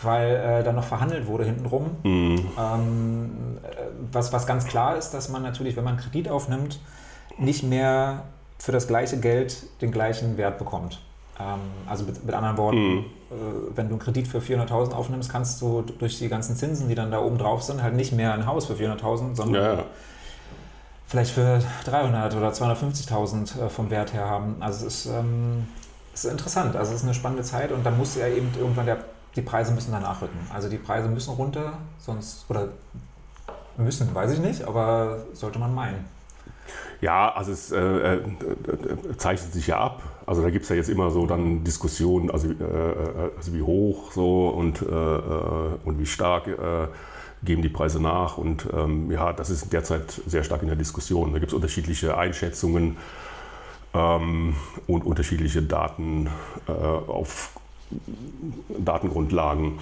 weil 0.02 0.36
äh, 0.36 0.62
dann 0.62 0.76
noch 0.76 0.84
verhandelt 0.84 1.26
wurde 1.26 1.44
hintenrum. 1.44 1.96
Mhm. 2.02 2.48
Ähm, 2.58 3.58
äh, 3.62 3.68
was, 4.12 4.32
was 4.32 4.46
ganz 4.46 4.66
klar 4.66 4.96
ist, 4.96 5.10
dass 5.10 5.28
man 5.28 5.42
natürlich, 5.42 5.76
wenn 5.76 5.84
man 5.84 5.96
Kredit 5.96 6.28
aufnimmt, 6.28 6.80
nicht 7.36 7.62
mehr 7.62 8.24
für 8.58 8.72
das 8.72 8.86
gleiche 8.86 9.18
Geld 9.18 9.56
den 9.80 9.92
gleichen 9.92 10.36
Wert 10.36 10.58
bekommt. 10.58 11.00
Ähm, 11.40 11.60
also 11.86 12.04
mit, 12.04 12.24
mit, 12.24 12.34
anderen 12.34 12.56
Worten, 12.56 12.94
mhm. 12.94 12.98
äh, 12.98 13.76
wenn 13.76 13.88
du 13.88 13.94
einen 13.94 14.00
Kredit 14.00 14.26
für 14.26 14.38
400.000 14.38 14.92
aufnimmst, 14.92 15.30
kannst 15.30 15.62
du 15.62 15.82
durch 15.82 16.18
die 16.18 16.28
ganzen 16.28 16.56
Zinsen, 16.56 16.88
die 16.88 16.94
dann 16.94 17.10
da 17.10 17.20
oben 17.20 17.38
drauf 17.38 17.62
sind, 17.62 17.82
halt 17.82 17.94
nicht 17.94 18.12
mehr 18.12 18.34
ein 18.34 18.46
Haus 18.46 18.66
für 18.66 18.74
400.000, 18.74 19.36
sondern 19.36 19.76
ja, 19.76 19.84
vielleicht 21.06 21.32
für 21.32 21.60
300 21.86 22.34
oder 22.34 22.50
250.000 22.50 23.66
äh, 23.66 23.68
vom 23.68 23.90
Wert 23.90 24.12
her 24.12 24.26
haben. 24.28 24.56
Also 24.60 24.86
es 24.86 25.06
ist, 25.06 25.14
ähm, 25.14 25.66
es 26.12 26.24
ist 26.24 26.30
interessant, 26.30 26.76
also 26.76 26.92
es 26.92 26.98
ist 26.98 27.04
eine 27.04 27.14
spannende 27.14 27.44
Zeit 27.44 27.72
und 27.72 27.84
da 27.84 27.90
muss 27.90 28.16
ja 28.16 28.26
eben 28.26 28.50
irgendwann 28.58 28.86
der, 28.86 28.98
die 29.36 29.42
Preise 29.42 29.72
müssen 29.72 29.92
danach 29.92 30.20
rücken. 30.20 30.38
Also 30.52 30.68
die 30.68 30.78
Preise 30.78 31.08
müssen 31.08 31.34
runter, 31.34 31.74
sonst, 31.98 32.44
oder 32.48 32.68
müssen, 33.76 34.12
weiß 34.14 34.32
ich 34.32 34.40
nicht, 34.40 34.64
aber 34.64 35.18
sollte 35.32 35.58
man 35.58 35.74
meinen. 35.74 36.04
Ja, 37.00 37.32
also 37.32 37.52
es 37.52 37.70
äh, 37.70 38.16
äh, 38.16 38.20
zeichnet 39.18 39.52
sich 39.52 39.68
ja 39.68 39.78
ab. 39.78 40.02
Also 40.26 40.42
da 40.42 40.50
gibt 40.50 40.64
es 40.64 40.68
ja 40.68 40.76
jetzt 40.76 40.88
immer 40.88 41.10
so 41.10 41.26
dann 41.26 41.62
Diskussionen, 41.62 42.30
also, 42.30 42.48
äh, 42.48 42.52
äh 42.52 43.30
also 43.36 43.54
wie 43.54 43.62
hoch 43.62 44.12
so 44.12 44.48
und, 44.48 44.82
äh, 44.82 44.84
und 44.84 45.98
wie 45.98 46.06
stark 46.06 46.48
geben 47.44 47.62
die 47.62 47.68
Preise 47.68 48.02
nach. 48.02 48.36
Und 48.36 48.66
ähm, 48.74 49.12
ja, 49.12 49.32
das 49.32 49.48
ist 49.48 49.72
derzeit 49.72 50.20
sehr 50.26 50.42
stark 50.42 50.62
in 50.62 50.68
der 50.68 50.76
Diskussion. 50.76 51.32
Da 51.32 51.38
gibt 51.38 51.52
es 51.52 51.54
unterschiedliche 51.54 52.18
Einschätzungen 52.18 52.96
ähm, 53.94 54.56
und 54.88 55.06
unterschiedliche 55.06 55.62
Daten 55.62 56.28
auf 56.66 57.50
Datengrundlagen. 58.76 59.78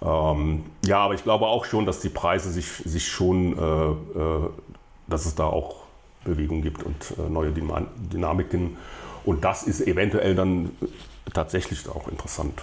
Ähm, 0.00 0.62
ja, 0.86 0.98
aber 1.00 1.14
ich 1.14 1.24
glaube 1.24 1.46
auch 1.46 1.64
schon, 1.64 1.86
dass 1.86 1.98
die 1.98 2.08
Preise 2.08 2.52
sich, 2.52 2.68
sich 2.68 3.08
schon, 3.08 3.56
dass 5.08 5.26
es 5.26 5.34
da 5.34 5.46
auch 5.46 5.81
Bewegung 6.24 6.62
gibt 6.62 6.82
und 6.82 7.14
äh, 7.18 7.28
neue 7.28 7.52
Dynamiken. 7.52 8.76
Und 9.24 9.44
das 9.44 9.62
ist 9.64 9.86
eventuell 9.86 10.34
dann 10.34 10.70
tatsächlich 11.32 11.88
auch 11.88 12.08
interessant. 12.08 12.60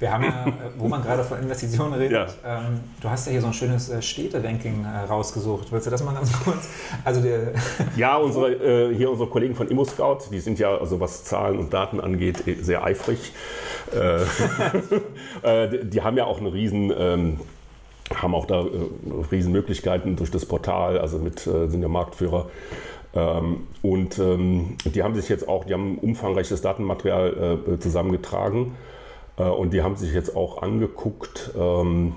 Wir 0.00 0.10
haben 0.10 0.24
ja, 0.24 0.46
äh, 0.46 0.52
wo 0.78 0.88
man 0.88 1.02
gerade 1.02 1.22
von 1.22 1.38
Investitionen 1.38 1.92
redet, 1.92 2.34
ja. 2.42 2.58
ähm, 2.58 2.80
du 3.02 3.10
hast 3.10 3.26
ja 3.26 3.32
hier 3.32 3.42
so 3.42 3.48
ein 3.48 3.52
schönes 3.52 3.90
äh, 3.90 4.00
Städte-Ranking 4.00 4.82
äh, 4.82 5.04
rausgesucht. 5.04 5.70
Willst 5.70 5.86
du 5.86 5.90
das 5.90 6.02
mal 6.02 6.14
ganz 6.14 6.32
kurz? 6.44 6.68
Also 7.04 7.20
der 7.20 7.52
ja, 7.96 8.16
unsere, 8.16 8.50
äh, 8.54 8.94
hier 8.94 9.10
unsere 9.10 9.28
Kollegen 9.28 9.54
von 9.54 9.68
ImmoScout, 9.68 10.30
die 10.32 10.40
sind 10.40 10.58
ja, 10.58 10.74
also 10.74 11.00
was 11.00 11.24
Zahlen 11.24 11.58
und 11.58 11.74
Daten 11.74 12.00
angeht, 12.00 12.48
eh, 12.48 12.54
sehr 12.62 12.82
eifrig. 12.82 13.32
Äh, 13.92 15.74
die 15.84 16.00
haben 16.00 16.16
ja 16.16 16.24
auch 16.24 16.38
einen 16.38 16.46
riesen 16.46 16.90
ähm, 16.96 17.40
haben 18.14 18.34
auch 18.34 18.46
da 18.46 18.60
äh, 18.60 18.66
Riesenmöglichkeiten 19.30 20.16
durch 20.16 20.30
das 20.30 20.46
Portal, 20.46 20.98
also 20.98 21.18
mit 21.18 21.46
äh, 21.46 21.68
sind 21.68 21.82
ja 21.82 21.88
Marktführer. 21.88 22.50
Ähm, 23.14 23.66
und 23.82 24.18
ähm, 24.18 24.76
die 24.84 25.02
haben 25.02 25.14
sich 25.14 25.28
jetzt 25.28 25.48
auch, 25.48 25.64
die 25.64 25.74
haben 25.74 25.98
umfangreiches 25.98 26.62
Datenmaterial 26.62 27.60
äh, 27.66 27.78
zusammengetragen 27.78 28.76
äh, 29.36 29.42
und 29.42 29.72
die 29.72 29.82
haben 29.82 29.96
sich 29.96 30.12
jetzt 30.12 30.36
auch 30.36 30.62
angeguckt. 30.62 31.50
Ähm, 31.58 32.14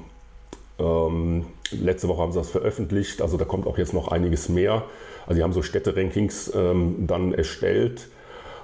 ähm 0.79 1.45
letzte 1.71 2.07
Woche 2.07 2.21
haben 2.21 2.31
sie 2.31 2.37
das 2.37 2.51
veröffentlicht, 2.51 3.19
also 3.19 3.35
da 3.35 3.45
kommt 3.45 3.65
auch 3.65 3.79
jetzt 3.79 3.93
noch 3.93 4.09
einiges 4.09 4.47
mehr. 4.47 4.83
Also 5.25 5.37
die 5.37 5.43
haben 5.43 5.53
so 5.53 5.63
Städte-Rankings 5.63 6.53
ähm, 6.55 7.07
dann 7.07 7.33
erstellt 7.33 8.09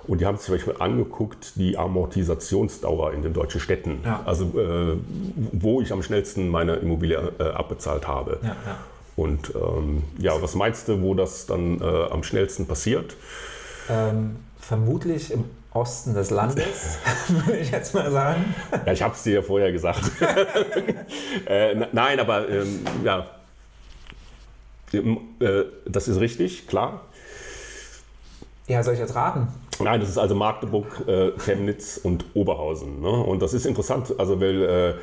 und 0.09 0.21
die 0.21 0.25
haben 0.25 0.37
sich 0.37 0.47
zum 0.47 0.55
Beispiel 0.55 0.75
angeguckt, 0.79 1.53
die 1.55 1.77
Amortisationsdauer 1.77 3.13
in 3.13 3.21
den 3.21 3.33
deutschen 3.33 3.61
Städten. 3.61 3.99
Ja. 4.03 4.23
Also 4.25 4.45
äh, 4.59 4.97
wo 5.51 5.81
ich 5.81 5.93
am 5.93 6.01
schnellsten 6.01 6.49
meine 6.49 6.77
Immobilie 6.77 7.31
äh, 7.39 7.43
abbezahlt 7.43 8.07
habe. 8.07 8.39
Ja, 8.41 8.49
ja. 8.49 8.77
Und 9.15 9.53
ähm, 9.53 10.01
ja, 10.17 10.41
was 10.41 10.55
meinst 10.55 10.87
du, 10.87 11.03
wo 11.03 11.13
das 11.13 11.45
dann 11.45 11.79
äh, 11.79 11.83
am 11.83 12.23
schnellsten 12.23 12.65
passiert? 12.65 13.15
Ähm, 13.87 14.37
vermutlich 14.59 15.31
im 15.31 15.45
Osten 15.73 16.15
des 16.15 16.31
Landes, 16.31 16.97
würde 17.27 17.59
ich 17.59 17.69
jetzt 17.69 17.93
mal 17.93 18.09
sagen. 18.09 18.55
Ja, 18.87 18.91
ich 18.91 19.03
habe 19.03 19.13
es 19.13 19.21
dir 19.21 19.33
ja 19.35 19.41
vorher 19.43 19.71
gesagt. 19.71 20.09
äh, 21.45 21.75
nein, 21.91 22.19
aber 22.19 22.49
ähm, 22.49 22.79
ja, 23.03 23.27
äh, 24.91 25.65
das 25.85 26.07
ist 26.07 26.19
richtig, 26.19 26.65
klar. 26.65 27.01
Ja, 28.65 28.81
soll 28.81 28.95
ich 28.95 28.99
jetzt 28.99 29.13
raten? 29.13 29.49
Nein, 29.79 29.99
das 29.99 30.09
ist 30.09 30.17
also 30.17 30.35
Magdeburg, 30.35 31.07
äh, 31.07 31.31
Chemnitz 31.39 31.97
und 32.01 32.25
Oberhausen. 32.33 33.01
Ne? 33.01 33.09
Und 33.09 33.41
das 33.41 33.53
ist 33.53 33.65
interessant, 33.65 34.13
also 34.17 34.39
weil 34.41 34.61
äh, 34.63 34.93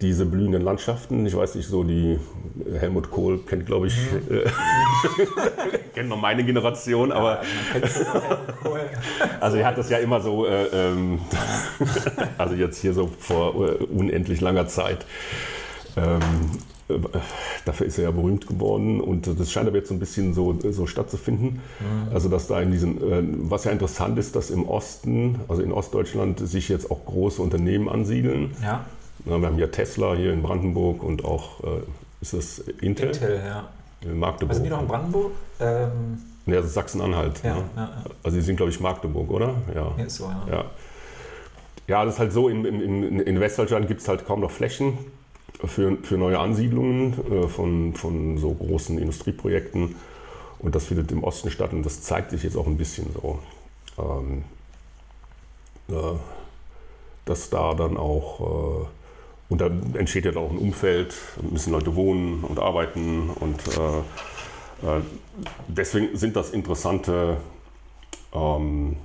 diese 0.00 0.26
blühenden 0.26 0.62
Landschaften, 0.62 1.24
ich 1.24 1.34
weiß 1.34 1.54
nicht, 1.54 1.68
so 1.68 1.82
die 1.82 2.18
äh, 2.64 2.78
Helmut 2.78 3.10
Kohl 3.10 3.38
kennt, 3.38 3.66
glaube 3.66 3.86
ich, 3.86 3.96
mhm. 3.96 4.36
äh, 4.36 4.44
kennt 5.94 6.08
noch 6.08 6.20
meine 6.20 6.44
Generation, 6.44 7.12
aber 7.12 7.40
ja, 7.42 8.22
also 9.40 9.56
er 9.56 9.66
hat 9.66 9.78
das 9.78 9.88
ja 9.88 9.98
immer 9.98 10.20
so, 10.20 10.46
äh, 10.46 10.66
ähm, 10.72 11.20
also 12.38 12.54
jetzt 12.54 12.80
hier 12.80 12.92
so 12.92 13.10
vor 13.18 13.54
äh, 13.68 13.84
unendlich 13.84 14.40
langer 14.40 14.66
Zeit. 14.66 15.06
Ähm, 15.96 16.20
äh, 16.20 16.75
dafür 17.64 17.86
ist 17.86 17.98
er 17.98 18.04
ja 18.04 18.10
berühmt 18.10 18.46
geworden 18.46 19.00
und 19.00 19.26
das 19.38 19.50
scheint 19.50 19.66
aber 19.66 19.78
jetzt 19.78 19.88
so 19.88 19.94
ein 19.94 19.98
bisschen 19.98 20.34
so, 20.34 20.56
so 20.70 20.86
stattzufinden. 20.86 21.60
Mhm. 21.80 22.14
Also 22.14 22.28
dass 22.28 22.46
da 22.46 22.60
in 22.60 22.70
diesen, 22.70 22.96
äh, 22.98 23.22
was 23.50 23.64
ja 23.64 23.72
interessant 23.72 24.18
ist, 24.18 24.36
dass 24.36 24.50
im 24.50 24.68
Osten, 24.68 25.40
also 25.48 25.62
in 25.62 25.72
Ostdeutschland, 25.72 26.38
sich 26.38 26.68
jetzt 26.68 26.90
auch 26.90 27.04
große 27.04 27.42
Unternehmen 27.42 27.88
ansiedeln. 27.88 28.54
Ja. 28.62 28.84
Wir 29.24 29.34
haben 29.34 29.58
ja 29.58 29.66
Tesla 29.66 30.14
hier 30.14 30.32
in 30.32 30.42
Brandenburg 30.42 31.02
und 31.02 31.24
auch, 31.24 31.64
äh, 31.64 31.80
ist 32.20 32.32
das 32.32 32.58
Intel? 32.80 33.08
Intel, 33.08 33.40
ja. 33.44 33.68
In 34.02 34.18
Magdeburg. 34.18 34.50
Also 34.50 34.62
sind 34.62 34.64
die 34.64 34.70
noch 34.70 34.82
in 34.82 34.88
Brandenburg? 34.88 35.32
Ähm 35.58 35.90
ja, 36.46 36.56
das 36.56 36.66
ist 36.66 36.74
Sachsen-Anhalt. 36.74 37.40
Ja, 37.42 37.56
ne? 37.56 37.64
ja, 37.74 37.82
ja. 37.82 38.02
Also 38.22 38.36
die 38.36 38.42
sind, 38.42 38.56
glaube 38.56 38.70
ich, 38.70 38.78
Magdeburg, 38.78 39.28
oder? 39.30 39.54
Ja. 39.74 39.92
ja 39.98 40.04
ist 40.04 40.16
so, 40.16 40.24
ja. 40.24 40.56
ja. 40.56 40.64
Ja, 41.88 42.04
das 42.04 42.14
ist 42.14 42.20
halt 42.20 42.32
so, 42.32 42.48
in, 42.48 42.64
in, 42.64 43.20
in 43.20 43.40
Westdeutschland 43.40 43.86
gibt 43.86 44.00
es 44.00 44.08
halt 44.08 44.26
kaum 44.26 44.40
noch 44.40 44.50
Flächen 44.50 44.98
für, 45.64 45.96
für 46.02 46.16
neue 46.16 46.38
Ansiedlungen 46.38 47.14
äh, 47.30 47.48
von, 47.48 47.94
von 47.94 48.38
so 48.38 48.52
großen 48.52 48.98
Industrieprojekten. 48.98 49.96
Und 50.58 50.74
das 50.74 50.86
findet 50.86 51.12
im 51.12 51.22
Osten 51.22 51.50
statt 51.50 51.72
und 51.72 51.84
das 51.84 52.02
zeigt 52.02 52.30
sich 52.30 52.42
jetzt 52.42 52.56
auch 52.56 52.66
ein 52.66 52.76
bisschen 52.76 53.06
so. 53.12 53.38
Ähm, 53.98 54.44
äh, 55.88 56.18
dass 57.24 57.50
da 57.50 57.74
dann 57.74 57.96
auch, 57.96 58.40
äh, 58.40 58.86
und 59.48 59.60
da 59.60 59.66
entsteht 59.98 60.24
ja 60.24 60.36
auch 60.36 60.50
ein 60.50 60.58
Umfeld, 60.58 61.14
müssen 61.50 61.72
Leute 61.72 61.94
wohnen 61.94 62.44
und 62.44 62.58
arbeiten 62.58 63.30
und 63.30 63.60
äh, 63.76 63.98
äh, 64.98 65.00
deswegen 65.68 66.16
sind 66.16 66.36
das 66.36 66.50
interessante 66.50 67.36
ähm, 68.32 68.96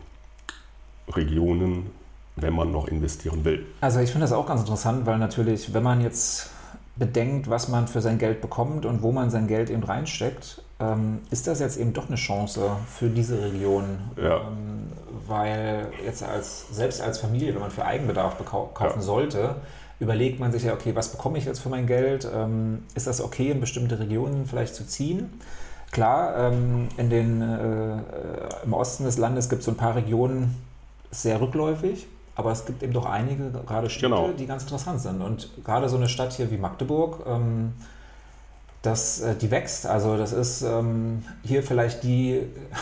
Regionen, 1.09 1.89
wenn 2.35 2.53
man 2.53 2.71
noch 2.71 2.87
investieren 2.87 3.43
will. 3.45 3.65
Also 3.81 3.99
ich 3.99 4.11
finde 4.11 4.25
das 4.25 4.33
auch 4.33 4.45
ganz 4.45 4.61
interessant, 4.61 5.05
weil 5.05 5.17
natürlich, 5.17 5.73
wenn 5.73 5.83
man 5.83 6.01
jetzt 6.01 6.49
bedenkt, 6.95 7.49
was 7.49 7.67
man 7.67 7.87
für 7.87 8.01
sein 8.01 8.17
Geld 8.17 8.41
bekommt 8.41 8.85
und 8.85 9.01
wo 9.01 9.11
man 9.11 9.29
sein 9.29 9.47
Geld 9.47 9.69
eben 9.69 9.83
reinsteckt, 9.83 10.61
ähm, 10.79 11.19
ist 11.29 11.47
das 11.47 11.59
jetzt 11.59 11.77
eben 11.77 11.93
doch 11.93 12.07
eine 12.07 12.15
Chance 12.15 12.71
für 12.87 13.09
diese 13.09 13.41
Region. 13.41 13.99
Ja. 14.21 14.41
Ähm, 14.41 14.91
weil 15.27 15.87
jetzt 16.05 16.23
als, 16.23 16.67
selbst 16.71 17.01
als 17.01 17.19
Familie, 17.19 17.53
wenn 17.53 17.61
man 17.61 17.71
für 17.71 17.85
Eigenbedarf 17.85 18.37
kaufen 18.45 18.75
ja. 18.95 19.01
sollte, 19.01 19.55
überlegt 19.99 20.39
man 20.39 20.51
sich 20.51 20.63
ja, 20.63 20.73
okay, 20.73 20.95
was 20.95 21.09
bekomme 21.09 21.37
ich 21.37 21.45
jetzt 21.45 21.59
für 21.59 21.69
mein 21.69 21.87
Geld? 21.87 22.27
Ähm, 22.33 22.83
ist 22.95 23.07
das 23.07 23.21
okay, 23.21 23.51
in 23.51 23.61
bestimmte 23.61 23.99
Regionen 23.99 24.45
vielleicht 24.45 24.75
zu 24.75 24.85
ziehen? 24.85 25.29
Klar, 25.91 26.51
ähm, 26.51 26.87
in 26.97 27.09
den, 27.09 27.41
äh, 27.41 27.97
im 28.63 28.73
Osten 28.73 29.03
des 29.03 29.17
Landes 29.17 29.49
gibt 29.49 29.59
es 29.59 29.65
so 29.65 29.71
ein 29.71 29.77
paar 29.77 29.95
Regionen 29.95 30.55
sehr 31.11 31.39
rückläufig. 31.39 32.07
Aber 32.41 32.51
es 32.51 32.65
gibt 32.65 32.81
eben 32.81 32.91
doch 32.91 33.05
einige, 33.05 33.51
gerade 33.51 33.87
Städte, 33.87 34.15
genau. 34.15 34.29
die 34.31 34.47
ganz 34.47 34.63
interessant 34.63 34.99
sind. 34.99 35.21
Und 35.21 35.63
gerade 35.63 35.87
so 35.89 35.95
eine 35.95 36.09
Stadt 36.09 36.33
hier 36.33 36.49
wie 36.49 36.57
Magdeburg, 36.57 37.23
ähm, 37.27 37.73
das, 38.81 39.21
äh, 39.21 39.35
die 39.35 39.51
wächst. 39.51 39.85
Also 39.85 40.17
das 40.17 40.33
ist 40.33 40.63
ähm, 40.63 41.23
hier 41.43 41.61
vielleicht 41.61 42.03
die, 42.03 42.41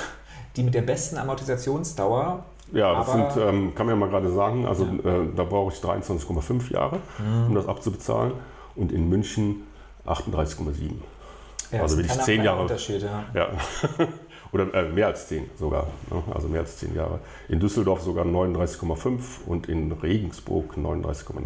die 0.55 0.63
mit 0.63 0.73
der 0.75 0.83
besten 0.83 1.17
Amortisationsdauer. 1.17 2.45
Ja, 2.71 3.03
das 3.03 3.11
sind, 3.11 3.43
ähm, 3.43 3.75
kann 3.75 3.85
man 3.85 3.95
ja 3.95 3.99
mal 3.99 4.09
gerade 4.09 4.31
sagen, 4.31 4.65
also 4.65 4.85
ja. 4.85 5.23
äh, 5.23 5.27
da 5.35 5.43
brauche 5.43 5.73
ich 5.73 5.79
23,5 5.81 6.71
Jahre, 6.71 6.99
mhm. 7.17 7.47
um 7.47 7.55
das 7.55 7.67
abzubezahlen. 7.67 8.31
Und 8.75 8.93
in 8.93 9.09
München 9.09 9.63
38,7. 10.05 10.91
Ja, 11.71 11.81
also 11.81 11.97
bin 11.97 12.05
ich 12.05 12.17
zehn 12.21 12.45
Jahre. 12.45 12.61
Unterschied, 12.61 13.01
ja. 13.01 13.25
ja. 13.33 13.49
Oder 14.51 14.73
äh, 14.73 14.89
mehr 14.89 15.07
als 15.07 15.27
zehn 15.27 15.49
sogar, 15.57 15.87
ne? 16.09 16.23
also 16.33 16.47
mehr 16.47 16.61
als 16.61 16.77
zehn 16.77 16.95
Jahre. 16.95 17.19
In 17.49 17.59
Düsseldorf 17.59 18.01
sogar 18.01 18.25
39,5 18.25 19.45
und 19.45 19.69
in 19.69 19.91
Regensburg 19.91 20.75
39,9. 20.75 21.43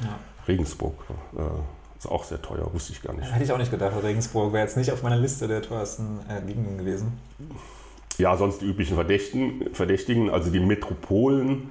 Ja. 0.00 0.18
Regensburg 0.48 0.94
äh, 1.36 1.40
ist 1.98 2.10
auch 2.10 2.24
sehr 2.24 2.40
teuer, 2.40 2.72
wusste 2.72 2.92
ich 2.92 3.02
gar 3.02 3.12
nicht. 3.12 3.30
Hätte 3.30 3.44
ich 3.44 3.52
auch 3.52 3.58
nicht 3.58 3.70
gedacht. 3.70 3.92
Regensburg 4.02 4.52
wäre 4.52 4.64
jetzt 4.64 4.76
nicht 4.76 4.90
auf 4.92 5.02
meiner 5.02 5.18
Liste 5.18 5.46
der 5.46 5.62
teuersten 5.62 6.20
äh, 6.28 6.40
Gegenden 6.40 6.78
gewesen. 6.78 7.20
Ja, 8.18 8.36
sonst 8.36 8.60
die 8.60 8.66
üblichen 8.66 8.94
Verdächtigen, 8.94 9.72
Verdächtigen 9.74 10.30
also 10.30 10.50
die 10.50 10.60
Metropolen 10.60 11.70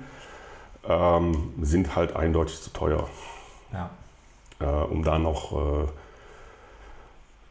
ähm, 0.88 1.53
sind 1.62 1.95
halt 1.95 2.16
eindeutig 2.16 2.62
zu 2.62 2.72
teuer. 2.72 3.09
Ja. 3.74 3.89
Äh, 4.59 4.66
um 4.66 5.03
da 5.03 5.20
noch 5.20 5.51
äh, 5.51 5.88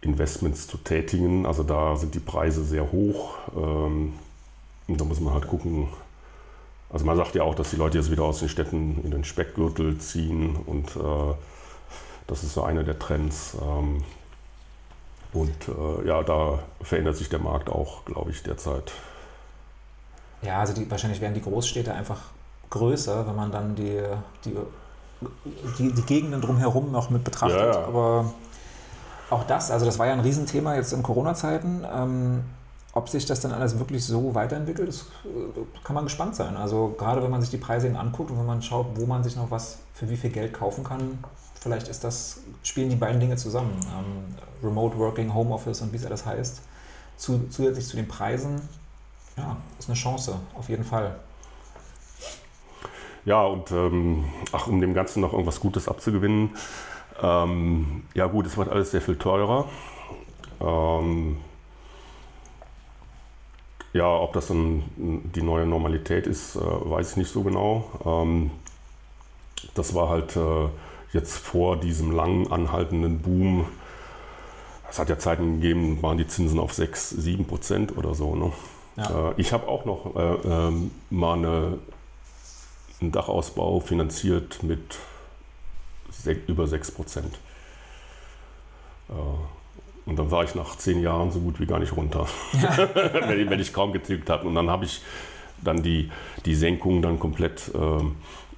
Investments 0.03 0.67
zu 0.67 0.79
tätigen. 0.79 1.47
Also 1.47 1.63
da 1.63 1.97
sind 1.97 2.15
die 2.15 2.21
Preise 2.21 2.65
sehr 2.65 2.91
hoch. 2.93 3.37
Ähm, 3.57 4.15
und 4.89 5.01
da 5.01 5.05
muss 5.05 5.21
man 5.21 5.35
halt 5.35 5.47
gucken, 5.47 5.89
Also 6.91 7.05
man 7.07 7.17
sagt 7.17 7.35
ja 7.35 7.43
auch, 7.45 7.55
dass 7.55 7.71
die 7.71 7.77
Leute 7.77 7.99
jetzt 7.99 8.11
wieder 8.11 8.25
aus 8.25 8.41
den 8.41 8.49
Städten 8.49 9.01
in 9.05 9.11
den 9.13 9.25
Speckgürtel 9.25 9.99
ziehen 9.99 10.57
und 10.67 10.97
äh, 10.97 11.35
das 12.27 12.45
ist 12.45 12.55
so 12.55 12.63
einer 12.63 12.85
der 12.85 12.99
Trends. 12.99 13.57
Ähm, 13.61 14.05
und 15.33 15.69
äh, 15.69 16.07
ja, 16.09 16.23
da 16.23 16.61
verändert 16.83 17.17
sich 17.17 17.29
der 17.29 17.39
Markt 17.41 17.69
auch, 17.71 18.05
glaube 18.05 18.31
ich, 18.33 18.43
derzeit. 18.43 18.93
Ja, 20.43 20.61
also 20.61 20.73
die, 20.73 20.91
wahrscheinlich 20.91 21.21
werden 21.21 21.35
die 21.35 21.43
Großstädte 21.43 21.93
einfach 21.95 22.21
größer, 22.71 23.27
wenn 23.27 23.37
man 23.37 23.53
dann 23.53 23.75
die, 23.77 24.03
die, 24.45 24.57
die, 25.79 25.93
die 25.93 26.03
Gegenden 26.03 26.41
drumherum 26.41 26.91
noch 26.93 27.11
mit 27.11 27.25
betrachtet. 27.25 27.61
Ja, 27.61 27.67
ja. 27.81 27.85
Aber 27.87 28.35
auch 29.31 29.45
das, 29.45 29.71
also 29.71 29.87
das 29.87 29.99
war 29.99 30.07
ja 30.07 30.13
ein 30.13 30.21
Riesenthema 30.21 30.75
jetzt 30.75 30.93
in 30.93 31.03
Corona-Zeiten. 31.03 31.85
Ähm, 31.93 32.45
ob 32.93 33.09
sich 33.09 33.25
das 33.25 33.41
dann 33.41 33.53
alles 33.53 33.79
wirklich 33.79 34.05
so 34.05 34.35
weiterentwickelt, 34.35 34.89
das 34.89 35.03
äh, 35.25 35.61
kann 35.85 35.95
man 35.95 36.05
gespannt 36.05 36.35
sein. 36.35 36.57
Also 36.57 36.95
gerade 36.99 37.23
wenn 37.23 37.31
man 37.31 37.41
sich 37.41 37.51
die 37.51 37.57
Preise 37.57 37.87
eben 37.87 37.97
anguckt 37.97 38.31
und 38.31 38.39
wenn 38.39 38.47
man 38.47 38.63
schaut, 38.63 38.87
wo 38.97 39.07
man 39.07 39.23
sich 39.23 39.37
noch 39.37 39.51
was 39.51 39.79
für 39.95 40.11
wie 40.11 40.17
viel 40.17 40.31
Geld 40.31 40.53
kaufen 40.53 40.83
kann, 40.83 41.23
vielleicht 41.61 41.89
ist 41.89 42.03
das, 42.03 42.41
spielen 42.63 42.91
die 42.91 42.97
beiden 42.97 43.21
Dinge 43.21 43.37
zusammen. 43.37 43.73
Ähm, 43.97 44.35
Remote 44.63 44.99
Working, 44.99 45.33
Homeoffice 45.33 45.83
und 45.83 45.93
wie 45.93 45.97
es 45.97 46.07
alles 46.07 46.27
heißt, 46.27 46.63
zu, 47.17 47.47
zusätzlich 47.49 47.87
zu 47.87 47.97
den 47.97 48.09
Preisen, 48.09 48.61
ja, 49.37 49.57
ist 49.79 49.89
eine 49.89 49.97
Chance, 49.97 50.35
auf 50.59 50.69
jeden 50.69 50.85
Fall. 50.85 51.15
Ja, 53.25 53.45
und 53.45 53.71
ähm, 53.71 54.25
ach, 54.51 54.67
um 54.67 54.81
dem 54.81 54.95
Ganzen 54.95 55.21
noch 55.21 55.33
irgendwas 55.33 55.61
Gutes 55.61 55.87
abzugewinnen, 55.89 56.51
ähm, 57.23 58.05
ja 58.15 58.27
gut, 58.27 58.47
es 58.47 58.57
wird 58.57 58.69
alles 58.69 58.91
sehr 58.91 59.01
viel 59.01 59.17
teurer. 59.17 59.67
Ähm, 60.61 61.39
ja, 63.93 64.07
ob 64.07 64.33
das 64.35 64.49
dann 64.49 64.85
die 64.97 65.43
neue 65.43 65.67
Normalität 65.67 66.27
ist, 66.27 66.57
äh, 66.57 66.61
weiß 66.61 67.13
ich 67.13 67.17
nicht 67.17 67.33
so 67.33 67.43
genau. 67.43 67.91
Ähm, 68.05 68.51
das 69.75 69.95
war 69.95 70.09
halt 70.09 70.37
äh, 70.37 70.69
jetzt 71.13 71.37
vor 71.39 71.77
diesem 71.77 72.13
lang 72.13 72.51
anhaltenden 72.53 73.21
Boom. 73.21 73.67
Es 74.89 74.99
hat 74.99 75.09
ja 75.09 75.19
Zeiten 75.19 75.61
gegeben, 75.61 76.03
waren 76.03 76.19
die 76.19 76.27
Zinsen 76.27 76.59
auf 76.59 76.73
6, 76.73 77.11
7 77.11 77.47
Prozent 77.47 77.97
oder 77.97 78.15
so. 78.15 78.35
Ne? 78.37 78.53
Ja. 78.97 79.31
Äh, 79.31 79.35
ich 79.37 79.53
habe 79.53 79.69
auch 79.69 79.85
noch 79.85 80.15
äh, 80.17 80.49
ähm, 80.49 80.91
mal 81.11 81.39
eine, 81.39 81.79
einen 83.01 83.13
Dachausbau 83.13 83.81
finanziert 83.81 84.63
mit 84.63 84.99
über 86.47 86.67
6 86.67 86.91
Prozent. 86.93 87.39
Äh, 89.09 89.13
und 90.07 90.19
dann 90.19 90.31
war 90.31 90.45
ich 90.45 90.55
nach 90.55 90.77
zehn 90.77 91.01
Jahren 91.03 91.31
so 91.31 91.41
gut 91.41 91.61
wie 91.61 91.67
gar 91.67 91.79
nicht 91.79 91.97
runter, 91.97 92.27
wenn, 92.53 93.41
ich, 93.41 93.51
wenn, 93.51 93.61
ich, 93.61 93.73
kaum 93.73 93.93
getilgt 93.93 94.31
habe. 94.31 94.49
Und 94.49 94.55
dann 94.55 94.69
habe 94.71 94.85
ich 94.85 95.03
dann 95.63 95.83
die, 95.83 96.11
die 96.47 96.55
Senkung 96.55 97.03
dann 97.03 97.19
komplett 97.19 97.71
äh, 97.75 98.01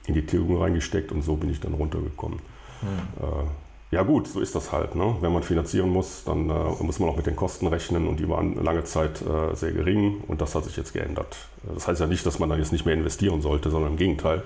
in 0.07 0.15
die 0.15 0.25
Tilgung 0.25 0.61
reingesteckt 0.63 1.13
und 1.13 1.23
so 1.23 1.37
bin 1.37 1.51
ich 1.51 1.61
dann 1.61 1.75
runtergekommen. 1.75 2.39
Hm. 2.81 2.89
Äh, 3.27 3.95
ja 3.95 4.03
gut, 4.03 4.27
so 4.27 4.41
ist 4.41 4.55
das 4.55 4.73
halt. 4.73 4.95
Ne? 4.95 5.17
Wenn 5.21 5.33
man 5.33 5.43
finanzieren 5.43 5.91
muss, 5.91 6.25
dann 6.25 6.49
äh, 6.49 6.83
muss 6.83 6.99
man 6.99 7.11
auch 7.11 7.17
mit 7.17 7.27
den 7.27 7.37
Kosten 7.37 7.67
rechnen 7.67 8.09
und 8.09 8.19
die 8.19 8.29
waren 8.29 8.63
lange 8.65 8.85
Zeit 8.85 9.21
äh, 9.21 9.55
sehr 9.55 9.73
gering 9.73 10.23
und 10.29 10.41
das 10.41 10.55
hat 10.55 10.65
sich 10.65 10.77
jetzt 10.79 10.95
geändert. 10.95 11.37
Das 11.75 11.87
heißt 11.87 12.01
ja 12.01 12.07
nicht, 12.07 12.25
dass 12.25 12.39
man 12.39 12.49
dann 12.49 12.59
jetzt 12.59 12.73
nicht 12.73 12.87
mehr 12.87 12.95
investieren 12.95 13.43
sollte, 13.43 13.71
sondern 13.71 13.93
im 13.93 13.99
Gegenteil, 13.99 14.43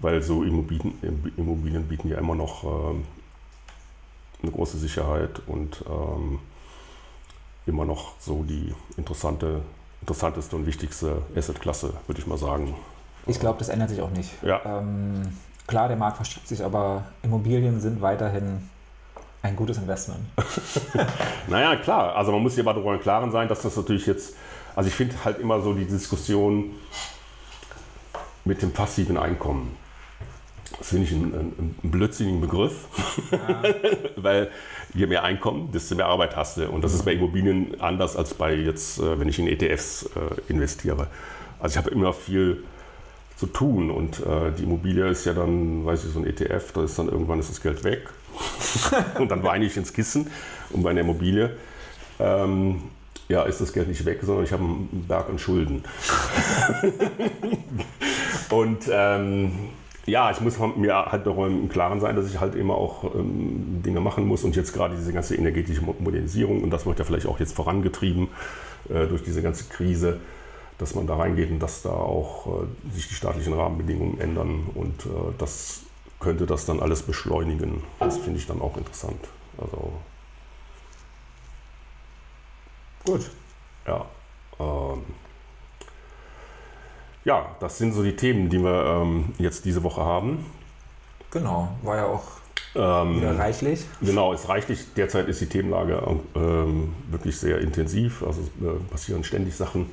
weil 0.00 0.22
so 0.22 0.42
Immobilien, 0.42 0.94
Immobilien 1.36 1.84
bieten 1.84 2.08
ja 2.08 2.18
immer 2.18 2.34
noch 2.34 2.64
ähm, 2.64 3.04
eine 4.42 4.52
große 4.52 4.78
Sicherheit 4.78 5.40
und 5.46 5.84
ähm, 5.88 6.38
immer 7.66 7.84
noch 7.84 8.12
so 8.20 8.44
die 8.44 8.74
interessante, 8.96 9.62
interessanteste 10.00 10.56
und 10.56 10.66
wichtigste 10.66 11.22
Assetklasse, 11.34 11.94
würde 12.06 12.20
ich 12.20 12.26
mal 12.26 12.38
sagen. 12.38 12.74
Ich 13.26 13.40
glaube, 13.40 13.58
das 13.58 13.70
ändert 13.70 13.88
sich 13.88 14.02
auch 14.02 14.10
nicht. 14.10 14.30
Ja. 14.42 14.60
Ähm, 14.64 15.22
klar, 15.66 15.88
der 15.88 15.96
Markt 15.96 16.16
verschiebt 16.16 16.46
sich, 16.46 16.62
aber 16.62 17.04
Immobilien 17.22 17.80
sind 17.80 18.02
weiterhin 18.02 18.68
ein 19.42 19.56
gutes 19.56 19.78
Investment. 19.78 20.20
naja, 21.48 21.76
klar. 21.76 22.16
Also 22.16 22.32
man 22.32 22.42
muss 22.42 22.54
sich 22.54 22.64
aber 22.64 22.74
darüber 22.74 22.94
im 22.94 23.00
Klaren 23.00 23.30
sein, 23.30 23.48
dass 23.48 23.62
das 23.62 23.76
natürlich 23.76 24.06
jetzt, 24.06 24.34
also 24.74 24.88
ich 24.88 24.94
finde 24.94 25.16
halt 25.24 25.38
immer 25.38 25.60
so 25.60 25.72
die 25.72 25.86
Diskussion 25.86 26.74
mit 28.44 28.60
dem 28.60 28.72
passiven 28.72 29.16
Einkommen. 29.16 29.76
Das 30.78 30.88
finde 30.88 31.04
ich 31.04 31.12
einen, 31.12 31.34
einen, 31.34 31.76
blödsinnigen 31.82 32.40
Begriff, 32.40 32.88
ja. 33.30 33.62
weil 34.16 34.50
je 34.92 35.06
mehr 35.06 35.22
Einkommen, 35.22 35.70
desto 35.72 35.94
mehr 35.94 36.06
Arbeit 36.06 36.36
hast 36.36 36.56
du. 36.56 36.68
Und 36.68 36.82
das 36.82 36.94
ist 36.94 37.04
bei 37.04 37.12
Immobilien 37.12 37.80
anders 37.80 38.16
als 38.16 38.34
bei 38.34 38.54
jetzt, 38.54 38.98
äh, 38.98 39.18
wenn 39.18 39.28
ich 39.28 39.38
in 39.38 39.46
ETFs 39.46 40.04
äh, 40.16 40.52
investiere. 40.52 41.06
Also 41.60 41.74
ich 41.74 41.76
habe 41.78 41.90
immer 41.90 42.12
viel 42.12 42.64
zu 43.36 43.46
tun 43.46 43.90
und 43.90 44.20
äh, 44.20 44.52
die 44.56 44.62
Immobilie 44.64 45.08
ist 45.08 45.24
ja 45.24 45.32
dann, 45.32 45.84
weiß 45.84 46.04
ich, 46.04 46.12
so 46.12 46.20
ein 46.20 46.26
ETF, 46.26 46.72
da 46.72 46.84
ist 46.84 46.98
dann 46.98 47.08
irgendwann 47.08 47.40
ist 47.40 47.50
das 47.50 47.60
Geld 47.60 47.82
weg 47.82 48.08
und 49.18 49.30
dann 49.30 49.42
weine 49.42 49.64
ich 49.64 49.76
ins 49.76 49.92
Kissen 49.92 50.30
und 50.70 50.82
bei 50.82 50.90
einer 50.90 51.00
Immobilie 51.00 51.56
ähm, 52.20 52.82
ja, 53.28 53.42
ist 53.44 53.60
das 53.60 53.72
Geld 53.72 53.88
nicht 53.88 54.04
weg, 54.04 54.20
sondern 54.22 54.44
ich 54.44 54.52
habe 54.52 54.62
einen 54.62 55.06
Berg 55.08 55.28
an 55.28 55.38
Schulden. 55.38 55.82
und 58.50 58.84
ähm, 58.90 59.52
ja, 60.06 60.30
ich 60.30 60.40
muss 60.40 60.58
mir 60.58 60.94
halt 60.94 61.26
darüber 61.26 61.46
im 61.46 61.68
Klaren 61.68 62.00
sein, 62.00 62.14
dass 62.16 62.28
ich 62.28 62.38
halt 62.38 62.54
immer 62.54 62.74
auch 62.74 63.14
ähm, 63.14 63.82
Dinge 63.82 64.00
machen 64.00 64.26
muss 64.26 64.44
und 64.44 64.54
jetzt 64.54 64.72
gerade 64.72 64.96
diese 64.96 65.12
ganze 65.12 65.34
energetische 65.34 65.82
Modernisierung 65.82 66.62
und 66.62 66.70
das 66.70 66.84
wird 66.84 66.98
ja 66.98 67.04
vielleicht 67.04 67.26
auch 67.26 67.40
jetzt 67.40 67.54
vorangetrieben 67.54 68.28
äh, 68.88 69.06
durch 69.06 69.22
diese 69.22 69.42
ganze 69.42 69.64
Krise, 69.64 70.20
dass 70.78 70.94
man 70.94 71.06
da 71.06 71.16
reingeht 71.16 71.50
und 71.50 71.60
dass 71.60 71.82
da 71.82 71.90
auch 71.90 72.46
äh, 72.46 72.94
sich 72.94 73.08
die 73.08 73.14
staatlichen 73.14 73.54
Rahmenbedingungen 73.54 74.20
ändern 74.20 74.66
und 74.74 75.06
äh, 75.06 75.32
das 75.38 75.80
könnte 76.20 76.46
das 76.46 76.66
dann 76.66 76.80
alles 76.80 77.02
beschleunigen. 77.02 77.82
Das 77.98 78.18
finde 78.18 78.38
ich 78.38 78.46
dann 78.46 78.60
auch 78.60 78.76
interessant. 78.76 79.20
Also 79.58 79.92
gut. 83.04 83.30
Ja. 83.86 84.06
Ähm, 84.58 85.02
ja, 87.24 87.46
das 87.60 87.78
sind 87.78 87.92
so 87.92 88.02
die 88.02 88.16
Themen, 88.16 88.48
die 88.48 88.58
wir 88.58 89.02
ähm, 89.02 89.32
jetzt 89.38 89.64
diese 89.64 89.82
Woche 89.82 90.02
haben. 90.02 90.44
Genau, 91.30 91.68
war 91.82 91.96
ja 91.96 92.06
auch 92.06 92.22
ähm, 92.74 93.16
wieder 93.16 93.38
reichlich. 93.38 93.84
Genau, 94.00 94.32
ist 94.32 94.48
reichlich. 94.48 94.94
Derzeit 94.96 95.28
ist 95.28 95.40
die 95.40 95.46
Themenlage 95.46 96.02
ähm, 96.34 96.94
wirklich 97.10 97.38
sehr 97.38 97.60
intensiv. 97.60 98.22
Also 98.22 98.42
äh, 98.60 98.90
passieren 98.90 99.24
ständig 99.24 99.54
Sachen. 99.56 99.90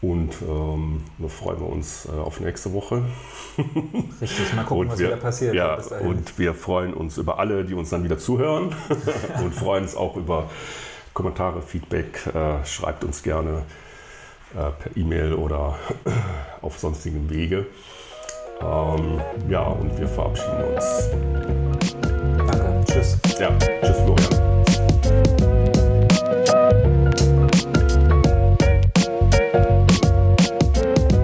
Und 0.00 0.34
ähm, 0.42 1.02
da 1.18 1.28
freuen 1.28 1.60
wir 1.60 1.68
uns 1.68 2.06
äh, 2.06 2.10
auf 2.10 2.38
nächste 2.40 2.72
Woche. 2.74 3.02
Richtig, 4.20 4.54
mal 4.54 4.64
gucken, 4.64 4.82
und 4.82 4.92
was 4.92 4.98
wir, 4.98 5.06
wieder 5.08 5.16
passiert. 5.16 5.54
Ja, 5.54 5.78
und 6.00 6.38
wir 6.38 6.52
freuen 6.52 6.92
uns 6.92 7.16
über 7.16 7.38
alle, 7.38 7.64
die 7.64 7.72
uns 7.72 7.88
dann 7.88 8.04
wieder 8.04 8.18
zuhören. 8.18 8.74
und 9.42 9.54
freuen 9.54 9.84
uns 9.84 9.96
auch 9.96 10.16
über 10.16 10.50
Kommentare, 11.14 11.62
Feedback. 11.62 12.26
Äh, 12.26 12.66
schreibt 12.66 13.02
uns 13.02 13.22
gerne 13.22 13.62
per 14.54 14.96
E-Mail 14.96 15.34
oder 15.34 15.76
auf 16.62 16.78
sonstigem 16.78 17.28
Wege. 17.30 17.66
Ähm, 18.60 19.20
ja, 19.48 19.62
und 19.62 19.98
wir 19.98 20.08
verabschieden 20.08 20.64
uns. 20.74 21.10
Danke. 22.02 22.84
Tschüss. 22.86 23.18
Ja, 23.38 23.50
tschüss, 23.58 23.96
Florian. 23.96 24.53